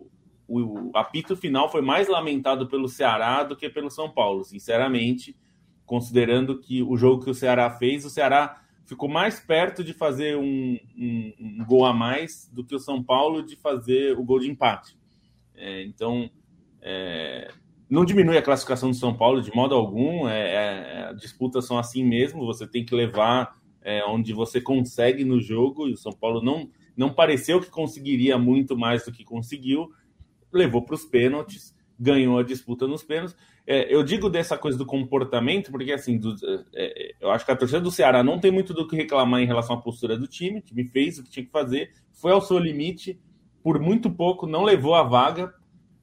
o 0.47 0.91
apito 0.95 1.35
final 1.35 1.69
foi 1.69 1.81
mais 1.81 2.07
lamentado 2.07 2.67
pelo 2.67 2.87
Ceará 2.87 3.43
do 3.43 3.55
que 3.55 3.69
pelo 3.69 3.91
São 3.91 4.09
Paulo, 4.09 4.43
sinceramente, 4.43 5.35
considerando 5.85 6.59
que 6.59 6.81
o 6.81 6.95
jogo 6.97 7.23
que 7.23 7.29
o 7.29 7.35
Ceará 7.35 7.69
fez, 7.69 8.05
o 8.05 8.09
Ceará 8.09 8.61
ficou 8.85 9.09
mais 9.09 9.39
perto 9.39 9.83
de 9.83 9.93
fazer 9.93 10.37
um, 10.37 10.77
um, 10.97 11.33
um 11.39 11.65
gol 11.65 11.85
a 11.85 11.93
mais 11.93 12.49
do 12.53 12.63
que 12.63 12.73
o 12.73 12.79
São 12.79 13.03
Paulo 13.03 13.43
de 13.43 13.57
fazer 13.57 14.17
o 14.17 14.23
gol 14.23 14.39
de 14.39 14.49
empate. 14.49 14.97
É, 15.53 15.83
então, 15.83 16.29
é, 16.81 17.51
não 17.89 18.05
diminui 18.05 18.37
a 18.37 18.41
classificação 18.41 18.89
do 18.89 18.95
São 18.95 19.15
Paulo 19.15 19.41
de 19.41 19.53
modo 19.53 19.75
algum, 19.75 20.27
é, 20.27 21.09
é, 21.09 21.13
disputas 21.15 21.65
são 21.65 21.77
assim 21.77 22.03
mesmo, 22.03 22.45
você 22.45 22.65
tem 22.65 22.85
que 22.85 22.95
levar 22.95 23.57
é, 23.81 24.05
onde 24.05 24.33
você 24.33 24.61
consegue 24.61 25.23
no 25.23 25.41
jogo, 25.41 25.87
e 25.87 25.93
o 25.93 25.97
São 25.97 26.11
Paulo 26.11 26.41
não, 26.41 26.69
não 26.95 27.13
pareceu 27.13 27.59
que 27.59 27.69
conseguiria 27.69 28.37
muito 28.37 28.77
mais 28.77 29.05
do 29.05 29.11
que 29.11 29.23
conseguiu, 29.23 29.89
levou 30.51 30.81
para 30.81 30.95
os 30.95 31.05
pênaltis, 31.05 31.75
ganhou 31.99 32.37
a 32.37 32.43
disputa 32.43 32.87
nos 32.87 33.03
pênaltis. 33.03 33.35
É, 33.65 33.93
eu 33.93 34.03
digo 34.03 34.29
dessa 34.29 34.57
coisa 34.57 34.77
do 34.77 34.85
comportamento, 34.85 35.71
porque 35.71 35.91
assim, 35.91 36.17
do, 36.17 36.35
é, 36.73 37.09
é, 37.09 37.15
eu 37.19 37.31
acho 37.31 37.45
que 37.45 37.51
a 37.51 37.55
torcida 37.55 37.81
do 37.81 37.91
Ceará 37.91 38.23
não 38.23 38.39
tem 38.39 38.51
muito 38.51 38.73
do 38.73 38.87
que 38.87 38.95
reclamar 38.95 39.41
em 39.41 39.45
relação 39.47 39.75
à 39.75 39.81
postura 39.81 40.17
do 40.17 40.27
time. 40.27 40.59
O 40.59 40.61
time 40.61 40.85
fez 40.85 41.17
o 41.17 41.23
que 41.23 41.29
tinha 41.29 41.45
que 41.45 41.51
fazer, 41.51 41.91
foi 42.13 42.31
ao 42.31 42.41
seu 42.41 42.57
limite, 42.57 43.19
por 43.63 43.79
muito 43.79 44.09
pouco 44.09 44.47
não 44.47 44.63
levou 44.63 44.95
a 44.95 45.03
vaga, 45.03 45.53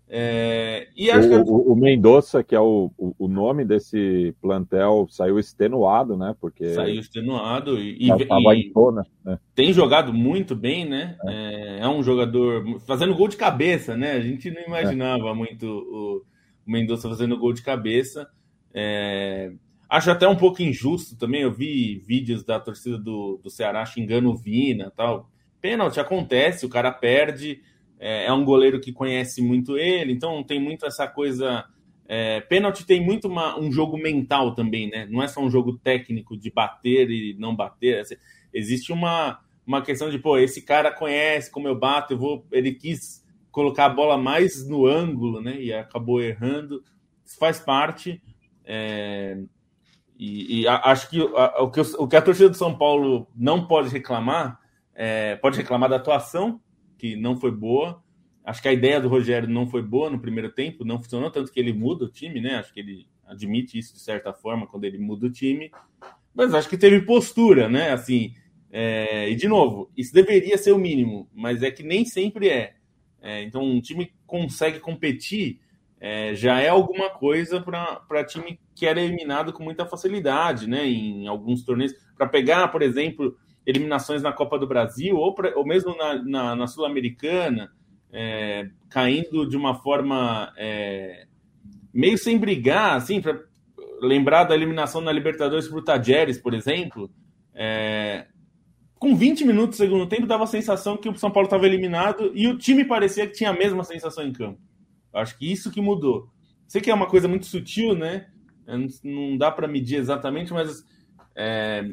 é, 0.09 0.89
e 0.95 1.11
o, 1.11 1.21
que... 1.21 1.51
o, 1.51 1.73
o 1.73 1.77
Mendonça, 1.77 2.45
que 2.45 2.55
é 2.55 2.61
o, 2.61 2.91
o, 2.97 3.27
nome 3.27 3.65
desse 3.65 4.35
plantel, 4.41 5.07
saiu 5.11 5.39
extenuado, 5.39 6.17
né? 6.17 6.37
Porque 6.39 6.69
saiu 6.69 7.01
extenuado 7.01 7.79
e, 7.79 7.97
e, 7.99 8.11
em 8.11 8.73
tona, 8.73 9.07
né? 9.25 9.39
tem 9.55 9.73
jogado 9.73 10.13
muito 10.13 10.55
bem, 10.55 10.85
né? 10.85 11.17
É. 11.25 11.79
é. 11.81 11.89
um 11.89 12.03
jogador 12.03 12.81
fazendo 12.87 13.15
gol 13.15 13.29
de 13.29 13.37
cabeça, 13.37 13.97
né? 13.97 14.13
A 14.13 14.21
gente 14.21 14.51
não 14.51 14.63
imaginava 14.63 15.31
é. 15.31 15.35
muito 15.35 15.67
o, 15.67 16.23
o 16.67 16.71
Mendonça 16.71 17.09
fazendo 17.09 17.39
gol 17.39 17.55
de 17.55 17.63
cabeça. 17.63 18.29
É, 18.75 19.53
acho 19.89 20.11
até 20.11 20.29
um 20.29 20.37
pouco 20.37 20.63
injusto 20.63 21.17
também. 21.17 21.41
Eu 21.41 21.53
vi 21.53 21.97
vídeos 22.07 22.45
da 22.45 22.61
torcida 22.61 22.99
do, 22.99 23.41
do 23.43 23.49
Ceará 23.49 23.85
xingando 23.87 24.31
o 24.31 24.37
Vina 24.37 24.93
tal. 24.95 25.31
Pênalti 25.63 25.99
acontece, 25.99 26.67
o 26.67 26.69
cara 26.69 26.93
perde 26.93 27.63
é, 28.05 28.27
é 28.27 28.33
um 28.35 28.45
goleiro 28.45 28.79
que 28.79 28.93
conhece 28.93 29.41
muito 29.41 29.79
ele, 29.79 30.13
então 30.13 30.45
tem 30.45 30.61
muito 30.61 30.85
essa 30.85 31.09
coisa. 31.09 31.65
É, 32.07 32.39
pênalti 32.43 32.85
tem 32.85 33.03
muito 33.03 33.27
uma, 33.27 33.59
um 33.59 33.73
jogo 33.73 33.97
mental 33.97 34.55
também, 34.55 34.91
né? 34.91 35.09
Não 35.11 35.23
é 35.23 35.27
só 35.27 35.41
um 35.41 35.49
jogo 35.49 35.79
técnico 35.79 36.37
de 36.37 36.51
bater 36.51 37.11
e 37.11 37.35
não 37.39 37.57
bater. 37.57 38.05
Existe 38.53 38.93
uma, 38.93 39.41
uma 39.67 39.81
questão 39.81 40.11
de, 40.11 40.19
pô, 40.19 40.37
esse 40.37 40.61
cara 40.61 40.93
conhece 40.93 41.51
como 41.51 41.67
eu 41.67 41.75
bato, 41.75 42.13
eu 42.13 42.19
vou. 42.19 42.47
Ele 42.53 42.75
quis 42.75 43.25
colocar 43.51 43.87
a 43.87 43.89
bola 43.89 44.19
mais 44.19 44.69
no 44.69 44.87
ângulo, 44.87 45.41
né? 45.41 45.59
E 45.59 45.73
acabou 45.73 46.21
errando. 46.21 46.85
Isso 47.25 47.39
faz 47.39 47.59
parte. 47.59 48.21
É, 48.67 49.39
e, 50.19 50.61
e, 50.61 50.69
acho 50.69 51.09
que, 51.09 51.23
o 51.23 51.71
que 51.71 51.81
o 51.81 52.07
que 52.07 52.17
a 52.17 52.23
torcida 52.23 52.51
do 52.51 52.57
São 52.57 52.77
Paulo 52.77 53.27
não 53.35 53.67
pode 53.67 53.89
reclamar, 53.89 54.61
é, 54.95 55.37
pode 55.37 55.57
reclamar 55.57 55.89
da 55.89 55.97
atuação, 55.97 56.61
que 56.99 57.17
não 57.17 57.37
foi 57.37 57.51
boa. 57.51 58.03
Acho 58.45 58.61
que 58.61 58.69
a 58.69 58.73
ideia 58.73 59.01
do 59.01 59.09
Rogério 59.09 59.49
não 59.49 59.67
foi 59.67 59.83
boa 59.83 60.11
no 60.11 60.19
primeiro 60.19 60.51
tempo, 60.51 60.85
não 60.85 61.03
funcionou, 61.03 61.31
tanto 61.31 61.51
que 61.51 61.59
ele 61.59 61.73
muda 61.73 62.05
o 62.05 62.11
time, 62.11 62.41
né? 62.41 62.57
Acho 62.57 62.73
que 62.73 62.81
ele 62.81 63.07
admite 63.27 63.79
isso 63.79 63.95
de 63.95 64.01
certa 64.01 64.33
forma 64.33 64.67
quando 64.67 64.85
ele 64.85 64.99
muda 64.99 65.27
o 65.27 65.31
time. 65.31 65.71
Mas 66.35 66.53
acho 66.53 66.69
que 66.69 66.77
teve 66.77 67.01
postura, 67.03 67.69
né? 67.69 67.91
Assim, 67.91 68.35
é... 68.71 69.31
e 69.31 69.35
de 69.35 69.49
novo, 69.49 69.91
isso 69.97 70.13
deveria 70.13 70.59
ser 70.59 70.73
o 70.73 70.79
mínimo, 70.79 71.29
mas 71.33 71.63
é 71.63 71.71
que 71.71 71.83
nem 71.83 72.05
sempre 72.05 72.49
é. 72.49 72.75
É, 73.23 73.43
então, 73.43 73.63
um 73.63 73.81
time 73.81 74.13
consegue 74.27 74.79
competir 74.79 75.59
é, 76.07 76.35
já 76.35 76.61
é 76.61 76.69
alguma 76.69 77.09
coisa 77.09 77.63
para 77.63 78.25
time 78.25 78.61
que 78.75 78.85
era 78.85 79.01
eliminado 79.01 79.55
com 79.55 79.63
muita 79.63 79.87
facilidade, 79.87 80.69
né? 80.69 80.87
Em 80.87 81.27
alguns 81.27 81.65
torneios. 81.65 81.95
Para 82.15 82.29
pegar, 82.29 82.69
por 82.69 82.83
exemplo, 82.83 83.39
eliminações 83.67 84.23
na 84.23 84.33
Copa 84.33 84.59
do 84.59 84.67
Brasil 84.67 85.17
ou, 85.17 85.35
pra, 85.35 85.57
ou 85.57 85.65
mesmo 85.65 85.97
na, 85.97 86.23
na, 86.23 86.57
na 86.57 86.67
Sul-Americana, 86.67 87.73
é, 88.13 88.69
caindo 88.89 89.49
de 89.49 89.57
uma 89.57 89.75
forma 89.75 90.53
é, 90.57 91.27
meio 91.93 92.19
sem 92.19 92.39
brigar, 92.39 92.97
assim, 92.97 93.21
para 93.21 93.41
lembrar 94.01 94.45
da 94.45 94.55
eliminação 94.55 95.01
na 95.01 95.13
Libertadores 95.13 95.69
para 95.69 95.79
o 95.79 95.83
Tajeres, 95.83 96.39
por 96.39 96.55
exemplo. 96.55 97.11
É, 97.55 98.27
com 98.99 99.17
20 99.17 99.45
minutos 99.45 99.79
do 99.79 99.83
segundo 99.83 100.07
tempo, 100.07 100.27
dava 100.27 100.45
a 100.45 100.49
sensação 100.49 100.97
que 100.97 101.09
o 101.09 101.17
São 101.17 101.31
Paulo 101.31 101.47
estava 101.47 101.67
eliminado 101.67 102.33
e 102.35 102.47
o 102.47 102.57
time 102.57 102.85
parecia 102.85 103.27
que 103.27 103.35
tinha 103.35 103.51
a 103.51 103.55
mesma 103.55 103.85
sensação 103.85 104.27
em 104.27 104.33
campo. 104.33 104.61
Acho 105.13 105.39
que 105.39 105.51
isso 105.51 105.71
que 105.71 105.81
mudou. 105.81 106.29
Sei 106.67 106.81
que 106.81 106.91
é 106.91 106.95
uma 106.95 107.07
coisa 107.07 107.29
muito 107.29 107.47
sutil, 107.47 107.95
né? 107.95 108.29
Não 109.03 109.37
dá 109.37 109.51
para 109.51 109.69
medir 109.69 109.97
exatamente, 109.97 110.53
mas 110.53 110.85
é, 111.35 111.85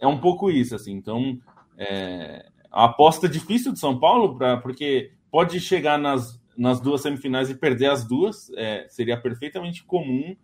é, 0.00 0.06
um 0.06 0.18
pouco 0.18 0.50
isso, 0.50 0.74
assim. 0.74 0.92
Então, 0.92 1.38
é, 1.76 2.46
a 2.70 2.84
aposta 2.84 3.28
difícil 3.28 3.72
de 3.72 3.78
São 3.78 3.98
Paulo, 3.98 4.36
pra, 4.36 4.56
porque 4.56 5.12
pode 5.30 5.60
chegar 5.60 5.98
nas, 5.98 6.40
nas 6.56 6.80
duas 6.80 7.02
semifinais 7.02 7.50
e 7.50 7.54
perder 7.54 7.90
as 7.90 8.06
duas, 8.06 8.50
é, 8.56 8.86
seria 8.88 9.20
perfeitamente 9.20 9.84
comum. 9.84 10.36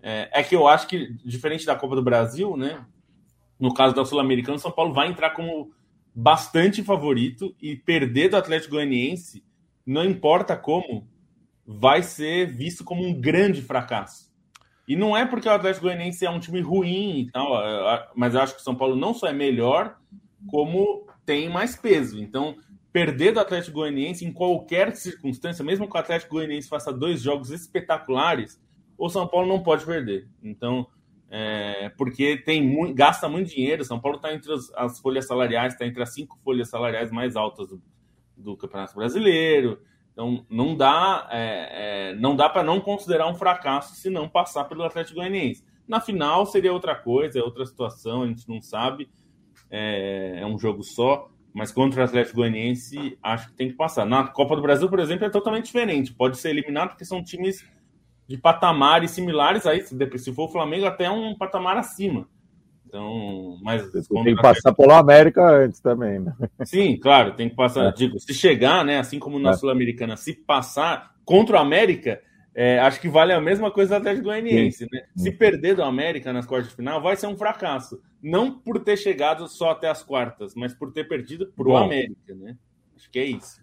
É, 0.00 0.40
é, 0.40 0.42
que 0.42 0.54
eu 0.54 0.68
acho 0.68 0.86
que, 0.86 1.12
diferente 1.24 1.66
da 1.66 1.74
Copa 1.74 1.96
do 1.96 2.02
Brasil, 2.02 2.56
né? 2.56 2.84
No 3.58 3.74
caso 3.74 3.94
da 3.94 4.04
Sul-Americana, 4.04 4.58
São 4.58 4.70
Paulo 4.70 4.94
vai 4.94 5.08
entrar 5.08 5.30
como 5.30 5.72
bastante 6.14 6.82
favorito 6.82 7.54
e 7.60 7.76
perder 7.76 8.28
do 8.28 8.36
Atlético 8.36 8.74
Goianiense, 8.74 9.44
não 9.84 10.04
importa 10.04 10.56
como, 10.56 11.08
vai 11.66 12.02
ser 12.02 12.46
visto 12.46 12.84
como 12.84 13.04
um 13.04 13.20
grande 13.20 13.62
fracasso. 13.62 14.27
E 14.88 14.96
não 14.96 15.14
é 15.14 15.26
porque 15.26 15.46
o 15.46 15.52
Atlético 15.52 15.84
Goianiense 15.84 16.24
é 16.24 16.30
um 16.30 16.40
time 16.40 16.62
ruim 16.62 17.20
e 17.20 17.30
tal, 17.30 17.52
mas 18.16 18.34
eu 18.34 18.40
acho 18.40 18.54
que 18.54 18.60
o 18.62 18.64
São 18.64 18.74
Paulo 18.74 18.96
não 18.96 19.12
só 19.12 19.26
é 19.26 19.34
melhor, 19.34 19.98
como 20.50 21.06
tem 21.26 21.50
mais 21.50 21.76
peso. 21.76 22.18
Então, 22.18 22.56
perder 22.90 23.32
do 23.32 23.40
Atlético 23.40 23.74
Goianiense 23.80 24.24
em 24.24 24.32
qualquer 24.32 24.96
circunstância, 24.96 25.62
mesmo 25.62 25.86
que 25.86 25.94
o 25.94 26.00
Atlético 26.00 26.36
Goianiense 26.36 26.70
faça 26.70 26.90
dois 26.90 27.20
jogos 27.20 27.50
espetaculares, 27.50 28.58
o 28.96 29.10
São 29.10 29.28
Paulo 29.28 29.46
não 29.46 29.62
pode 29.62 29.84
perder. 29.84 30.26
Então, 30.42 30.86
é, 31.30 31.90
porque 31.90 32.38
tem 32.38 32.66
muito, 32.66 32.94
gasta 32.94 33.28
muito 33.28 33.50
dinheiro. 33.50 33.84
São 33.84 34.00
Paulo 34.00 34.16
está 34.16 34.32
entre 34.32 34.50
as, 34.52 34.72
as, 34.74 34.98
folhas 35.00 35.26
salariais, 35.26 35.74
está 35.74 35.86
entre 35.86 36.02
as 36.02 36.14
cinco 36.14 36.38
folhas 36.42 36.70
salariais 36.70 37.10
mais 37.10 37.36
altas 37.36 37.68
do, 37.68 37.82
do 38.34 38.56
Campeonato 38.56 38.94
Brasileiro. 38.94 39.78
Então 40.18 40.44
não 40.50 40.76
dá, 40.76 41.28
é, 41.30 42.10
é, 42.10 42.14
não 42.16 42.34
dá 42.34 42.48
para 42.48 42.64
não 42.64 42.80
considerar 42.80 43.28
um 43.28 43.36
fracasso 43.36 43.94
se 43.94 44.10
não 44.10 44.28
passar 44.28 44.64
pelo 44.64 44.82
Atlético 44.82 45.20
Goianiense. 45.20 45.64
Na 45.86 46.00
final 46.00 46.44
seria 46.44 46.72
outra 46.72 46.92
coisa, 46.96 47.38
é 47.38 47.42
outra 47.42 47.64
situação, 47.64 48.24
a 48.24 48.26
gente 48.26 48.48
não 48.48 48.60
sabe. 48.60 49.08
É, 49.70 50.40
é 50.40 50.44
um 50.44 50.58
jogo 50.58 50.82
só, 50.82 51.30
mas 51.54 51.70
contra 51.70 52.00
o 52.00 52.04
Atlético 52.04 52.38
Goianiense 52.38 53.16
acho 53.22 53.50
que 53.50 53.54
tem 53.54 53.68
que 53.68 53.76
passar. 53.76 54.04
Na 54.04 54.26
Copa 54.26 54.56
do 54.56 54.62
Brasil, 54.62 54.88
por 54.88 54.98
exemplo, 54.98 55.24
é 55.24 55.30
totalmente 55.30 55.66
diferente. 55.66 56.12
Pode 56.12 56.36
ser 56.36 56.50
eliminado 56.50 56.88
porque 56.88 57.04
são 57.04 57.22
times 57.22 57.64
de 58.26 58.36
patamares 58.36 59.12
similares 59.12 59.66
aí, 59.66 59.84
se 59.84 60.34
for 60.34 60.46
o 60.46 60.52
Flamengo, 60.52 60.86
até 60.86 61.08
um 61.08 61.32
patamar 61.36 61.76
acima. 61.76 62.28
Então, 62.88 63.58
mas. 63.62 63.90
Tem 63.90 64.34
que 64.34 64.42
passar 64.42 64.72
pelo 64.72 64.92
América 64.92 65.46
antes 65.46 65.78
também, 65.78 66.18
né? 66.18 66.34
Sim, 66.64 66.98
claro, 66.98 67.34
tem 67.34 67.50
que 67.50 67.54
passar. 67.54 67.88
É. 67.88 67.92
Digo, 67.92 68.18
se 68.18 68.32
chegar, 68.32 68.84
né? 68.84 68.98
Assim 68.98 69.18
como 69.18 69.38
na 69.38 69.50
é. 69.50 69.52
Sul-Americana, 69.52 70.16
se 70.16 70.32
passar 70.32 71.14
contra 71.24 71.56
o 71.56 71.60
América, 71.60 72.20
é, 72.54 72.78
acho 72.78 72.98
que 73.00 73.08
vale 73.08 73.34
a 73.34 73.40
mesma 73.40 73.70
coisa 73.70 73.90
do 73.90 73.96
Atlético 73.98 74.24
Goianiense, 74.24 74.88
né? 74.90 75.02
Se 75.14 75.30
perder 75.30 75.76
do 75.76 75.82
América 75.82 76.32
nas 76.32 76.46
quartas 76.46 76.70
de 76.70 76.76
final, 76.76 77.02
vai 77.02 77.14
ser 77.14 77.26
um 77.26 77.36
fracasso. 77.36 78.00
Não 78.22 78.58
por 78.58 78.80
ter 78.80 78.96
chegado 78.96 79.46
só 79.46 79.70
até 79.70 79.88
as 79.88 80.02
quartas, 80.02 80.54
mas 80.54 80.72
por 80.72 80.90
ter 80.90 81.06
perdido 81.06 81.52
pro 81.54 81.66
Bom. 81.66 81.76
América, 81.76 82.34
né? 82.34 82.56
Acho 82.96 83.10
que 83.10 83.18
é 83.18 83.24
isso. 83.24 83.60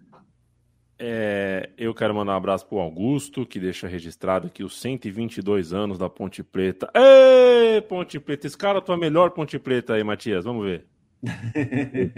É, 0.98 1.70
eu 1.78 1.94
quero 1.94 2.16
mandar 2.16 2.34
um 2.34 2.38
abraço 2.38 2.66
pro 2.66 2.80
Augusto, 2.80 3.46
que 3.46 3.60
deixa 3.60 3.88
registrado 3.88 4.48
aqui 4.48 4.64
os 4.64 4.80
122 4.80 5.74
anos 5.74 5.98
da 5.98 6.10
Ponte 6.10 6.42
Preta. 6.42 6.90
Ê, 6.94 7.82
Ponte 7.82 8.20
Preta, 8.20 8.48
esse 8.48 8.58
cara 8.58 8.78
é 8.78 8.80
a 8.80 8.82
tua 8.82 8.96
melhor 8.96 9.32
Ponte 9.32 9.60
Preta 9.60 9.94
aí, 9.94 10.04
Matias, 10.04 10.46
vamos 10.46 10.66
ver. 10.66 10.86
é, 11.56 12.12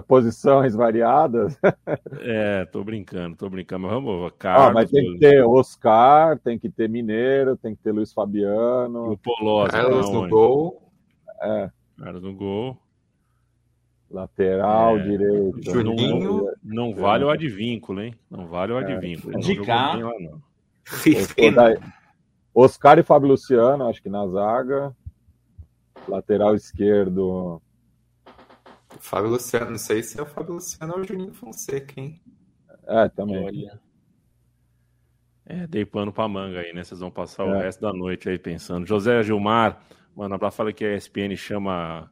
posições 0.00 0.74
variadas. 0.74 1.56
É, 2.26 2.64
tô 2.66 2.82
brincando, 2.82 3.36
tô 3.36 3.50
brincando. 3.50 3.82
Mas 3.82 3.92
vamos, 3.92 4.32
Carlos, 4.38 4.68
ah, 4.68 4.72
mas 4.72 4.90
tem 4.90 5.12
que 5.12 5.18
ter 5.18 5.44
Oscar, 5.44 6.38
tem 6.38 6.58
que 6.58 6.70
ter 6.70 6.88
Mineiro, 6.88 7.54
tem 7.56 7.74
que 7.74 7.82
ter 7.82 7.92
Luiz 7.92 8.12
Fabiano. 8.12 9.12
O 9.12 9.18
Polosa, 9.18 9.72
Carlos 9.72 10.10
no 10.10 10.28
gol. 10.28 10.90
É. 11.42 11.70
Carlos 11.98 12.22
no 12.22 12.34
gol. 12.34 12.78
Lateral 14.10 14.98
é, 14.98 15.02
direito. 15.02 15.62
Juninho. 15.62 16.50
Não, 16.62 16.90
não, 16.90 16.94
vale 16.94 17.24
o 17.24 17.30
advínculo, 17.30 18.00
hein? 18.00 18.14
Não 18.30 18.46
vale 18.46 18.72
o 18.72 18.78
é. 18.78 18.84
advínculo. 18.84 19.36
É. 19.36 19.40
De 19.40 19.60
cá. 19.62 19.96
Oscar 22.54 22.98
e 22.98 23.02
Fábio 23.02 23.28
Luciano, 23.28 23.88
acho 23.88 24.02
que 24.02 24.08
na 24.08 24.26
zaga. 24.28 24.94
Lateral 26.06 26.54
esquerdo. 26.54 27.60
Fábio 29.00 29.30
Luciano, 29.30 29.72
não 29.72 29.78
sei 29.78 30.02
se 30.02 30.18
é 30.18 30.22
o 30.22 30.26
Fábio 30.26 30.54
Luciano 30.54 30.94
ou 30.94 31.00
o 31.00 31.04
Juninho 31.04 31.34
Fonseca, 31.34 32.00
hein? 32.00 32.20
É, 32.86 33.08
também. 33.08 33.44
Olha. 33.44 33.80
É, 35.46 35.66
dei 35.66 35.84
pano 35.84 36.12
pra 36.12 36.28
manga 36.28 36.60
aí, 36.60 36.72
né? 36.72 36.84
Vocês 36.84 37.00
vão 37.00 37.10
passar 37.10 37.46
é. 37.46 37.50
o 37.50 37.58
resto 37.58 37.80
da 37.80 37.92
noite 37.92 38.28
aí 38.28 38.38
pensando. 38.38 38.86
José 38.86 39.22
Gilmar, 39.22 39.80
mano, 40.14 40.38
pra 40.38 40.50
falar 40.50 40.72
que 40.72 40.84
a 40.84 40.96
ESPN 40.96 41.36
chama 41.36 42.10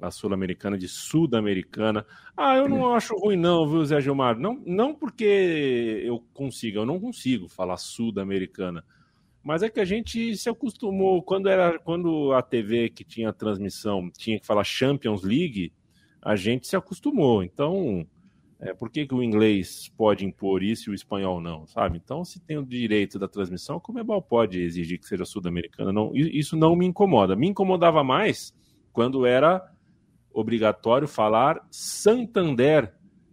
a 0.00 0.10
Sul-Americana 0.10 0.76
de 0.76 0.88
Sud-Americana. 0.88 2.04
Ah, 2.36 2.56
eu 2.56 2.68
não 2.68 2.92
acho 2.92 3.14
ruim, 3.16 3.36
não, 3.36 3.68
viu, 3.68 3.84
Zé 3.84 4.00
Gilmar? 4.00 4.38
Não, 4.38 4.62
não 4.66 4.94
porque 4.94 6.02
eu 6.04 6.22
consiga, 6.34 6.80
eu 6.80 6.86
não 6.86 7.00
consigo 7.00 7.48
falar 7.48 7.76
Sud-Americana. 7.76 8.84
Mas 9.42 9.62
é 9.62 9.70
que 9.70 9.80
a 9.80 9.84
gente 9.84 10.36
se 10.36 10.48
acostumou, 10.48 11.22
quando 11.22 11.48
era 11.48 11.78
quando 11.78 12.32
a 12.32 12.42
TV 12.42 12.90
que 12.90 13.04
tinha 13.04 13.32
transmissão 13.32 14.10
tinha 14.10 14.40
que 14.40 14.46
falar 14.46 14.64
Champions 14.64 15.22
League, 15.22 15.72
a 16.20 16.34
gente 16.34 16.66
se 16.66 16.74
acostumou. 16.74 17.44
Então, 17.44 18.04
é, 18.58 18.74
por 18.74 18.90
que, 18.90 19.06
que 19.06 19.14
o 19.14 19.22
inglês 19.22 19.92
pode 19.96 20.24
impor 20.24 20.62
isso 20.62 20.90
e 20.90 20.92
o 20.92 20.94
espanhol 20.94 21.40
não, 21.40 21.66
sabe? 21.66 22.00
Então, 22.02 22.24
se 22.24 22.40
tem 22.40 22.58
o 22.58 22.66
direito 22.66 23.18
da 23.18 23.28
transmissão, 23.28 23.78
como 23.78 23.98
é 24.00 24.02
bom 24.02 24.20
pode 24.20 24.60
exigir 24.60 24.98
que 24.98 25.06
seja 25.06 25.24
sul-americana. 25.24 25.92
Não, 25.92 26.10
isso 26.14 26.56
não 26.56 26.74
me 26.74 26.86
incomoda. 26.86 27.36
Me 27.36 27.46
incomodava 27.46 28.02
mais 28.02 28.52
quando 28.92 29.26
era 29.26 29.62
obrigatório 30.36 31.08
falar 31.08 31.66
Santander 31.70 32.92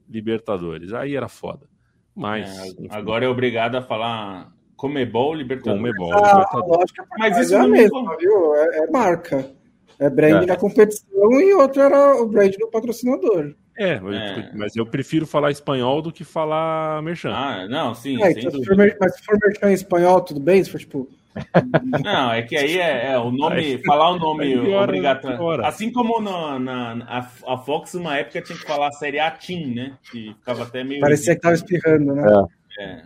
Libertadores. 0.10 0.94
Aí 0.94 1.16
era 1.16 1.28
foda. 1.28 1.68
Mas. 2.16 2.50
É, 2.60 2.96
agora 2.96 3.26
é 3.26 3.28
obrigado 3.28 3.76
a 3.76 3.82
falar 3.82 4.52
Comebol 4.76 5.34
Libertadores. 5.34 5.82
Comebol, 5.82 6.14
ah, 6.14 6.32
Libertadores. 6.32 6.92
É 7.00 7.04
mas 7.18 7.38
isso 7.38 7.56
é 7.56 7.60
a 7.60 7.68
mesma, 7.68 8.18
viu? 8.18 8.56
É, 8.56 8.78
é, 8.78 8.92
marca. 8.92 9.52
É 10.00 10.10
brand 10.10 10.44
é. 10.44 10.46
na 10.46 10.56
competição 10.56 11.32
e 11.40 11.54
outro 11.54 11.82
era 11.82 12.16
o 12.22 12.28
brand 12.28 12.54
do 12.58 12.68
patrocinador. 12.68 13.54
É, 13.78 13.94
é, 13.94 14.52
mas 14.54 14.76
eu 14.76 14.86
prefiro 14.86 15.26
falar 15.26 15.50
espanhol 15.50 16.02
do 16.02 16.12
que 16.12 16.24
falar 16.24 17.02
merchan. 17.02 17.32
Ah, 17.34 17.68
não, 17.68 17.96
sim. 17.96 18.22
É, 18.22 18.32
então, 18.32 18.52
se 18.52 18.66
for, 18.66 18.76
mas 18.78 19.16
se 19.16 19.24
for 19.24 19.38
merchan 19.42 19.72
em 19.72 19.74
espanhol, 19.74 20.22
tudo 20.22 20.40
bem? 20.40 20.64
Se 20.64 20.70
for 20.70 20.80
tipo 20.80 21.10
não, 22.04 22.32
é 22.32 22.42
que 22.44 22.56
aí 22.56 22.78
é, 22.78 23.14
é 23.14 23.18
o 23.18 23.32
nome, 23.32 23.80
falar 23.80 24.12
o 24.12 24.20
nome 24.20 24.56
obrigatório. 24.76 25.66
Assim 25.66 25.92
como 25.92 26.22
na, 26.22 26.60
na 26.60 27.06
a, 27.06 27.54
a, 27.54 27.58
Fox, 27.58 27.94
uma 27.96 28.18
época 28.18 28.42
tinha 28.42 28.58
que 28.58 28.66
falar 28.66 28.88
a 28.88 28.92
série 28.92 29.20
A 29.20 29.32
Team, 29.32 29.74
né? 29.74 29.98
Que 30.12 30.34
ficava 30.34 30.64
até 30.64 30.84
meio. 30.84 31.02
Parecia 31.02 31.36
que 31.36 31.42
tava 31.42 31.56
espirrando, 31.56 32.14
né? 32.14 32.24
É. 32.80 32.84
é. 32.84 33.04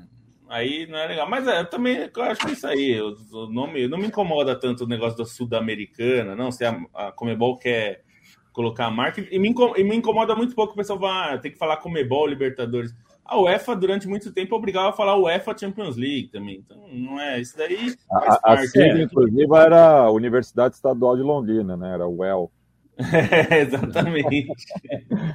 Aí 0.49 0.87
não 0.87 0.97
é 0.97 1.07
legal. 1.07 1.29
Mas 1.29 1.47
é, 1.47 1.59
eu 1.61 1.69
também 1.69 2.09
eu 2.13 2.23
acho 2.23 2.45
que 2.45 2.53
isso 2.53 2.67
aí. 2.67 2.99
O, 3.01 3.15
o 3.31 3.47
nome 3.47 3.87
não 3.87 3.97
me 3.97 4.07
incomoda 4.07 4.59
tanto 4.59 4.83
o 4.83 4.87
negócio 4.87 5.17
da 5.17 5.25
Sul-Americana, 5.25 6.35
não. 6.35 6.51
Se 6.51 6.65
a, 6.65 6.79
a 6.93 7.11
Comebol 7.11 7.57
quer 7.57 8.03
colocar 8.51 8.85
a 8.87 8.91
marca. 8.91 9.25
E 9.29 9.37
me, 9.37 9.49
incomoda, 9.49 9.79
e 9.79 9.83
me 9.83 9.95
incomoda 9.95 10.35
muito 10.35 10.55
pouco 10.55 10.73
o 10.73 10.75
pessoal 10.75 10.99
falar, 10.99 11.33
ah, 11.33 11.37
tem 11.37 11.51
que 11.51 11.59
falar 11.59 11.77
Comebol, 11.77 12.25
Libertadores 12.25 12.91
a 13.27 13.39
UEFA 13.39 13.75
durante 13.75 14.07
muito 14.07 14.31
tempo 14.31 14.55
obrigava 14.55 14.89
a 14.89 14.93
falar 14.93 15.17
UEFA 15.17 15.57
Champions 15.57 15.97
League 15.97 16.29
também. 16.29 16.63
Então, 16.65 16.81
não 16.91 17.19
é 17.19 17.39
isso 17.39 17.57
daí. 17.57 17.93
A, 18.11 18.53
a 18.53 18.57
sigla, 18.67 19.01
inclusive, 19.01 19.55
era 19.55 19.99
a 19.99 20.11
Universidade 20.11 20.75
Estadual 20.75 21.15
de 21.15 21.23
Londrina, 21.23 21.75
né? 21.75 21.93
Era 21.93 22.07
o 22.07 22.19
UEL. 22.19 22.51
É, 22.97 23.61
exatamente. 23.61 24.47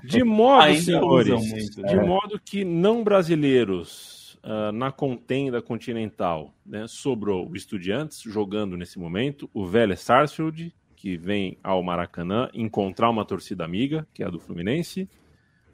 De 0.05 0.24
modo, 0.24 0.62
Ainda 0.64 0.82
senhores, 0.82 1.51
muito, 1.51 1.82
de 1.82 1.95
é. 1.95 2.05
modo 2.05 2.40
que 2.40 2.64
não 2.64 3.05
brasileiros 3.05 4.38
uh, 4.43 4.72
na 4.72 4.90
contenda 4.90 5.62
continental, 5.62 6.53
né, 6.66 6.86
sobrou 6.88 7.49
o 7.49 7.57
Estudiantes 7.57 8.20
jogando 8.20 8.76
nesse 8.76 8.99
momento, 8.99 9.49
o 9.55 9.66
Vélez 9.66 10.01
Sarsfield, 10.01 10.74
que 10.97 11.16
vem 11.16 11.59
ao 11.62 11.82
Maracanã 11.82 12.49
encontrar 12.55 13.11
uma 13.11 13.24
torcida 13.24 13.64
amiga, 13.64 14.07
que 14.12 14.22
é 14.22 14.26
a 14.26 14.30
do 14.30 14.38
Fluminense, 14.38 15.09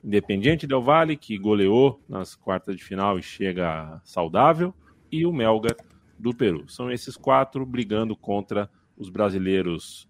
Independiente 0.02 0.66
Del 0.66 0.80
Valle, 0.80 1.16
que 1.16 1.36
goleou 1.36 2.00
nas 2.08 2.34
quartas 2.34 2.76
de 2.76 2.84
final 2.84 3.18
e 3.18 3.22
chega 3.22 4.00
saudável, 4.04 4.74
e 5.10 5.26
o 5.26 5.32
Melgar 5.32 5.76
do 6.18 6.34
Peru. 6.34 6.68
São 6.68 6.90
esses 6.90 7.16
quatro 7.16 7.64
brigando 7.64 8.16
contra 8.16 8.70
os 8.96 9.08
brasileiros 9.08 10.08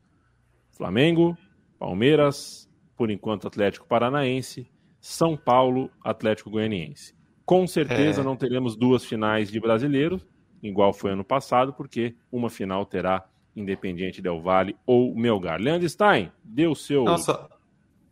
Flamengo, 0.71 1.37
Palmeiras, 1.79 2.69
por 2.97 3.11
enquanto 3.11 3.47
Atlético 3.47 3.87
Paranaense, 3.87 4.71
São 5.01 5.37
Paulo, 5.37 5.91
Atlético 6.03 6.51
Goianiense. 6.51 7.15
Com 7.45 7.67
certeza 7.67 8.21
é... 8.21 8.25
não 8.25 8.37
teremos 8.37 8.77
duas 8.77 9.05
finais 9.05 9.51
de 9.51 9.61
brasileiros, 9.61 10.27
igual 10.63 10.93
foi 10.93 11.13
ano 11.13 11.25
passado, 11.25 11.73
porque 11.73 12.15
uma 12.31 12.51
final 12.51 12.85
terá 12.85 13.27
Independiente 13.55 14.23
Del 14.23 14.41
Valle 14.41 14.77
ou 14.87 15.15
Melgar. 15.15 15.61
Leandro 15.61 15.89
Stein, 15.89 16.31
deu 16.45 16.75
seu. 16.75 17.05
Nossa, 17.05 17.49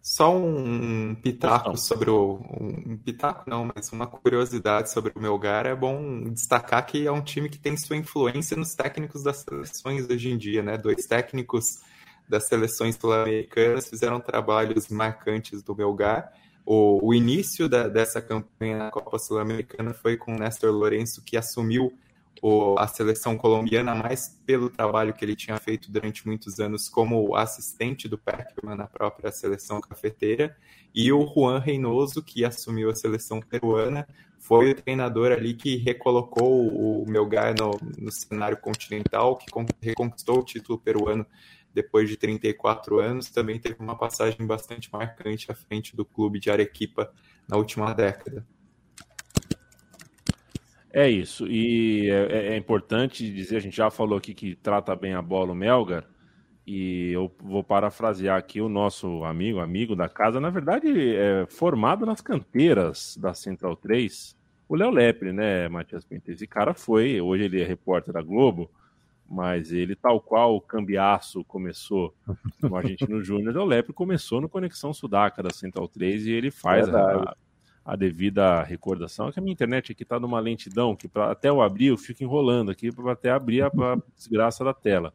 só 0.07 0.33
um 0.37 1.17
pitaco 1.17 1.77
sobre 1.77 2.09
o. 2.11 2.39
Um 2.61 2.97
pitaco 2.97 3.51
não, 3.51 3.69
mas 3.75 3.91
uma 3.91 4.07
curiosidade 4.07 4.89
sobre 4.93 5.13
o 5.13 5.21
Melgar. 5.21 5.67
É 5.67 5.75
bom 5.75 6.23
destacar 6.31 6.87
que 6.87 7.09
é 7.09 7.11
um 7.11 7.21
time 7.21 7.49
que 7.49 7.59
tem 7.59 7.77
sua 7.77 7.97
influência 7.97 8.57
nos 8.57 8.73
técnicos 8.73 9.25
das 9.25 9.39
seleções 9.39 10.09
hoje 10.09 10.31
em 10.31 10.39
dia, 10.39 10.63
né? 10.63 10.79
Dois 10.79 11.07
técnicos 11.07 11.81
das 12.29 12.47
seleções 12.47 12.95
sul-americanas 12.95 13.89
fizeram 13.89 14.21
trabalhos 14.21 14.87
marcantes 14.87 15.61
do 15.61 15.75
Melgar. 15.75 16.33
O, 16.65 17.09
o 17.09 17.13
início 17.13 17.69
da, 17.69 17.89
dessa 17.89 18.23
campanha 18.23 18.79
na 18.79 18.91
Copa 18.93 19.19
Sul-Americana 19.19 19.93
foi 19.93 20.17
com 20.17 20.37
o 20.37 20.39
Néstor 20.39 20.71
Lourenço, 20.71 21.21
que 21.21 21.37
assumiu 21.37 21.93
a 22.79 22.87
seleção 22.87 23.37
colombiana 23.37 23.95
mais 23.95 24.41
pelo 24.45 24.69
trabalho 24.71 25.15
que 25.15 25.25
ele 25.25 25.37
tinha 25.37 25.57
feito 25.59 25.91
durante 25.91 26.27
muitos 26.27 26.61
anos 26.61 26.89
como 26.89 27.35
assistente 27.35 28.09
do 28.09 28.19
Peckerman 28.19 28.77
na 28.77 28.87
própria 28.87 29.31
seleção 29.31 29.81
cafeteira, 29.81 30.57
e 30.95 31.13
o 31.13 31.27
Juan 31.27 31.59
Reynoso, 31.59 32.23
que 32.23 32.45
assumiu 32.45 32.91
a 32.91 32.95
seleção 32.95 33.41
peruana, 33.41 34.07
foi 34.39 34.71
o 34.71 34.75
treinador 34.75 35.33
ali 35.33 35.55
que 35.55 35.77
recolocou 35.77 36.69
o 36.69 37.05
Melgar 37.09 37.55
no, 37.59 37.71
no 37.99 38.13
cenário 38.13 38.57
continental, 38.57 39.37
que 39.37 39.47
reconquistou 39.83 40.39
o 40.39 40.45
título 40.45 40.79
peruano 40.79 41.27
depois 41.77 42.09
de 42.09 42.17
34 42.17 42.99
anos, 43.01 43.29
também 43.29 43.59
teve 43.59 43.77
uma 43.79 43.95
passagem 43.95 44.47
bastante 44.47 44.91
marcante 44.91 45.53
à 45.53 45.55
frente 45.55 45.95
do 45.95 46.07
clube 46.07 46.41
de 46.41 46.51
Arequipa 46.51 47.13
na 47.47 47.59
última 47.59 47.93
década. 47.93 48.47
É 50.97 51.11
isso. 51.11 51.47
E 51.47 52.09
é, 52.09 52.55
é, 52.55 52.57
importante 52.57 53.31
dizer, 53.31 53.59
a 53.59 53.61
gente 53.61 53.77
já 53.77 53.91
falou 53.91 54.17
aqui 54.17 54.33
que 54.33 54.55
trata 54.55 54.97
bem 54.97 55.13
a 55.13 55.21
bola 55.21 55.53
o 55.53 55.55
Melgar, 55.55 56.07
e 56.67 57.11
eu 57.13 57.31
vou 57.39 57.63
parafrasear 57.63 58.39
aqui 58.39 58.63
o 58.63 58.69
nosso 58.71 59.23
amigo, 59.23 59.61
amigo 59.61 59.95
da 59.95 60.09
casa, 60.09 60.41
na 60.41 60.49
verdade, 60.49 60.89
é 61.15 61.45
formado 61.51 62.07
nas 62.07 62.23
canteiras 62.23 63.15
da 63.21 63.35
Central 63.35 63.77
3, 63.77 64.35
o 64.67 64.75
Léo 64.75 64.89
Lepre, 64.89 65.35
né, 65.35 65.69
Matias 65.69 66.03
Pinto? 66.03 66.31
Esse 66.31 66.47
cara 66.47 66.73
foi, 66.73 67.21
hoje 67.21 67.45
ele 67.45 67.61
é 67.61 67.67
repórter 67.67 68.15
da 68.15 68.23
Globo, 68.23 68.71
mas 69.29 69.73
ele, 69.73 69.95
tal 69.95 70.19
qual 70.19 70.57
o 70.57 70.63
Cambiaço 70.63 71.45
começou 71.45 72.15
no 72.63 72.75
Argentino 72.75 73.21
Júnior, 73.23 73.55
o 73.55 73.65
Lepre 73.67 73.93
começou 73.93 74.41
no 74.41 74.49
Conexão 74.49 74.95
Sudaca 74.95 75.43
da 75.43 75.51
Central 75.51 75.89
3 75.89 76.27
e 76.27 76.33
ele 76.33 76.51
faz 76.51 76.89
a, 76.89 77.37
a 77.87 77.95
devida 77.95 78.65
recordação. 78.65 79.29
É 79.29 79.33
que 79.33 79.39
a 79.39 79.43
minha 79.43 79.53
internet 79.53 79.93
aqui 79.93 80.03
está 80.03 80.19
numa 80.19 80.41
lentidão 80.41 80.97
que 80.97 81.07
pra, 81.07 81.31
até 81.31 81.49
eu 81.49 81.63
abrir 81.63 81.87
eu 81.87 81.97
fico 81.97 82.25
enrolando 82.25 82.71
aqui 82.73 82.91
para 82.91 83.13
até 83.13 83.31
abrir 83.31 83.63
a, 83.63 83.69
a 83.69 83.99
desgraça 84.17 84.65
da 84.65 84.75
tela. 84.75 85.15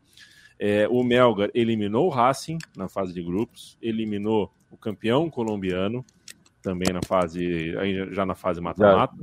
É, 0.57 0.87
o 0.87 1.03
Melgar 1.03 1.49
eliminou 1.53 2.05
o 2.05 2.09
Racing 2.09 2.57
na 2.77 2.87
fase 2.87 3.13
de 3.13 3.21
grupos, 3.21 3.77
eliminou 3.81 4.53
o 4.71 4.77
campeão 4.77 5.29
colombiano 5.29 6.05
também 6.61 6.93
na 6.93 7.01
fase, 7.05 7.73
já 8.11 8.25
na 8.25 8.35
fase 8.35 8.61
mata-mata. 8.61 9.17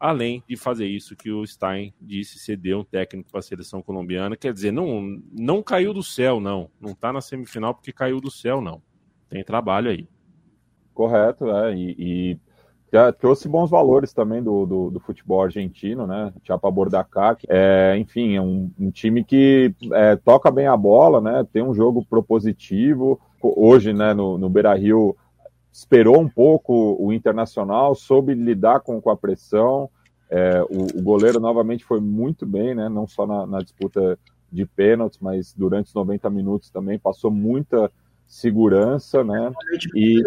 Além 0.00 0.42
de 0.48 0.56
fazer 0.56 0.86
isso 0.86 1.14
que 1.14 1.30
o 1.30 1.46
Stein 1.46 1.94
disse, 2.00 2.38
ceder 2.38 2.76
um 2.76 2.82
técnico 2.82 3.30
para 3.30 3.38
a 3.38 3.42
seleção 3.42 3.80
colombiana. 3.80 4.36
Quer 4.36 4.52
dizer, 4.52 4.72
não, 4.72 5.22
não 5.30 5.62
caiu 5.62 5.92
do 5.94 6.02
céu, 6.02 6.40
não. 6.40 6.68
Não 6.80 6.90
está 6.90 7.12
na 7.12 7.20
semifinal 7.20 7.72
porque 7.72 7.92
caiu 7.92 8.20
do 8.20 8.30
céu, 8.30 8.60
não. 8.60 8.82
Tem 9.28 9.44
trabalho 9.44 9.90
aí. 9.90 10.08
Correto, 10.92 11.48
é. 11.50 11.76
E, 11.76 11.94
e 11.98 12.40
trouxe 13.18 13.48
bons 13.48 13.70
valores 13.70 14.12
também 14.12 14.42
do, 14.42 14.66
do, 14.66 14.90
do 14.90 15.00
futebol 15.00 15.42
argentino, 15.42 16.06
né? 16.06 16.32
Chapa 16.44 16.70
Bordacar, 16.70 17.38
é, 17.48 17.96
enfim, 17.98 18.36
é 18.36 18.40
um, 18.40 18.70
um 18.78 18.90
time 18.90 19.24
que 19.24 19.74
é, 19.92 20.16
toca 20.16 20.50
bem 20.50 20.66
a 20.66 20.76
bola, 20.76 21.20
né? 21.20 21.46
Tem 21.50 21.62
um 21.62 21.72
jogo 21.72 22.04
propositivo. 22.04 23.18
Hoje, 23.42 23.92
né, 23.94 24.12
no, 24.12 24.36
no 24.36 24.50
Beira 24.50 24.74
Rio, 24.74 25.16
esperou 25.72 26.20
um 26.20 26.28
pouco 26.28 26.96
o 27.00 27.12
Internacional, 27.12 27.94
soube 27.94 28.34
lidar 28.34 28.80
com, 28.80 29.00
com 29.00 29.10
a 29.10 29.16
pressão. 29.16 29.88
É, 30.28 30.62
o, 30.62 30.98
o, 30.98 31.02
goleiro 31.02 31.40
novamente 31.40 31.84
foi 31.84 32.00
muito 32.00 32.44
bem, 32.44 32.74
né? 32.74 32.90
Não 32.90 33.06
só 33.06 33.26
na, 33.26 33.46
na 33.46 33.58
disputa 33.60 34.18
de 34.50 34.66
pênaltis, 34.66 35.18
mas 35.20 35.54
durante 35.54 35.86
os 35.86 35.94
90 35.94 36.28
minutos 36.28 36.70
também 36.70 36.98
passou 36.98 37.30
muita 37.30 37.90
segurança, 38.26 39.24
né? 39.24 39.50
E, 39.94 40.22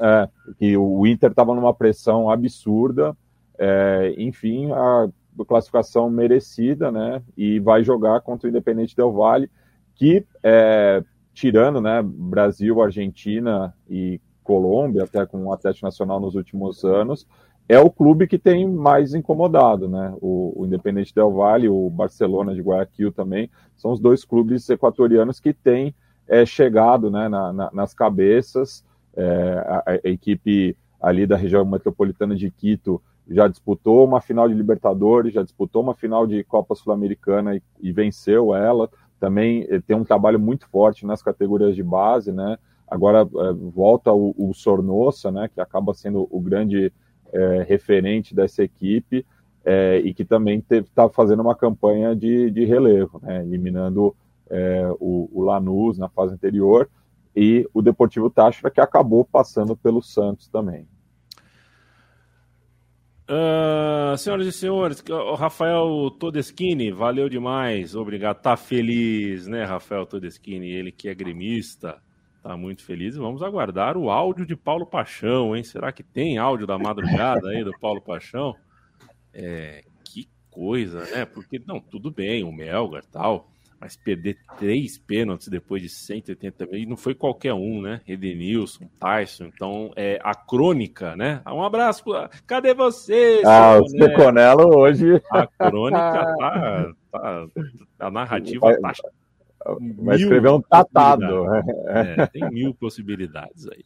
é, 0.00 0.28
que 0.58 0.76
o 0.76 1.06
Inter 1.06 1.30
estava 1.30 1.54
numa 1.54 1.74
pressão 1.74 2.30
absurda, 2.30 3.16
é, 3.58 4.14
enfim, 4.18 4.70
a 4.72 5.08
classificação 5.46 6.10
merecida, 6.10 6.90
né? 6.90 7.22
E 7.36 7.58
vai 7.60 7.82
jogar 7.82 8.20
contra 8.20 8.46
o 8.46 8.50
Independente 8.50 8.96
Del 8.96 9.12
Valle, 9.12 9.50
que 9.94 10.24
é, 10.42 11.02
tirando, 11.32 11.80
né, 11.80 12.02
Brasil, 12.02 12.80
Argentina 12.80 13.74
e 13.88 14.20
Colômbia, 14.42 15.04
até 15.04 15.24
com 15.26 15.46
o 15.46 15.52
Atlético 15.52 15.86
Nacional 15.86 16.20
nos 16.20 16.34
últimos 16.34 16.84
anos, 16.84 17.26
é 17.68 17.78
o 17.78 17.90
clube 17.90 18.26
que 18.26 18.38
tem 18.38 18.68
mais 18.68 19.14
incomodado, 19.14 19.88
né? 19.88 20.14
O, 20.20 20.52
o 20.56 20.66
Independente 20.66 21.14
Del 21.14 21.32
Valle, 21.32 21.68
o 21.68 21.88
Barcelona 21.88 22.54
de 22.54 22.60
Guayaquil 22.60 23.10
também, 23.10 23.50
são 23.74 23.90
os 23.90 24.00
dois 24.00 24.24
clubes 24.24 24.68
equatorianos 24.68 25.40
que 25.40 25.54
têm 25.54 25.94
é, 26.28 26.44
chegado 26.44 27.10
né, 27.10 27.28
na, 27.28 27.52
na, 27.52 27.70
nas 27.72 27.94
cabeças 27.94 28.84
a, 29.16 29.92
a, 29.92 29.94
equipe 30.04 30.76
ali 31.00 31.26
da 31.26 31.36
região 31.36 31.64
metropolitana 31.64 32.34
de 32.34 32.50
Quito 32.50 33.00
já 33.28 33.48
disputou 33.48 34.04
uma 34.04 34.20
final 34.20 34.48
de 34.48 34.54
Libertadores, 34.54 35.32
já 35.32 35.42
disputou 35.42 35.82
uma 35.82 35.94
final 35.94 36.26
de 36.26 36.44
Copa 36.44 36.74
Sul-Americana 36.74 37.56
e, 37.56 37.62
e, 37.80 37.92
venceu 37.92 38.54
ela. 38.54 38.88
Também 39.18 39.66
eh, 39.70 39.80
tem 39.80 39.96
um 39.96 40.04
trabalho 40.04 40.38
muito 40.38 40.68
forte 40.68 41.06
nas 41.06 41.22
categorias 41.22 41.74
de 41.74 41.82
base, 41.82 42.32
né? 42.32 42.58
Agora 42.86 43.20
é, 43.22 43.52
volta 43.52 44.12
o, 44.12 44.34
o 44.36 44.52
Sornosa, 44.52 45.30
né? 45.30 45.48
Que 45.48 45.60
acaba 45.60 45.94
sendo 45.94 46.28
o 46.30 46.38
grande 46.38 46.92
é, 47.32 47.64
referente 47.66 48.34
dessa 48.34 48.62
equipe 48.62 49.24
é, 49.64 49.98
e 50.04 50.12
que 50.12 50.24
também 50.24 50.62
está 50.70 51.08
fazendo 51.08 51.40
uma 51.40 51.54
campanha 51.54 52.14
de, 52.14 52.50
de 52.50 52.64
relevo, 52.66 53.20
né? 53.22 53.42
Eliminando 53.42 54.14
o, 55.00 55.28
o 55.32 55.42
Lanús 55.42 55.98
na 55.98 56.08
fase 56.08 56.34
anterior 56.34 56.88
e 57.34 57.68
o 57.74 57.82
Deportivo 57.82 58.30
Táchira, 58.30 58.70
que 58.70 58.80
acabou 58.80 59.24
passando 59.24 59.76
pelo 59.76 60.00
Santos 60.02 60.48
também. 60.48 60.86
Uh, 63.26 64.16
senhoras 64.18 64.46
e 64.46 64.52
senhores, 64.52 65.02
o 65.08 65.34
Rafael 65.34 66.10
Todeschini, 66.20 66.92
valeu 66.92 67.28
demais, 67.28 67.96
obrigado. 67.96 68.40
Tá 68.42 68.54
feliz, 68.54 69.46
né, 69.46 69.64
Rafael 69.64 70.04
Todeschini? 70.04 70.70
Ele 70.70 70.92
que 70.92 71.08
é 71.08 71.14
gremista, 71.14 72.02
tá 72.42 72.54
muito 72.54 72.84
feliz. 72.84 73.16
Vamos 73.16 73.42
aguardar 73.42 73.96
o 73.96 74.10
áudio 74.10 74.44
de 74.44 74.54
Paulo 74.54 74.84
Paixão, 74.84 75.56
hein? 75.56 75.64
Será 75.64 75.90
que 75.90 76.02
tem 76.02 76.36
áudio 76.36 76.66
da 76.66 76.78
madrugada 76.78 77.48
aí 77.48 77.64
do 77.64 77.72
Paulo 77.80 78.02
Paixão? 78.02 78.54
É, 79.32 79.84
que 80.04 80.28
coisa, 80.50 81.00
né? 81.06 81.24
Porque, 81.24 81.60
não, 81.66 81.80
tudo 81.80 82.10
bem, 82.10 82.44
o 82.44 82.52
Melgar 82.52 83.04
tal 83.06 83.53
mas 83.84 83.96
perder 83.96 84.38
três 84.58 84.96
pênaltis 84.96 85.48
depois 85.48 85.82
de 85.82 85.90
180 85.90 86.64
mil, 86.64 86.80
e 86.80 86.86
não 86.86 86.96
foi 86.96 87.14
qualquer 87.14 87.52
um, 87.52 87.82
né? 87.82 88.00
Edenilson, 88.08 88.88
Tyson, 88.98 89.50
então 89.54 89.92
é 89.94 90.18
a 90.24 90.34
crônica, 90.34 91.14
né? 91.14 91.42
Um 91.46 91.62
abraço, 91.62 92.02
cadê 92.46 92.72
você? 92.72 93.42
Ah, 93.44 93.78
o 93.78 93.86
Seconello 93.86 94.74
hoje. 94.74 95.22
A 95.30 95.46
crônica 95.46 95.98
tá, 96.00 96.94
tá, 97.12 97.46
a 97.98 98.10
narrativa 98.10 98.60
vai, 98.60 98.80
tá. 98.80 98.92
Vai 99.98 100.16
escrever 100.16 100.48
um 100.48 100.62
tatado. 100.62 101.44
É, 101.86 102.26
tem 102.28 102.50
mil 102.50 102.72
possibilidades 102.72 103.68
aí. 103.68 103.84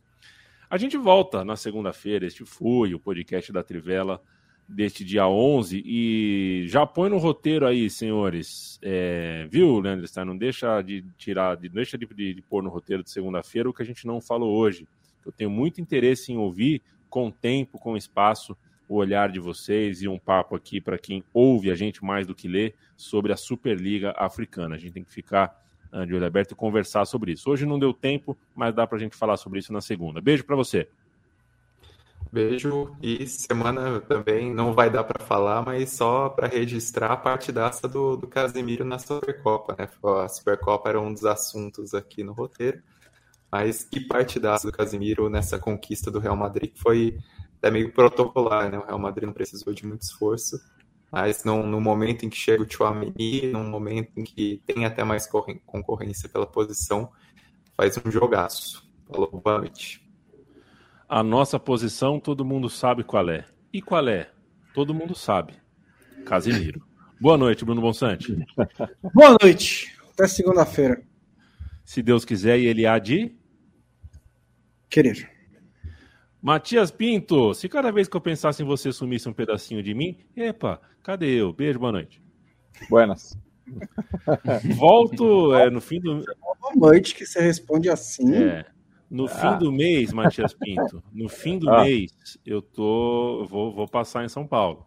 A 0.70 0.76
gente 0.76 0.96
volta 0.96 1.44
na 1.44 1.57
segunda-feira. 1.57 2.24
Este 2.24 2.44
foi 2.44 2.94
o 2.94 3.01
podcast 3.01 3.53
da 3.53 3.64
Trivela 3.64 4.22
deste 4.68 5.02
dia 5.02 5.26
11 5.26 5.82
e 5.84 6.64
já 6.66 6.86
põe 6.86 7.08
no 7.08 7.16
roteiro 7.16 7.66
aí, 7.66 7.88
senhores. 7.88 8.78
É, 8.82 9.48
viu, 9.50 9.80
Leandro 9.80 10.06
Stein? 10.06 10.26
Não 10.26 10.36
deixa 10.36 10.82
de 10.82 11.02
tirar, 11.16 11.56
de, 11.56 11.68
deixa 11.68 11.96
de, 11.96 12.06
de, 12.06 12.34
de 12.34 12.42
pôr 12.42 12.62
no 12.62 12.68
roteiro 12.68 13.02
de 13.02 13.10
segunda-feira 13.10 13.68
o 13.70 13.72
que 13.72 13.82
a 13.82 13.86
gente 13.86 14.06
não 14.06 14.20
falou 14.20 14.54
hoje. 14.54 14.86
Eu 15.24 15.32
tenho 15.32 15.50
muito 15.50 15.80
interesse 15.80 16.32
em 16.32 16.36
ouvir 16.36 16.82
com 17.08 17.30
tempo, 17.30 17.78
com 17.78 17.96
espaço, 17.96 18.56
o 18.86 18.96
olhar 18.96 19.30
de 19.30 19.38
vocês 19.38 20.02
e 20.02 20.08
um 20.08 20.18
papo 20.18 20.54
aqui 20.54 20.80
para 20.80 20.98
quem 20.98 21.24
ouve 21.32 21.70
a 21.70 21.74
gente 21.74 22.04
mais 22.04 22.26
do 22.26 22.34
que 22.34 22.48
lê 22.48 22.74
sobre 22.96 23.32
a 23.32 23.36
Superliga 23.36 24.14
Africana. 24.16 24.74
A 24.74 24.78
gente 24.78 24.92
tem 24.92 25.04
que 25.04 25.12
ficar 25.12 25.62
uh, 25.92 26.06
de 26.06 26.14
olho 26.14 26.26
aberto 26.26 26.52
e 26.52 26.54
conversar 26.54 27.04
sobre 27.04 27.32
isso. 27.32 27.50
Hoje 27.50 27.66
não 27.66 27.78
deu 27.78 27.92
tempo, 27.92 28.36
mas 28.54 28.74
dá 28.74 28.86
para 28.86 28.96
a 28.96 29.00
gente 29.00 29.16
falar 29.16 29.36
sobre 29.36 29.58
isso 29.58 29.72
na 29.72 29.80
segunda. 29.80 30.20
Beijo 30.20 30.44
para 30.44 30.56
você. 30.56 30.88
Beijo 32.31 32.95
e 33.03 33.26
semana 33.26 34.01
também 34.01 34.53
não 34.53 34.74
vai 34.74 34.91
dar 34.91 35.05
para 35.05 35.24
falar, 35.24 35.64
mas 35.64 35.91
só 35.91 36.29
para 36.29 36.47
registrar 36.47 37.12
a 37.12 37.16
partidaça 37.16 37.89
do, 37.89 38.16
do 38.16 38.26
Casemiro 38.26 38.85
na 38.85 38.99
Supercopa, 38.99 39.74
né? 39.79 39.89
A 40.22 40.29
Supercopa 40.29 40.89
era 40.89 41.01
um 41.01 41.12
dos 41.12 41.24
assuntos 41.24 41.95
aqui 41.95 42.22
no 42.22 42.33
roteiro, 42.33 42.83
mas 43.51 43.83
que 43.83 44.01
partidaça 44.01 44.66
do 44.66 44.76
Casemiro 44.76 45.31
nessa 45.31 45.59
conquista 45.59 46.11
do 46.11 46.18
Real 46.18 46.37
Madrid 46.37 46.72
que 46.72 46.81
foi 46.81 47.18
até 47.59 47.70
meio 47.70 47.93
protocolar, 47.93 48.70
né? 48.70 48.79
O 48.79 48.85
Real 48.85 48.99
Madrid 48.99 49.26
não 49.26 49.33
precisou 49.33 49.72
de 49.72 49.87
muito 49.87 50.03
esforço, 50.03 50.61
mas 51.11 51.45
no, 51.45 51.66
no 51.66 51.81
momento 51.81 52.26
em 52.26 52.29
que 52.29 52.37
chega 52.37 52.62
o 52.62 52.70
Chouameni, 52.70 53.51
no 53.53 53.64
momento 53.64 54.12
em 54.16 54.24
que 54.24 54.62
tem 54.66 54.85
até 54.85 55.03
mais 55.03 55.26
concorrência 55.66 56.29
pela 56.29 56.47
posição, 56.47 57.11
faz 57.76 57.99
um 58.05 58.11
jogaço. 58.11 58.87
Falou, 59.07 59.31
boa 59.43 59.59
noite. 59.59 60.07
A 61.09 61.22
nossa 61.22 61.59
posição 61.59 62.20
todo 62.20 62.44
mundo 62.44 62.68
sabe 62.68 63.02
qual 63.02 63.30
é. 63.30 63.46
E 63.72 63.80
qual 63.80 64.06
é? 64.09 64.30
Todo 64.74 64.92
mundo 64.92 65.14
sabe. 65.14 65.54
Casimiro. 66.26 66.86
Boa 67.18 67.38
noite, 67.38 67.64
Bruno 67.64 67.80
Bonsante. 67.80 68.36
Boa 69.14 69.34
noite. 69.40 69.96
Até 70.12 70.28
segunda-feira. 70.28 71.02
Se 71.82 72.02
Deus 72.02 72.26
quiser 72.26 72.59
e 72.59 72.66
ele 72.66 72.84
há 72.84 72.98
de 72.98 73.34
querer. 74.90 75.30
Matias 76.42 76.90
Pinto, 76.90 77.54
se 77.54 77.70
cada 77.70 77.90
vez 77.90 78.06
que 78.06 78.16
eu 78.16 78.20
pensasse 78.20 78.62
em 78.62 78.66
você 78.66 78.92
sumisse 78.92 79.30
um 79.30 79.32
pedacinho 79.32 79.82
de 79.82 79.94
mim, 79.94 80.18
epa, 80.36 80.78
cadê 81.02 81.40
eu? 81.40 81.54
Beijo, 81.54 81.78
boa 81.78 81.92
noite. 81.92 82.22
Buenas. 82.90 83.36
Volto 84.76 85.54
é, 85.54 85.70
no 85.70 85.80
fim 85.80 86.00
do. 86.00 86.22
Boa 86.61 86.74
noite, 86.76 87.14
que 87.14 87.24
você 87.24 87.40
responde 87.40 87.88
assim. 87.88 88.34
É, 88.34 88.66
no 89.11 89.24
ah. 89.24 89.28
fim 89.28 89.59
do 89.59 89.72
mês, 89.72 90.12
Matias 90.12 90.52
Pinto, 90.54 91.02
no 91.12 91.28
fim 91.28 91.59
do 91.59 91.70
ah. 91.70 91.84
mês, 91.84 92.38
eu 92.44 92.61
tô. 92.61 93.40
Eu 93.40 93.46
vou, 93.46 93.72
vou 93.72 93.88
passar 93.88 94.24
em 94.24 94.28
São 94.28 94.46
Paulo. 94.46 94.86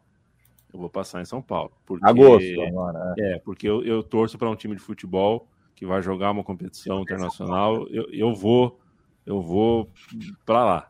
Eu 0.73 0.79
vou 0.79 0.89
passar 0.89 1.21
em 1.21 1.25
São 1.25 1.41
Paulo. 1.41 1.71
Porque, 1.85 2.05
Agosto 2.05 2.61
agora. 2.61 3.13
É, 3.17 3.33
é 3.33 3.39
porque 3.39 3.67
eu, 3.67 3.83
eu 3.83 4.01
torço 4.01 4.37
para 4.37 4.49
um 4.49 4.55
time 4.55 4.75
de 4.75 4.81
futebol 4.81 5.47
que 5.75 5.85
vai 5.85 6.01
jogar 6.01 6.31
uma 6.31 6.43
competição 6.43 7.01
internacional. 7.01 7.87
Eu, 7.89 8.07
eu 8.11 8.33
vou, 8.33 8.79
eu 9.25 9.41
vou 9.41 9.89
para 10.45 10.63
lá. 10.63 10.89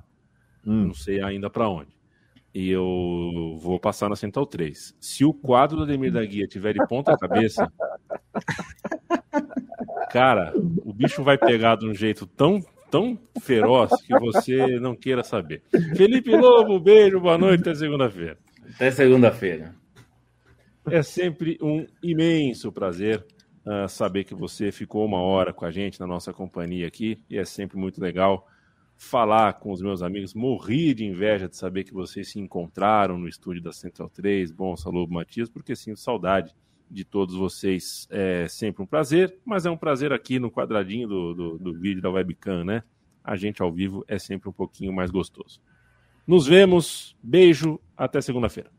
Hum. 0.65 0.87
Não 0.87 0.93
sei 0.93 1.21
ainda 1.21 1.49
para 1.49 1.67
onde. 1.67 1.89
E 2.53 2.69
eu 2.69 3.57
vou 3.59 3.79
passar 3.79 4.09
na 4.09 4.15
Central 4.15 4.45
3. 4.45 4.95
Se 4.99 5.23
o 5.23 5.33
quadro 5.33 5.77
do 5.77 5.83
Ademir 5.83 6.11
da 6.11 6.23
Guia 6.23 6.45
tiver 6.45 6.73
de 6.73 6.85
ponta 6.85 7.17
cabeça, 7.17 7.71
cara, 10.11 10.53
o 10.83 10.93
bicho 10.93 11.23
vai 11.23 11.37
pegar 11.37 11.77
de 11.77 11.87
um 11.87 11.93
jeito 11.93 12.27
tão 12.27 12.61
tão 12.91 13.17
feroz 13.41 13.89
que 14.01 14.19
você 14.19 14.77
não 14.79 14.93
queira 14.93 15.23
saber. 15.23 15.63
Felipe 15.95 16.35
Lobo, 16.35 16.77
beijo, 16.77 17.21
boa 17.21 17.37
noite, 17.37 17.61
até 17.61 17.73
segunda-feira. 17.73 18.37
Até 18.75 18.91
segunda-feira. 18.91 19.73
É 20.85 21.01
sempre 21.01 21.57
um 21.61 21.87
imenso 22.03 22.69
prazer 22.69 23.25
uh, 23.65 23.87
saber 23.87 24.25
que 24.25 24.35
você 24.35 24.71
ficou 24.71 25.05
uma 25.05 25.21
hora 25.21 25.53
com 25.53 25.63
a 25.63 25.71
gente 25.71 25.99
na 26.01 26.05
nossa 26.05 26.33
companhia 26.33 26.85
aqui 26.85 27.23
e 27.29 27.37
é 27.37 27.45
sempre 27.45 27.77
muito 27.77 28.01
legal 28.01 28.45
falar 28.97 29.53
com 29.53 29.71
os 29.71 29.81
meus 29.81 30.01
amigos. 30.01 30.33
Morri 30.33 30.93
de 30.93 31.05
inveja 31.05 31.47
de 31.47 31.55
saber 31.55 31.85
que 31.85 31.93
vocês 31.93 32.29
se 32.29 32.39
encontraram 32.39 33.17
no 33.17 33.27
estúdio 33.27 33.63
da 33.63 33.71
Central 33.71 34.09
3. 34.09 34.51
Bom, 34.51 34.75
Lobo 34.87 35.13
Matias, 35.13 35.49
porque 35.49 35.75
sinto 35.77 35.99
saudade 35.99 36.53
de 36.91 37.05
todos 37.05 37.35
vocês. 37.35 38.07
É 38.11 38.47
sempre 38.47 38.83
um 38.83 38.85
prazer, 38.85 39.37
mas 39.45 39.65
é 39.65 39.71
um 39.71 39.77
prazer 39.77 40.11
aqui 40.11 40.39
no 40.39 40.51
quadradinho 40.51 41.07
do, 41.07 41.33
do, 41.33 41.57
do 41.57 41.73
vídeo 41.73 42.01
da 42.01 42.09
webcam, 42.09 42.63
né? 42.63 42.83
A 43.23 43.35
gente 43.35 43.61
ao 43.61 43.71
vivo 43.71 44.03
é 44.07 44.19
sempre 44.19 44.49
um 44.49 44.53
pouquinho 44.53 44.91
mais 44.91 45.09
gostoso. 45.09 45.61
Nos 46.27 46.45
vemos, 46.45 47.15
beijo, 47.23 47.79
até 47.95 48.19
segunda-feira. 48.21 48.71